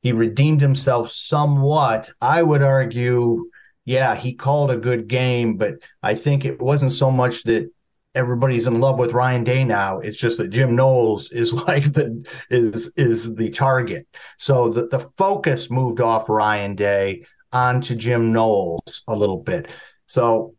he 0.00 0.12
redeemed 0.12 0.60
himself 0.60 1.10
somewhat. 1.10 2.10
I 2.20 2.42
would 2.42 2.62
argue, 2.62 3.50
yeah, 3.84 4.14
he 4.14 4.34
called 4.34 4.70
a 4.70 4.78
good 4.78 5.08
game, 5.08 5.56
but 5.56 5.74
I 6.02 6.14
think 6.14 6.44
it 6.44 6.62
wasn't 6.62 6.92
so 6.92 7.10
much 7.10 7.42
that 7.42 7.70
everybody's 8.14 8.66
in 8.66 8.80
love 8.80 8.98
with 8.98 9.12
Ryan 9.12 9.44
Day 9.44 9.64
now. 9.64 9.98
It's 10.00 10.18
just 10.18 10.38
that 10.38 10.48
Jim 10.48 10.74
Knowles 10.74 11.30
is 11.30 11.52
like 11.68 11.92
the 11.92 12.24
is 12.50 12.92
is 12.96 13.34
the 13.34 13.50
target. 13.50 14.06
So 14.38 14.68
the, 14.68 14.86
the 14.88 15.08
focus 15.16 15.70
moved 15.70 16.00
off 16.00 16.28
Ryan 16.28 16.74
Day 16.74 17.24
onto 17.52 17.94
Jim 17.94 18.32
Knowles 18.32 19.02
a 19.08 19.16
little 19.16 19.38
bit. 19.38 19.68
So 20.06 20.54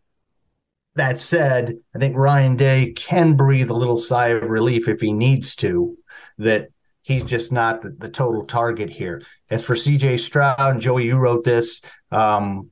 that 0.96 1.20
said, 1.20 1.76
I 1.96 2.00
think 2.00 2.18
Ryan 2.18 2.56
Day 2.56 2.92
can 2.92 3.36
breathe 3.36 3.70
a 3.70 3.76
little 3.76 3.98
sigh 3.98 4.30
of 4.30 4.50
relief 4.50 4.88
if 4.88 5.00
he 5.00 5.14
needs 5.14 5.56
to, 5.58 5.98
that 6.40 6.70
he's 7.04 7.24
just 7.24 7.52
not 7.52 7.82
the, 7.82 7.92
the 7.92 8.10
total 8.10 8.46
target 8.46 8.90
here. 8.90 9.24
As 9.50 9.64
for 9.64 9.76
CJ 9.76 10.20
Stroud 10.20 10.60
and 10.60 10.82
Joey, 10.82 11.06
you 11.06 11.18
wrote 11.18 11.44
this. 11.44 11.82
Um, 12.12 12.72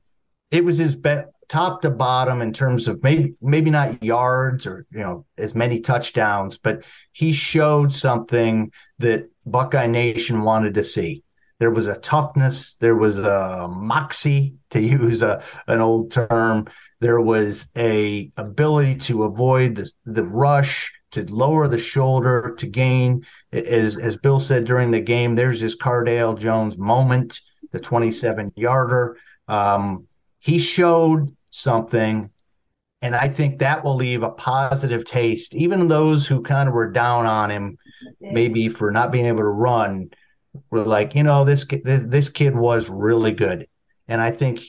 it 0.50 0.64
was 0.64 0.78
his 0.78 0.96
bet 0.96 1.30
top 1.48 1.82
to 1.82 1.90
bottom 1.90 2.42
in 2.42 2.52
terms 2.52 2.88
of 2.88 3.02
maybe 3.02 3.34
maybe 3.40 3.70
not 3.70 4.02
yards 4.02 4.66
or 4.66 4.86
you 4.90 5.00
know 5.00 5.24
as 5.36 5.54
many 5.54 5.80
touchdowns, 5.80 6.58
but 6.58 6.84
he 7.12 7.32
showed 7.32 7.92
something 7.92 8.70
that 8.98 9.28
Buckeye 9.46 9.86
Nation 9.86 10.42
wanted 10.42 10.74
to 10.74 10.84
see. 10.84 11.22
There 11.58 11.70
was 11.70 11.86
a 11.86 11.98
toughness, 11.98 12.76
there 12.76 12.94
was 12.94 13.18
a 13.18 13.66
moxie, 13.68 14.54
to 14.70 14.80
use 15.00 15.22
a, 15.22 15.42
an 15.66 15.80
old 15.80 16.10
term. 16.10 16.68
There 17.00 17.20
was 17.20 17.70
a 17.76 18.30
ability 18.36 18.96
to 18.96 19.24
avoid 19.24 19.76
the, 19.76 19.90
the 20.04 20.24
rush, 20.24 20.92
to 21.12 21.24
lower 21.24 21.68
the 21.68 21.78
shoulder, 21.78 22.54
to 22.58 22.66
gain. 22.66 23.24
As 23.52 23.96
as 23.96 24.16
Bill 24.16 24.40
said 24.40 24.64
during 24.64 24.90
the 24.90 25.00
game, 25.00 25.34
there's 25.34 25.60
this 25.60 25.76
Cardale 25.76 26.38
Jones 26.38 26.76
moment, 26.76 27.40
the 27.72 27.80
27 27.80 28.52
yarder. 28.56 29.16
Um, 29.46 30.06
he 30.40 30.58
showed 30.58 31.34
something 31.50 32.30
and 33.00 33.14
I 33.14 33.28
think 33.28 33.58
that 33.58 33.84
will 33.84 33.94
leave 33.94 34.22
a 34.22 34.30
positive 34.30 35.04
taste. 35.04 35.54
Even 35.54 35.88
those 35.88 36.26
who 36.26 36.42
kind 36.42 36.68
of 36.68 36.74
were 36.74 36.90
down 36.90 37.26
on 37.26 37.50
him, 37.50 37.78
maybe 38.20 38.68
for 38.68 38.90
not 38.90 39.12
being 39.12 39.26
able 39.26 39.42
to 39.42 39.44
run, 39.44 40.10
were 40.70 40.84
like, 40.84 41.14
you 41.14 41.22
know, 41.22 41.44
this 41.44 41.64
this 41.84 42.06
this 42.06 42.28
kid 42.28 42.56
was 42.56 42.90
really 42.90 43.32
good, 43.32 43.66
and 44.08 44.20
I 44.20 44.30
think 44.30 44.60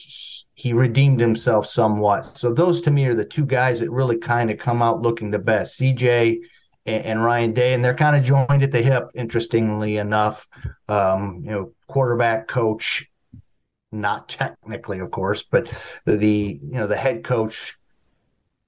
he 0.54 0.72
redeemed 0.72 1.20
himself 1.20 1.66
somewhat. 1.66 2.24
So 2.24 2.52
those 2.52 2.82
to 2.82 2.90
me 2.90 3.06
are 3.06 3.14
the 3.14 3.24
two 3.24 3.46
guys 3.46 3.80
that 3.80 3.90
really 3.90 4.18
kind 4.18 4.50
of 4.50 4.58
come 4.58 4.82
out 4.82 5.02
looking 5.02 5.30
the 5.30 5.38
best, 5.38 5.80
CJ 5.80 6.38
and, 6.86 7.04
and 7.04 7.24
Ryan 7.24 7.52
Day, 7.52 7.74
and 7.74 7.84
they're 7.84 7.94
kind 7.94 8.14
of 8.14 8.22
joined 8.22 8.62
at 8.62 8.70
the 8.70 8.82
hip. 8.82 9.08
Interestingly 9.14 9.96
enough, 9.96 10.46
um, 10.88 11.40
you 11.44 11.50
know, 11.50 11.72
quarterback 11.88 12.46
coach 12.46 13.09
not 13.92 14.28
technically, 14.28 15.00
of 15.00 15.10
course, 15.10 15.42
but 15.42 15.72
the, 16.04 16.58
you 16.62 16.74
know 16.74 16.86
the 16.86 16.96
head 16.96 17.24
coach 17.24 17.76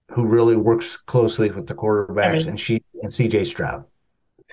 who 0.08 0.26
really 0.26 0.56
works 0.56 0.96
closely 0.96 1.50
with 1.50 1.66
the 1.66 1.74
quarterbacks 1.74 2.32
I 2.32 2.38
mean, 2.38 2.48
and 2.48 2.60
she 2.60 2.84
and 3.02 3.10
CJ 3.10 3.46
Stroud. 3.46 3.84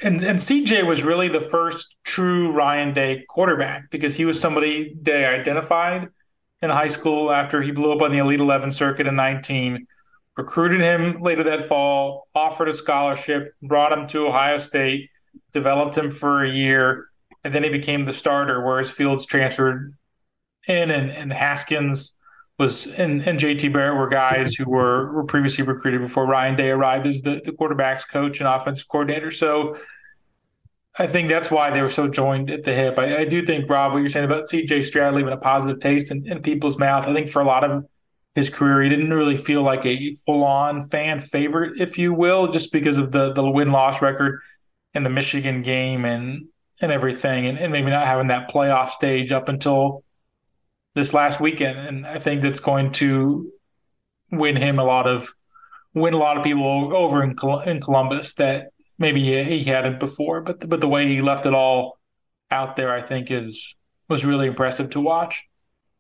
And 0.04 0.22
and 0.22 0.40
CJ 0.40 0.86
was 0.86 1.04
really 1.04 1.28
the 1.28 1.42
first 1.42 1.98
true 2.04 2.52
Ryan 2.52 2.94
Day 2.94 3.26
quarterback 3.28 3.90
because 3.92 4.16
he 4.16 4.26
was 4.26 4.40
somebody 4.40 4.94
Day 5.02 5.26
identified 5.26 6.10
in 6.62 6.70
high 6.70 6.88
school 6.88 7.32
after 7.32 7.62
he 7.62 7.72
blew 7.72 7.92
up 7.92 8.02
on 8.02 8.12
the 8.12 8.20
Elite 8.20 8.40
Eleven 8.40 8.72
circuit 8.72 9.08
in 9.08 9.16
19. 9.16 9.86
Recruited 10.38 10.80
him 10.80 11.22
later 11.22 11.44
that 11.44 11.66
fall, 11.66 12.28
offered 12.34 12.70
a 12.70 12.74
scholarship, 12.74 13.54
brought 13.62 13.92
him 13.92 14.08
to 14.08 14.28
Ohio 14.28 14.58
State, 14.58 15.10
developed 15.52 15.98
him 15.98 16.10
for 16.12 16.44
a 16.44 16.50
year, 16.50 17.08
and 17.44 17.54
then 17.54 17.64
he 17.64 17.70
became 17.70 18.06
the 18.06 18.14
starter. 18.14 18.64
Whereas 18.64 18.90
Fields 18.90 19.26
transferred 19.26 19.92
in, 20.68 20.92
and, 20.92 21.12
and 21.12 21.32
Haskins 21.32 22.18
was 22.60 22.88
and, 22.88 23.22
and 23.22 23.40
JT 23.40 23.72
Barrett 23.72 23.98
were 23.98 24.10
guys 24.10 24.54
who 24.54 24.70
were, 24.70 25.14
were 25.14 25.24
previously 25.24 25.64
recruited 25.64 26.02
before 26.02 26.28
Ryan 26.28 26.56
Day 26.56 26.70
arrived 26.70 27.08
as 27.08 27.22
the, 27.22 27.42
the 27.44 27.54
quarterback's 27.54 28.04
coach 28.04 28.42
and 28.42 28.50
offensive 28.50 28.88
coordinator. 28.90 29.32
So 29.32 29.78
I 30.98 31.08
think 31.08 31.30
that's 31.30 31.50
why 31.50 31.72
they 31.72 31.82
were 31.82 31.90
so 31.90 32.10
joined 32.10 32.52
at 32.52 32.64
the 32.64 32.74
hip. 32.74 33.00
I, 33.00 33.20
I 33.20 33.26
do 33.26 33.42
think, 33.46 33.70
Rob, 33.70 33.94
what 33.94 34.00
you're 34.00 34.10
saying 34.10 34.26
about 34.26 34.50
CJ 34.50 34.84
Stroud 34.84 35.16
leaving 35.16 35.32
a 35.32 35.38
positive 35.38 35.80
taste 35.80 36.12
in, 36.12 36.30
in 36.30 36.42
people's 36.42 36.78
mouth. 36.78 37.08
I 37.08 37.14
think 37.14 37.30
for 37.30 37.42
a 37.42 37.46
lot 37.46 37.64
of 37.64 37.86
his 38.36 38.50
career, 38.50 38.82
he 38.82 38.90
didn't 38.90 39.14
really 39.14 39.38
feel 39.38 39.64
like 39.64 39.86
a 39.86 40.14
full 40.26 40.44
on 40.44 40.82
fan 40.82 41.22
favorite, 41.22 41.80
if 41.80 41.98
you 41.98 42.14
will, 42.14 42.50
just 42.50 42.74
because 42.74 42.98
of 42.98 43.14
the 43.14 43.32
the 43.32 43.50
win 43.50 43.72
loss 43.72 44.02
record 44.02 44.42
in 44.94 45.04
the 45.04 45.10
Michigan 45.10 45.62
game 45.62 46.04
and 46.04 46.48
and 46.82 46.92
everything, 46.92 47.46
and, 47.48 47.58
and 47.58 47.72
maybe 47.72 47.90
not 47.90 48.06
having 48.06 48.28
that 48.28 48.50
playoff 48.50 48.90
stage 48.90 49.32
up 49.32 49.50
until 49.50 50.04
this 50.96 51.14
last 51.14 51.40
weekend, 51.40 51.80
and 51.80 52.08
I 52.08 52.20
think 52.20 52.42
that's 52.42 52.60
going 52.60 52.92
to 52.94 53.52
win 54.32 54.56
him 54.56 54.80
a 54.80 54.84
lot 54.84 55.08
of 55.08 55.34
win 55.94 56.14
a 56.14 56.18
lot 56.18 56.38
of 56.38 56.44
people 56.44 56.96
over 56.96 57.24
in, 57.24 57.36
in 57.66 57.82
Columbus 57.82 58.36
that 58.36 58.68
maybe 58.98 59.44
he 59.44 59.64
hadn't 59.64 60.00
before. 60.00 60.42
But 60.42 60.60
the, 60.60 60.68
but 60.68 60.82
the 60.82 60.88
way 60.88 61.08
he 61.08 61.22
left 61.22 61.46
it 61.46 61.54
all 61.54 62.00
out 62.52 62.76
there, 62.76 62.92
I 62.92 63.02
think 63.02 63.32
is 63.32 63.76
was 64.08 64.26
really 64.26 64.48
impressive 64.48 64.90
to 64.92 65.00
watch. 65.00 65.46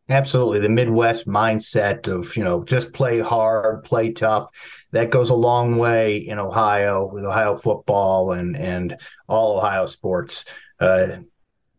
Absolutely, 0.09 0.59
the 0.59 0.69
Midwest 0.69 1.27
mindset 1.27 2.07
of 2.07 2.35
you 2.35 2.43
know 2.43 2.63
just 2.63 2.93
play 2.93 3.19
hard, 3.19 3.83
play 3.83 4.11
tough. 4.11 4.49
That 4.91 5.11
goes 5.11 5.29
a 5.29 5.35
long 5.35 5.77
way 5.77 6.17
in 6.17 6.39
Ohio 6.39 7.05
with 7.05 7.25
Ohio 7.25 7.55
football 7.55 8.31
and 8.31 8.57
and 8.57 8.97
all 9.27 9.57
Ohio 9.57 9.85
sports. 9.85 10.45
Uh, 10.79 11.17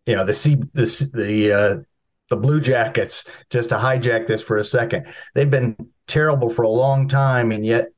you 0.07 0.15
know 0.15 0.25
the 0.25 0.35
C, 0.35 0.55
the 0.55 1.11
the 1.13 1.53
uh, 1.53 1.77
the 2.31 2.37
Blue 2.37 2.61
Jackets, 2.61 3.27
just 3.51 3.69
to 3.69 3.77
hijack 3.77 4.27
this 4.27 4.43
for 4.43 4.57
a 4.57 4.65
second, 4.65 5.07
they've 5.35 5.51
been 5.51 5.77
terrible 6.07 6.49
for 6.49 6.63
a 6.63 6.69
long 6.69 7.07
time, 7.07 7.53
and 7.53 7.65
yet 7.67 7.89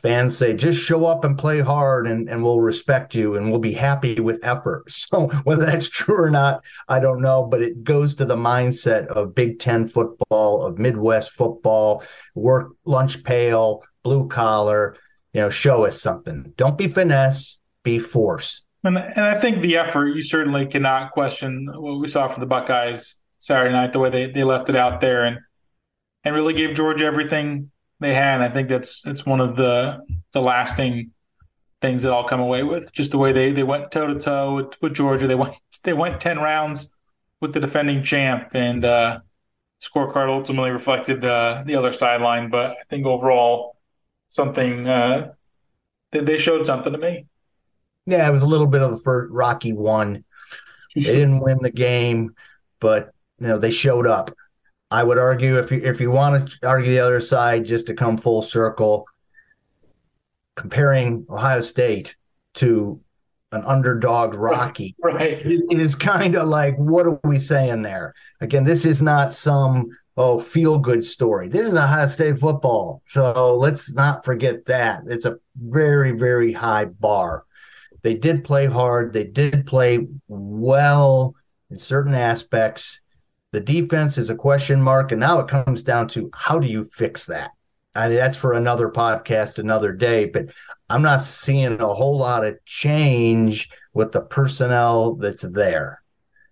fans 0.00 0.38
say 0.38 0.54
just 0.54 0.78
show 0.78 1.04
up 1.04 1.24
and 1.24 1.36
play 1.36 1.60
hard 1.60 2.06
and, 2.06 2.28
and 2.28 2.42
we'll 2.42 2.60
respect 2.60 3.14
you 3.14 3.34
and 3.34 3.50
we'll 3.50 3.58
be 3.58 3.72
happy 3.72 4.20
with 4.20 4.38
effort. 4.44 4.84
So 4.90 5.26
whether 5.42 5.66
that's 5.66 5.90
true 5.90 6.22
or 6.22 6.30
not 6.30 6.62
i 6.88 7.00
don't 7.00 7.20
know 7.20 7.44
but 7.44 7.62
it 7.62 7.82
goes 7.82 8.14
to 8.14 8.24
the 8.24 8.36
mindset 8.36 9.06
of 9.08 9.34
big 9.34 9.58
ten 9.58 9.88
football 9.88 10.62
of 10.62 10.78
midwest 10.78 11.32
football 11.32 12.04
work 12.36 12.72
lunch 12.84 13.24
pail 13.24 13.82
blue 14.04 14.28
collar 14.28 14.96
you 15.32 15.40
know 15.40 15.50
show 15.50 15.86
us 15.86 16.00
something. 16.00 16.52
Don't 16.56 16.78
be 16.78 16.88
finesse 16.88 17.60
be 17.82 17.98
force. 17.98 18.64
And, 18.84 18.96
and 18.96 19.24
i 19.24 19.34
think 19.34 19.60
the 19.60 19.76
effort 19.76 20.08
you 20.08 20.22
certainly 20.22 20.66
cannot 20.66 21.10
question 21.10 21.68
what 21.74 22.00
we 22.00 22.08
saw 22.08 22.28
from 22.28 22.40
the 22.40 22.46
buckeyes 22.46 23.16
Saturday 23.40 23.72
night, 23.72 23.92
the 23.92 23.98
way 23.98 24.10
they, 24.10 24.26
they 24.26 24.44
left 24.44 24.68
it 24.68 24.76
out 24.76 25.00
there 25.00 25.24
and 25.24 25.40
and 26.22 26.34
really 26.34 26.52
gave 26.52 26.76
Georgia 26.76 27.06
everything 27.06 27.70
they 27.98 28.14
had. 28.14 28.34
And 28.36 28.44
I 28.44 28.50
think 28.50 28.68
that's 28.68 29.02
that's 29.02 29.26
one 29.26 29.40
of 29.40 29.56
the 29.56 30.00
the 30.32 30.40
lasting 30.40 31.10
things 31.80 32.02
that 32.02 32.12
I'll 32.12 32.28
come 32.28 32.40
away 32.40 32.62
with. 32.62 32.92
Just 32.92 33.10
the 33.10 33.18
way 33.18 33.32
they 33.32 33.50
they 33.50 33.62
went 33.62 33.90
toe 33.90 34.06
to 34.06 34.20
toe 34.20 34.70
with 34.80 34.94
Georgia. 34.94 35.26
They 35.26 35.34
went 35.34 35.54
they 35.82 35.94
went 35.94 36.20
ten 36.20 36.38
rounds 36.38 36.94
with 37.40 37.54
the 37.54 37.60
defending 37.60 38.02
champ, 38.02 38.50
and 38.52 38.84
uh, 38.84 39.20
scorecard 39.82 40.28
ultimately 40.28 40.70
reflected 40.70 41.24
uh, 41.24 41.64
the 41.64 41.74
other 41.74 41.90
sideline. 41.90 42.50
But 42.50 42.72
I 42.72 42.82
think 42.90 43.06
overall, 43.06 43.76
something 44.28 44.86
uh, 44.86 45.32
they, 46.12 46.20
they 46.20 46.36
showed 46.36 46.66
something 46.66 46.92
to 46.92 46.98
me. 46.98 47.26
Yeah, 48.04 48.28
it 48.28 48.32
was 48.32 48.42
a 48.42 48.46
little 48.46 48.66
bit 48.66 48.82
of 48.82 48.90
the 48.90 48.98
first 48.98 49.32
Rocky 49.32 49.72
one. 49.72 50.24
They 50.94 51.02
didn't 51.02 51.40
win 51.40 51.58
the 51.62 51.70
game, 51.70 52.34
but 52.80 53.14
you 53.40 53.48
know 53.48 53.58
they 53.58 53.70
showed 53.70 54.06
up. 54.06 54.30
I 54.90 55.02
would 55.02 55.18
argue 55.18 55.58
if 55.58 55.70
you 55.70 55.80
if 55.82 56.00
you 56.00 56.10
want 56.10 56.50
to 56.50 56.68
argue 56.68 56.90
the 56.90 57.00
other 57.00 57.20
side, 57.20 57.64
just 57.64 57.86
to 57.86 57.94
come 57.94 58.16
full 58.16 58.42
circle, 58.42 59.06
comparing 60.56 61.26
Ohio 61.30 61.60
State 61.60 62.16
to 62.54 63.00
an 63.52 63.64
underdog 63.64 64.34
Rocky 64.34 64.94
right, 65.02 65.14
right. 65.14 65.46
is 65.70 65.96
kind 65.96 66.36
of 66.36 66.48
like 66.48 66.76
what 66.76 67.06
are 67.06 67.18
we 67.24 67.38
saying 67.38 67.82
there? 67.82 68.14
Again, 68.40 68.64
this 68.64 68.84
is 68.84 69.02
not 69.02 69.32
some 69.32 69.88
oh 70.16 70.38
feel 70.38 70.78
good 70.78 71.04
story. 71.04 71.48
This 71.48 71.66
is 71.66 71.74
Ohio 71.74 72.06
State 72.06 72.38
football, 72.38 73.02
so 73.06 73.56
let's 73.56 73.92
not 73.94 74.24
forget 74.24 74.66
that 74.66 75.02
it's 75.06 75.24
a 75.24 75.38
very 75.56 76.12
very 76.12 76.52
high 76.52 76.84
bar. 76.84 77.44
They 78.02 78.14
did 78.14 78.44
play 78.44 78.66
hard. 78.66 79.12
They 79.12 79.24
did 79.24 79.66
play 79.66 80.06
well 80.28 81.34
in 81.70 81.76
certain 81.76 82.14
aspects. 82.14 83.00
The 83.52 83.60
defense 83.60 84.16
is 84.16 84.30
a 84.30 84.36
question 84.36 84.80
mark, 84.80 85.10
and 85.10 85.20
now 85.20 85.40
it 85.40 85.48
comes 85.48 85.82
down 85.82 86.08
to 86.08 86.30
how 86.34 86.58
do 86.58 86.68
you 86.68 86.84
fix 86.84 87.26
that? 87.26 87.50
I 87.94 88.08
mean, 88.08 88.16
that's 88.16 88.36
for 88.36 88.52
another 88.52 88.88
podcast, 88.88 89.58
another 89.58 89.92
day. 89.92 90.26
But 90.26 90.50
I'm 90.88 91.02
not 91.02 91.20
seeing 91.20 91.80
a 91.80 91.94
whole 91.94 92.16
lot 92.16 92.44
of 92.44 92.64
change 92.64 93.68
with 93.92 94.12
the 94.12 94.20
personnel 94.20 95.16
that's 95.16 95.42
there. 95.42 96.00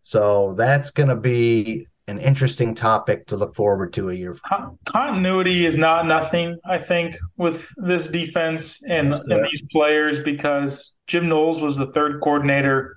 So 0.03 0.55
that's 0.55 0.91
going 0.91 1.11
to 1.11 1.17
be 1.17 1.87
an 2.09 2.19
interesting 2.19 2.75
topic 2.75 3.27
to 3.27 3.37
look 3.37 3.55
forward 3.55 3.93
to 3.93 4.09
a 4.11 4.15
year. 4.15 4.35
From. 4.35 4.79
Continuity 4.87 5.67
is 5.67 5.77
not 5.77 6.07
nothing, 6.07 6.59
I 6.65 6.79
think, 6.79 7.15
with 7.37 7.71
this 7.77 8.09
defense 8.09 8.83
and, 8.83 9.11
yeah. 9.11 9.37
and 9.37 9.45
these 9.45 9.63
players 9.71 10.19
because 10.19 10.97
Jim 11.07 11.29
Knowles 11.29 11.61
was 11.61 11.77
the 11.77 11.93
third 11.93 12.21
coordinator 12.23 12.97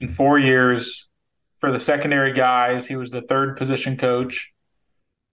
in 0.00 0.08
four 0.08 0.38
years 0.38 1.08
for 1.66 1.72
the 1.72 1.80
secondary 1.80 2.32
guys. 2.32 2.86
He 2.86 2.94
was 2.94 3.10
the 3.10 3.22
third 3.22 3.56
position 3.56 3.96
coach, 3.96 4.52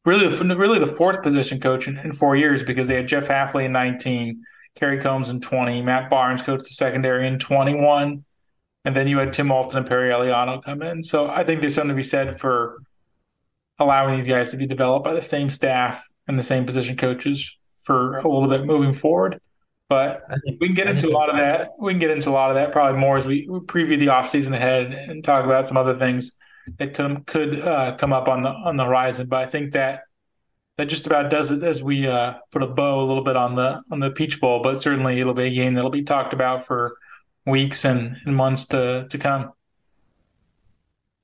really, 0.03 0.25
really 0.55 0.79
the 0.79 0.87
fourth 0.87 1.21
position 1.21 1.59
coach 1.59 1.87
in, 1.87 1.95
in 1.99 2.11
four 2.11 2.35
years 2.35 2.63
because 2.63 2.87
they 2.87 2.95
had 2.95 3.07
Jeff 3.07 3.27
Hafley 3.27 3.65
in 3.65 3.71
19, 3.71 4.41
Kerry 4.73 4.99
Coombs 4.99 5.29
in 5.29 5.41
20, 5.41 5.83
Matt 5.83 6.09
Barnes 6.09 6.41
coached 6.41 6.63
the 6.63 6.71
secondary 6.71 7.27
in 7.27 7.37
21, 7.37 8.25
and 8.83 8.95
then 8.95 9.07
you 9.07 9.19
had 9.19 9.31
Tim 9.31 9.49
Walton 9.49 9.77
and 9.77 9.85
Perry 9.85 10.09
Eliano 10.09 10.59
come 10.63 10.81
in. 10.81 11.03
So 11.03 11.27
I 11.27 11.43
think 11.43 11.61
there's 11.61 11.75
something 11.75 11.89
to 11.89 11.95
be 11.95 12.01
said 12.01 12.39
for 12.39 12.79
allowing 13.77 14.15
these 14.15 14.25
guys 14.25 14.49
to 14.49 14.57
be 14.57 14.65
developed 14.65 15.05
by 15.05 15.13
the 15.13 15.21
same 15.21 15.51
staff 15.51 16.09
and 16.27 16.39
the 16.39 16.41
same 16.41 16.65
position 16.65 16.97
coaches 16.97 17.55
for 17.77 18.17
a 18.17 18.27
little 18.27 18.49
bit 18.49 18.65
moving 18.65 18.93
forward. 18.93 19.39
But 19.93 20.25
think, 20.43 20.59
we 20.59 20.67
can 20.67 20.75
get 20.75 20.87
into 20.87 21.07
a 21.07 21.11
lot 21.11 21.29
of 21.29 21.37
that. 21.37 21.71
We 21.79 21.91
can 21.91 21.99
get 21.99 22.09
into 22.09 22.29
a 22.29 22.31
lot 22.31 22.49
of 22.49 22.55
that 22.55 22.71
probably 22.71 22.99
more 22.99 23.15
as 23.15 23.27
we 23.27 23.47
preview 23.47 23.99
the 23.99 24.07
offseason 24.07 24.55
ahead 24.55 24.91
and 24.91 25.23
talk 25.23 25.45
about 25.45 25.67
some 25.67 25.77
other 25.77 25.95
things 25.95 26.31
that 26.77 26.93
could 26.93 27.25
could 27.27 27.59
uh, 27.59 27.95
come 27.97 28.11
up 28.11 28.27
on 28.27 28.41
the 28.41 28.49
on 28.49 28.75
the 28.77 28.85
horizon. 28.85 29.27
But 29.27 29.41
I 29.41 29.45
think 29.45 29.73
that 29.73 30.03
that 30.77 30.85
just 30.85 31.05
about 31.05 31.29
does 31.29 31.51
it 31.51 31.63
as 31.63 31.83
we 31.83 32.07
uh, 32.07 32.33
put 32.51 32.63
a 32.63 32.67
bow 32.67 33.01
a 33.01 33.05
little 33.05 33.23
bit 33.23 33.35
on 33.35 33.55
the 33.55 33.83
on 33.91 33.99
the 33.99 34.09
Peach 34.09 34.41
Bowl. 34.41 34.63
But 34.63 34.81
certainly 34.81 35.19
it'll 35.19 35.35
be 35.35 35.47
a 35.47 35.53
game 35.53 35.75
that'll 35.75 35.91
be 35.91 36.03
talked 36.03 36.33
about 36.33 36.65
for 36.65 36.97
weeks 37.45 37.85
and, 37.85 38.17
and 38.25 38.35
months 38.35 38.65
to 38.67 39.07
to 39.09 39.17
come. 39.17 39.51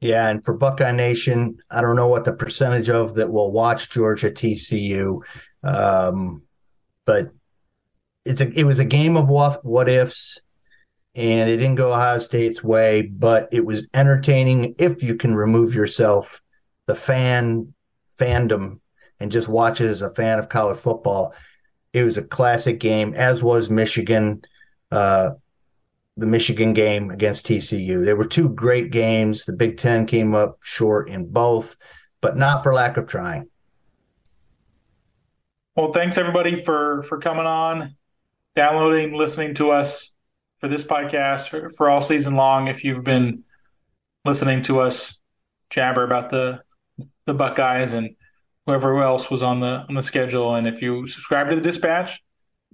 Yeah, 0.02 0.30
and 0.30 0.46
for 0.46 0.54
Buckeye 0.54 0.94
Nation, 0.94 1.58
I 1.70 1.82
don't 1.82 1.98
know 1.98 2.08
what 2.08 2.24
the 2.24 2.32
percentage 2.32 2.90
of 2.90 3.16
that 3.16 3.32
will 3.32 3.52
watch 3.52 3.90
Georgia 3.90 4.32
TCU, 4.32 5.22
um, 5.64 6.44
but 7.06 7.32
it's 8.26 8.42
a 8.42 8.50
it 8.58 8.64
was 8.64 8.80
a 8.80 8.86
game 8.86 9.18
of 9.18 9.30
what 9.30 9.64
what 9.66 9.90
ifs, 9.90 10.40
and 11.16 11.50
it 11.50 11.58
didn't 11.58 11.76
go 11.76 11.94
Ohio 11.94 12.20
State's 12.20 12.64
way, 12.64 13.02
but 13.02 13.50
it 13.52 13.66
was 13.66 13.88
entertaining 13.94 14.76
if 14.78 15.04
you 15.04 15.16
can 15.16 15.36
remove 15.36 15.74
yourself 15.74 16.42
the 16.86 16.96
fan 16.96 17.74
fandom 18.18 18.80
and 19.20 19.32
just 19.32 19.48
watch 19.48 19.82
it 19.82 19.88
as 19.88 20.02
a 20.02 20.14
fan 20.14 20.40
of 20.40 20.50
college 20.50 20.78
football. 20.78 21.34
It 21.94 22.04
was 22.04 22.18
a 22.18 22.24
classic 22.24 22.80
game, 22.80 23.14
as 23.16 23.42
was 23.44 23.70
Michigan. 23.70 24.42
Uh, 24.92 25.32
the 26.20 26.26
Michigan 26.26 26.74
game 26.74 27.10
against 27.12 27.48
TCU. 27.48 28.04
There 28.04 28.16
were 28.16 28.26
two 28.26 28.50
great 28.50 28.92
games. 28.92 29.46
The 29.46 29.54
Big 29.54 29.78
Ten 29.78 30.06
came 30.06 30.36
up 30.36 30.60
short 30.62 31.10
in 31.10 31.32
both, 31.32 31.78
but 32.22 32.38
not 32.38 32.62
for 32.62 32.74
lack 32.74 32.98
of 32.98 33.08
trying. 33.08 33.50
Well, 35.76 35.94
thanks 35.94 36.18
everybody 36.18 36.56
for 36.56 37.04
for 37.04 37.20
coming 37.20 37.46
on, 37.46 37.96
downloading, 38.56 39.14
listening 39.14 39.54
to 39.56 39.72
us 39.72 40.14
for 40.60 40.68
this 40.68 40.84
podcast 40.84 41.50
for, 41.50 41.70
for 41.70 41.90
all 41.90 42.02
season 42.02 42.36
long. 42.36 42.68
If 42.68 42.84
you've 42.84 43.04
been 43.04 43.44
listening 44.26 44.62
to 44.64 44.82
us 44.82 45.20
jabber 45.70 46.04
about 46.04 46.30
the 46.30 46.62
the 47.26 47.34
Buckeyes 47.34 47.94
and 47.94 48.16
whoever 48.66 49.02
else 49.02 49.30
was 49.32 49.44
on 49.44 49.60
the 49.60 49.86
on 49.88 49.96
the 49.96 50.04
schedule, 50.04 50.56
and 50.56 50.68
if 50.68 50.82
you 50.82 51.08
subscribe 51.08 51.50
to 51.50 51.56
the 51.56 51.62
Dispatch, 51.62 52.22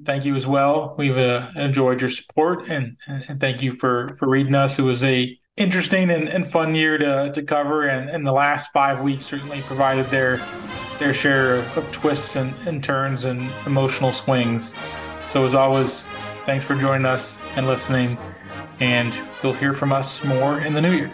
thank 0.03 0.26
you 0.26 0.36
as 0.36 0.47
well. 0.47 0.95
We've 0.97 1.17
uh, 1.17 1.51
enjoyed 1.55 2.01
your 2.01 2.09
support 2.09 2.69
and, 2.69 2.97
and 3.07 3.39
thank 3.39 3.61
you 3.61 3.71
for 3.71 4.15
for 4.15 4.28
reading 4.28 4.55
us. 4.55 4.80
It 4.80 4.84
was 4.84 5.03
a 5.03 5.38
interesting 5.57 6.09
and, 6.11 6.28
and 6.28 6.45
fun 6.45 6.73
year 6.76 6.97
to 6.97 7.32
to 7.32 7.43
cover, 7.43 7.88
and, 7.88 8.09
and 8.09 8.26
the 8.26 8.34
last 8.34 8.71
five 8.73 9.01
weeks 9.01 9.26
certainly 9.26 9.61
provided 9.61 10.05
their 10.07 10.38
their 10.99 11.13
share 11.13 11.57
of, 11.57 11.78
of 11.78 11.91
twists 11.91 12.36
and, 12.38 12.53
and 12.65 12.84
turns 12.84 13.26
and 13.26 13.41
emotional 13.65 14.13
swings. 14.13 14.73
So 15.28 15.43
as 15.43 15.55
always, 15.55 16.03
thanks 16.45 16.63
for 16.63 16.76
joining 16.76 17.05
us 17.05 17.39
and 17.55 17.67
listening, 17.67 18.17
and 18.80 19.13
you'll 19.43 19.53
hear 19.53 19.73
from 19.73 19.91
us 19.91 20.23
more 20.23 20.61
in 20.61 20.73
the 20.73 20.82
new 20.82 20.91
year. 20.91 21.11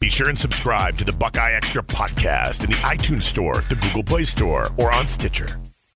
Be 0.00 0.08
sure 0.08 0.28
and 0.28 0.38
subscribe 0.38 0.96
to 0.98 1.04
the 1.04 1.12
Buckeye 1.12 1.52
Extra 1.52 1.82
podcast 1.82 2.64
in 2.64 2.70
the 2.70 2.76
iTunes 2.76 3.22
Store, 3.22 3.56
the 3.56 3.78
Google 3.82 4.04
Play 4.04 4.24
Store, 4.24 4.68
or 4.78 4.92
on 4.92 5.06
Stitcher. 5.06 5.60